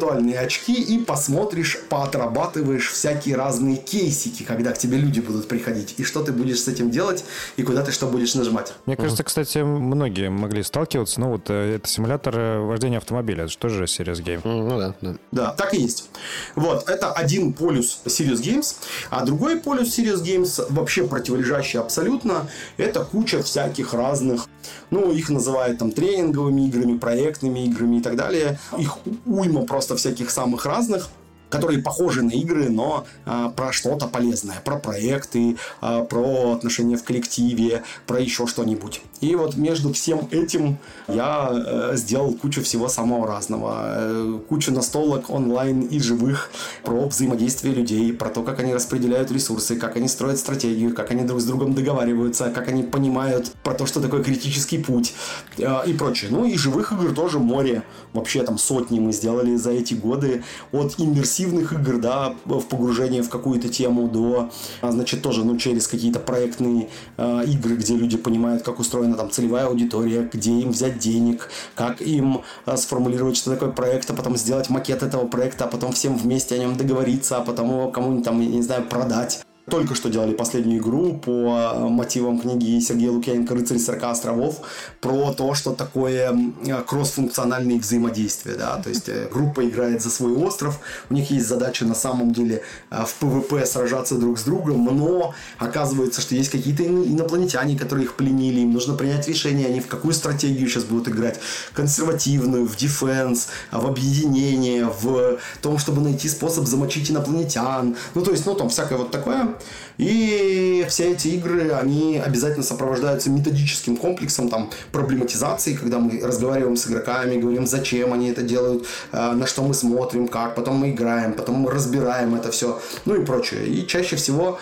[0.00, 6.04] виртуальные очки и посмотришь, поотрабатываешь всякие разные кейсики, когда к тебе люди будут приходить, и
[6.04, 7.24] что ты будешь с этим делать,
[7.56, 8.72] и куда ты что будешь нажимать.
[8.86, 11.20] Мне кажется, кстати, многие могли сталкиваться.
[11.20, 13.44] Ну, вот э, это симулятор э, вождения автомобиля.
[13.44, 14.40] Это же тоже Serious Game.
[14.44, 15.16] Ну да, да.
[15.32, 16.08] Да, так и есть.
[16.54, 18.76] Вот, это один полюс Serious Games,
[19.10, 24.46] а другой полюс Serious Games, вообще противолежащий абсолютно, это куча всяких разных,
[24.90, 28.58] ну, их называют там тренинговыми играми, проектными играми и так далее.
[28.78, 31.08] Их уйма просто всяких самых разных
[31.50, 37.04] которые похожи на игры, но а, про что-то полезное, про проекты, а, про отношения в
[37.04, 39.02] коллективе, про еще что-нибудь.
[39.20, 40.78] И вот между всем этим
[41.08, 43.82] я э, сделал кучу всего самого разного.
[43.84, 46.50] Э, кучу настолок онлайн и живых
[46.84, 51.24] про взаимодействие людей, про то, как они распределяют ресурсы, как они строят стратегию, как они
[51.24, 55.12] друг с другом договариваются, как они понимают про то, что такое критический путь
[55.58, 56.30] э, и прочее.
[56.30, 57.82] Ну и живых игр тоже море.
[58.14, 60.44] Вообще там сотни мы сделали за эти годы.
[60.72, 60.98] От
[61.40, 64.50] иммерсивных игр, да, в погружение в какую-то тему до,
[64.80, 69.30] а, значит, тоже, ну, через какие-то проектные э, игры, где люди понимают, как устроена там
[69.30, 74.36] целевая аудитория, где им взять денег, как им э, сформулировать, что такое проект, а потом
[74.36, 78.24] сделать макет этого проекта, а потом всем вместе о нем договориться, а потом его кому-нибудь
[78.24, 79.42] там, я не знаю, продать.
[79.70, 84.60] Только что делали последнюю игру по э, мотивам книги Сергея Лукьяненко «Рыцарь 40 островов»
[85.00, 86.36] про то, что такое
[86.66, 88.56] э, кроссфункциональные взаимодействия.
[88.56, 88.76] Да?
[88.82, 92.62] То есть э, группа играет за свой остров, у них есть задача на самом деле
[92.90, 98.14] в PvP сражаться друг с другом, но оказывается, что есть какие-то ин- инопланетяне, которые их
[98.14, 101.38] пленили, им нужно принять решение, они в какую стратегию сейчас будут играть.
[101.74, 107.96] Консервативную, в defense, в объединение, в том, чтобы найти способ замочить инопланетян.
[108.14, 109.54] Ну, то есть, ну, там всякое вот такое.
[109.98, 116.86] И все эти игры, они обязательно сопровождаются методическим комплексом там, проблематизации, когда мы разговариваем с
[116.86, 121.34] игроками, говорим, зачем они это делают, э, на что мы смотрим, как, потом мы играем,
[121.34, 123.66] потом мы разбираем это все, ну и прочее.
[123.66, 124.58] И чаще всего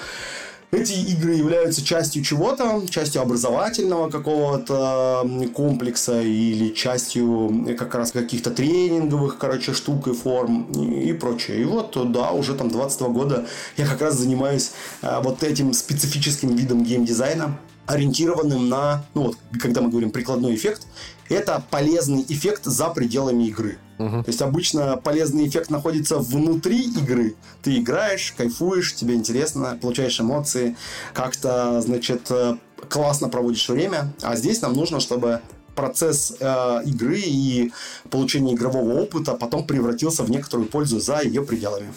[0.71, 8.51] эти игры являются частью чего-то, частью образовательного какого-то комплекса или частью э, как раз каких-то
[8.51, 11.63] тренинговых, короче, штук и форм и, и прочее.
[11.63, 13.47] И вот, да, уже там 22 года
[13.77, 19.81] я как раз занимаюсь э, вот этим специфическим видом геймдизайна, ориентированным на, ну вот, когда
[19.81, 20.87] мы говорим прикладной эффект,
[21.31, 23.79] это полезный эффект за пределами игры.
[23.99, 27.35] То есть обычно полезный эффект находится внутри игры.
[27.63, 30.77] Ты играешь, кайфуешь, тебе интересно, получаешь эмоции,
[31.13, 32.57] как-то, значит, э,
[32.89, 34.13] классно проводишь время.
[34.23, 35.41] А здесь нам нужно, чтобы
[35.75, 37.73] процесс э, игры и
[38.11, 41.93] получение игрового опыта потом превратился в некоторую пользу за ее пределами.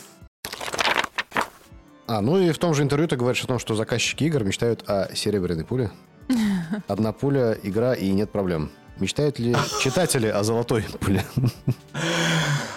[2.07, 4.83] А, ну и в том же интервью ты говоришь о том, что заказчики игр мечтают
[4.87, 5.91] о серебряной пуле.
[6.87, 8.71] Одна пуля, игра и нет проблем.
[9.01, 11.25] Мечтают ли читатели о золотой пуле?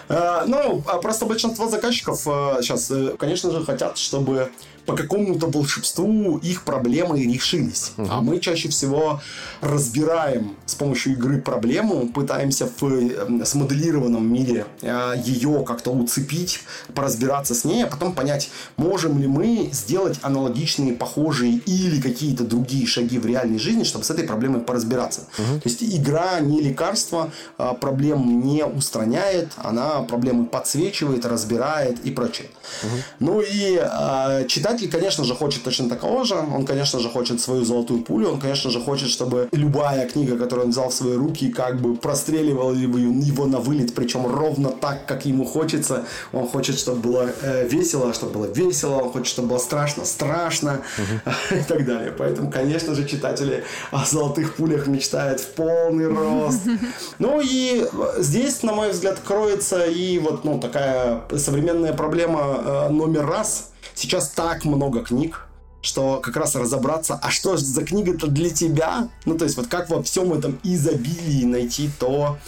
[0.09, 2.21] Э, ну, а просто большинство заказчиков
[2.61, 4.51] сейчас, э, конечно же, хотят, чтобы
[4.87, 7.93] по какому-то волшебству их проблемы решились.
[7.97, 8.09] Угу.
[8.11, 9.21] А мы чаще всего
[9.61, 16.61] разбираем с помощью игры проблему, пытаемся в э, смоделированном мире э, ее как-то уцепить,
[16.95, 22.87] поразбираться с ней, а потом понять, можем ли мы сделать аналогичные, похожие или какие-то другие
[22.87, 25.23] шаги в реальной жизни, чтобы с этой проблемой поразбираться.
[25.39, 25.61] Угу.
[25.61, 32.49] То есть игра не лекарство, а проблем не устраняет, она проблемы подсвечивает, разбирает и прочее.
[32.83, 32.97] Угу.
[33.21, 36.35] Ну и э, читать Читатель, конечно же, хочет точно такого же.
[36.35, 38.31] Он, конечно же, хочет свою золотую пулю.
[38.31, 41.95] Он, конечно же, хочет, чтобы любая книга, которую он взял в свои руки, как бы
[41.95, 46.05] простреливала его на вылет, причем ровно так, как ему хочется.
[46.33, 48.97] Он хочет, чтобы было э, весело, чтобы было весело.
[48.97, 51.61] Он хочет, чтобы было страшно, страшно uh-huh.
[51.61, 52.13] и так далее.
[52.17, 56.61] Поэтому, конечно же, читатели о золотых пулях мечтают в полный рост.
[57.19, 57.87] Ну и
[58.19, 64.31] здесь, на мой взгляд, кроется и вот ну, такая современная проблема э, номер раз– Сейчас
[64.31, 65.47] так много книг,
[65.83, 69.09] что как раз разобраться, а что за книга-то для тебя?
[69.27, 72.39] Ну, то есть вот как во всем этом изобилии найти то,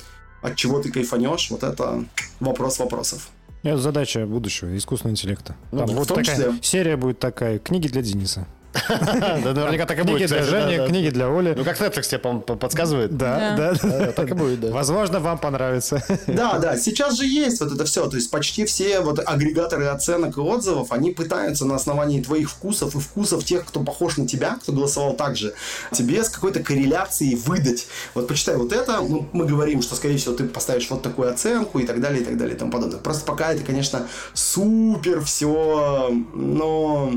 [0.43, 2.05] от чего ты кайфанешь, вот это
[2.41, 3.29] вопрос вопросов.
[3.63, 5.57] Это задача будущего искусственного интеллекта.
[5.73, 8.47] Ну, Там вот такая серия будет такая, книги для Дениса.
[9.47, 10.17] Да, наверняка так и будет.
[10.17, 11.55] Книги для Жени, книги для Оли.
[11.57, 13.17] Ну, как Netflix тебе подсказывает.
[13.17, 14.13] Да, да.
[14.13, 14.73] Так и будет, да.
[14.73, 16.03] Возможно, вам понравится.
[16.27, 16.77] Да, да.
[16.77, 18.07] Сейчас же есть вот это все.
[18.09, 22.95] То есть почти все вот агрегаторы оценок и отзывов, они пытаются на основании твоих вкусов
[22.95, 25.55] и вкусов тех, кто похож на тебя, кто голосовал так же,
[25.93, 27.87] тебе с какой-то корреляцией выдать.
[28.15, 31.79] Вот почитай вот это, ну, мы говорим, что, скорее всего, ты поставишь вот такую оценку
[31.79, 32.99] и так далее, и так далее, и тому подобное.
[32.99, 37.13] Просто пока это, конечно, супер все, но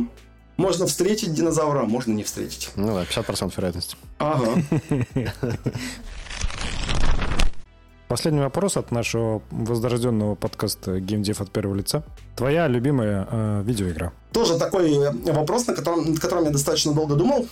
[0.59, 2.69] можно встретить динозавра, а можно не встретить.
[2.75, 3.95] Ну да, 50% вероятности.
[4.19, 4.61] Ага.
[8.09, 12.03] Последний вопрос от нашего возрожденного подкаста «Геймдев от первого лица».
[12.35, 14.13] Твоя любимая э, видеоигра?
[14.33, 14.97] Тоже такой
[15.31, 17.47] вопрос, на котором, над которым я достаточно долго думал,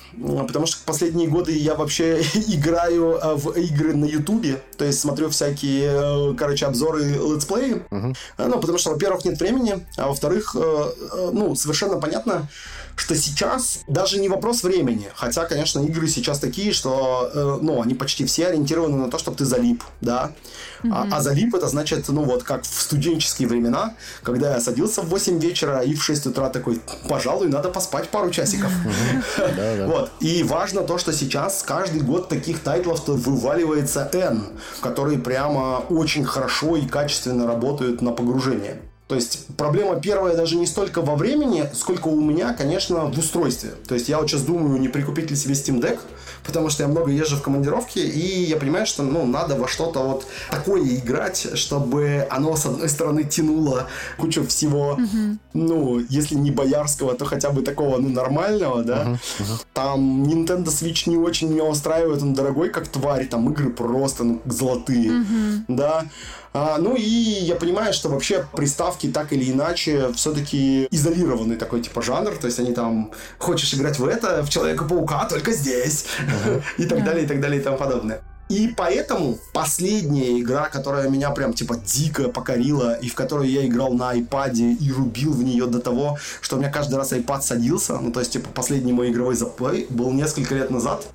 [0.48, 5.30] потому что последние годы я вообще играю э, в игры на Ютубе, то есть смотрю
[5.30, 7.84] всякие, э, короче, обзоры, летсплеи.
[7.92, 8.16] Uh-huh.
[8.40, 10.92] Ну, потому что, во-первых, нет времени, а во-вторых, э,
[11.34, 12.48] ну, совершенно понятно,
[12.98, 17.94] что сейчас даже не вопрос времени, хотя, конечно, игры сейчас такие, что, э, ну, они
[17.94, 20.32] почти все ориентированы на то, чтобы ты залип, да,
[20.84, 20.92] mm-hmm.
[20.92, 23.94] а, а залип это значит, ну, вот как в студенческие времена,
[24.24, 28.32] когда я садился в 8 вечера и в 6 утра такой, пожалуй, надо поспать пару
[28.32, 28.72] часиков.
[29.88, 30.12] Вот.
[30.20, 34.44] И важно то, что сейчас каждый год таких тайтлов вываливается N,
[34.82, 38.82] которые прямо очень хорошо и качественно работают на погружение.
[39.08, 43.72] То есть проблема первая даже не столько во времени, сколько у меня, конечно, в устройстве.
[43.88, 46.00] То есть я вот сейчас думаю, не прикупить ли себе Steam Deck,
[46.46, 50.00] потому что я много езжу в командировке, и я понимаю, что ну, надо во что-то
[50.00, 55.38] вот такое играть, чтобы оно, с одной стороны, тянуло кучу всего, uh-huh.
[55.54, 59.04] ну, если не боярского, то хотя бы такого, ну, нормального, да.
[59.04, 59.20] Uh-huh.
[59.40, 59.66] Uh-huh.
[59.74, 64.42] Там Nintendo Switch не очень меня устраивает, он дорогой как тварь, там игры просто ну,
[64.46, 65.64] золотые, uh-huh.
[65.70, 66.06] да.
[66.54, 72.02] А, ну и я понимаю, что вообще приставки так или иначе все-таки изолированный такой типа
[72.02, 76.06] жанр, то есть они там, хочешь играть в это, в Человека-паука, только здесь,
[76.78, 78.22] и так далее, и так далее, и тому подобное.
[78.50, 83.94] И поэтому последняя игра, которая меня прям типа дико покорила, и в которую я играл
[83.94, 87.98] на iPad и рубил в нее до того, что у меня каждый раз iPad садился,
[88.00, 91.06] ну то есть типа последний мой игровой заплей был несколько лет назад.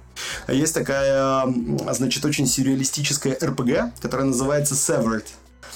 [0.49, 1.47] Есть такая,
[1.93, 5.25] значит, очень сюрреалистическая RPG, которая называется Severed.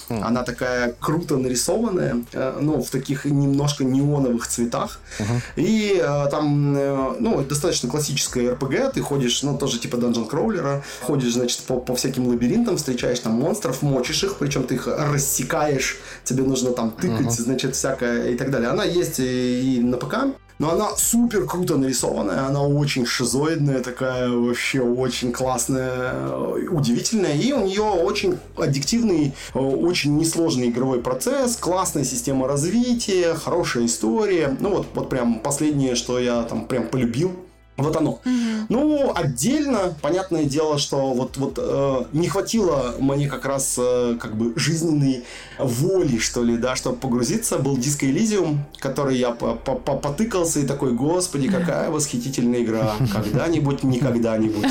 [0.09, 0.23] Mm.
[0.23, 5.01] Она такая круто нарисованная, э, ну, в таких немножко неоновых цветах.
[5.19, 5.41] Uh-huh.
[5.57, 8.93] И э, там, э, ну, достаточно классическая RPG.
[8.93, 10.85] Ты ходишь, ну, тоже типа данжен кроулера.
[11.03, 15.99] Ходишь, значит, по, по всяким лабиринтам, встречаешь там монстров, мочишь их, причем ты их рассекаешь.
[16.25, 17.43] Тебе нужно там тыкать, uh-huh.
[17.43, 18.71] значит, всякое и так далее.
[18.71, 20.37] Она есть и, и на ПК.
[20.59, 26.29] Но она супер круто нарисованная, она очень шизоидная, такая вообще очень классная,
[26.71, 27.35] удивительная.
[27.35, 34.57] И у нее очень аддиктивный, очень несложный игровой процесс, классная система развития, хорошая история.
[34.59, 37.33] Ну вот, вот прям последнее, что я там прям полюбил
[37.77, 38.11] вот оно.
[38.11, 38.21] Угу.
[38.69, 44.37] Ну, отдельно, понятное дело, что вот, вот э, не хватило мне как раз э, как
[44.37, 45.25] бы жизненной
[45.59, 47.59] воли, что ли, да, чтобы погрузиться.
[47.59, 52.95] Был Disco Elysium, который я потыкался и такой, господи, какая восхитительная игра.
[53.13, 54.67] Когда-нибудь, никогда-нибудь.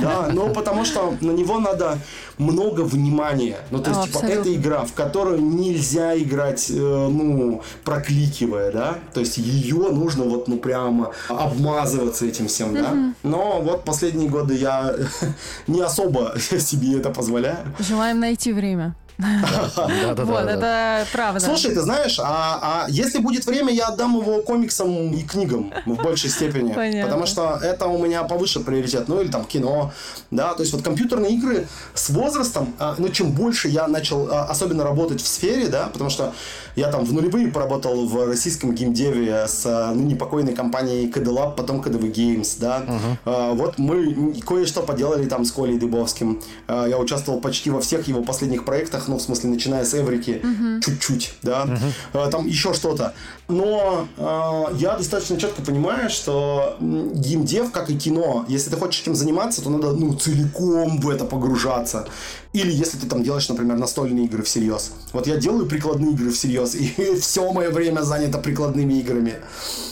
[0.00, 1.98] Да, но потому что на него надо
[2.38, 3.58] много внимания.
[3.70, 8.98] Ну, то есть, типа, это игра, в которую нельзя играть, э, ну, прокликивая, да.
[9.12, 12.94] То есть, ее нужно вот, ну, прямо обмазываться этим всем, да.
[13.22, 14.94] Но вот последние годы я
[15.66, 17.58] не особо себе это позволяю.
[17.78, 18.94] Желаем найти время.
[19.18, 21.40] Вот, это правда.
[21.40, 25.96] Слушай, ты знаешь, а, а если будет время, я отдам его комиксам и книгам в
[26.02, 26.72] большей степени.
[27.02, 29.08] Потому что это у меня повыше приоритет.
[29.08, 29.92] Ну, или там кино.
[30.30, 34.44] Да, то есть вот компьютерные игры с возрастом, а, ну, чем больше я начал а,
[34.44, 36.32] особенно работать в сфере, да, потому что
[36.76, 41.56] я там в нулевые поработал в российском геймдеве с а, ныне покойной компанией KD Lab,
[41.56, 42.84] потом KDV Games, да.
[43.24, 46.40] Вот мы кое-что поделали там с Колей Дыбовским.
[46.68, 50.42] Я участвовал почти во всех его последних проектах, ну, в смысле, начиная с Эврики,
[50.84, 51.66] чуть-чуть, да.
[52.12, 53.14] А, там еще что-то.
[53.48, 59.14] Но а, я достаточно четко понимаю, что геймдев, как и кино, если ты хочешь этим
[59.14, 62.06] заниматься, то надо, ну, целиком в это погружаться.
[62.52, 64.92] Или если ты там делаешь, например, настольные игры всерьез.
[65.12, 69.34] Вот я делаю прикладные игры всерьез, и все мое время занято прикладными играми.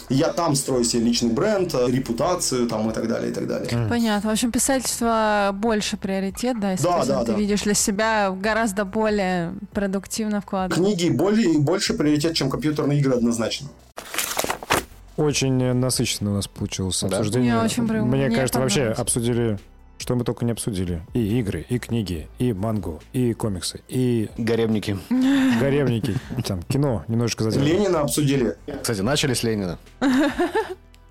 [0.09, 3.69] Я там строю себе личный бренд, э, репутацию там и так далее, и так далее.
[3.89, 4.31] Понятно.
[4.31, 7.39] В общем, писательство больше приоритет, да, если Да, ты- да, ты да.
[7.39, 10.77] видишь для себя гораздо более продуктивно вкладывать.
[10.81, 13.45] Книги более, больше приоритет, чем компьютерные игры однозначно.
[15.16, 17.06] Очень э, насыщенно у нас получилось Да.
[17.18, 17.55] обсуждение.
[17.55, 19.59] Мне очень прям- Мне мне кажется, вообще обсудили,
[19.98, 21.01] что мы только не обсудили.
[21.14, 24.98] И игры, и книги, и мангу, и комиксы, и Гаремники.
[25.60, 26.14] гаремники,
[26.47, 27.64] там, кино немножечко задели.
[27.64, 28.56] Ленина обсудили.
[28.82, 29.78] Кстати, начали с Ленина.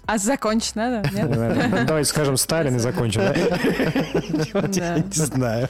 [0.07, 1.07] А закончить надо?
[1.11, 1.85] Нет?
[1.87, 3.21] Давайте скажем Сталин и закончим.
[3.21, 4.61] да?
[4.67, 4.97] Да.
[4.97, 5.69] Не знаю.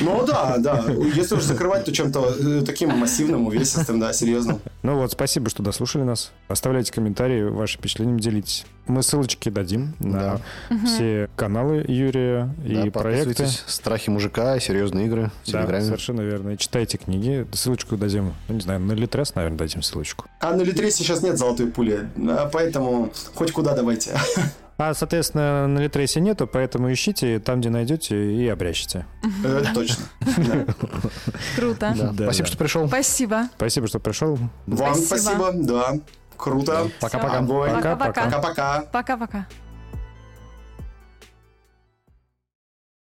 [0.00, 0.84] Ну да, да.
[1.14, 4.60] Если уж закрывать, то чем-то э, таким массивным, увесистым, да, серьезным.
[4.82, 6.32] Ну вот, спасибо, что дослушали нас.
[6.48, 8.64] Оставляйте комментарии, ваши впечатления делитесь.
[8.90, 10.40] Мы ссылочки дадим на
[10.84, 13.28] все каналы Юрия и Да, проекты.
[13.28, 13.62] подписывайтесь.
[13.68, 15.84] Страхи мужика, серьезные игры в Да, Телеграме.
[15.84, 16.50] совершенно верно.
[16.50, 17.46] И читайте книги.
[17.52, 20.26] Ссылочку дадим, ну, не знаю, на Литрес, наверное, дадим ссылочку.
[20.40, 24.10] А на Литре сейчас нет золотой пули, а поэтому хоть куда давайте.
[24.76, 29.04] А, соответственно, на Литресе нету, поэтому ищите там, где найдете, и обрящите.
[29.44, 30.04] Это точно.
[30.20, 30.64] Да.
[31.54, 31.94] Круто.
[31.96, 32.12] Да.
[32.12, 32.46] Да, Спасибо, да.
[32.46, 32.88] что пришел.
[32.88, 33.48] Спасибо.
[33.56, 34.38] Спасибо, что пришел.
[34.66, 35.98] Вам спасибо, да.
[36.40, 36.90] Круто.
[37.00, 37.42] Пока-пока.
[37.42, 38.82] Пока-пока.
[38.92, 39.46] Пока-пока.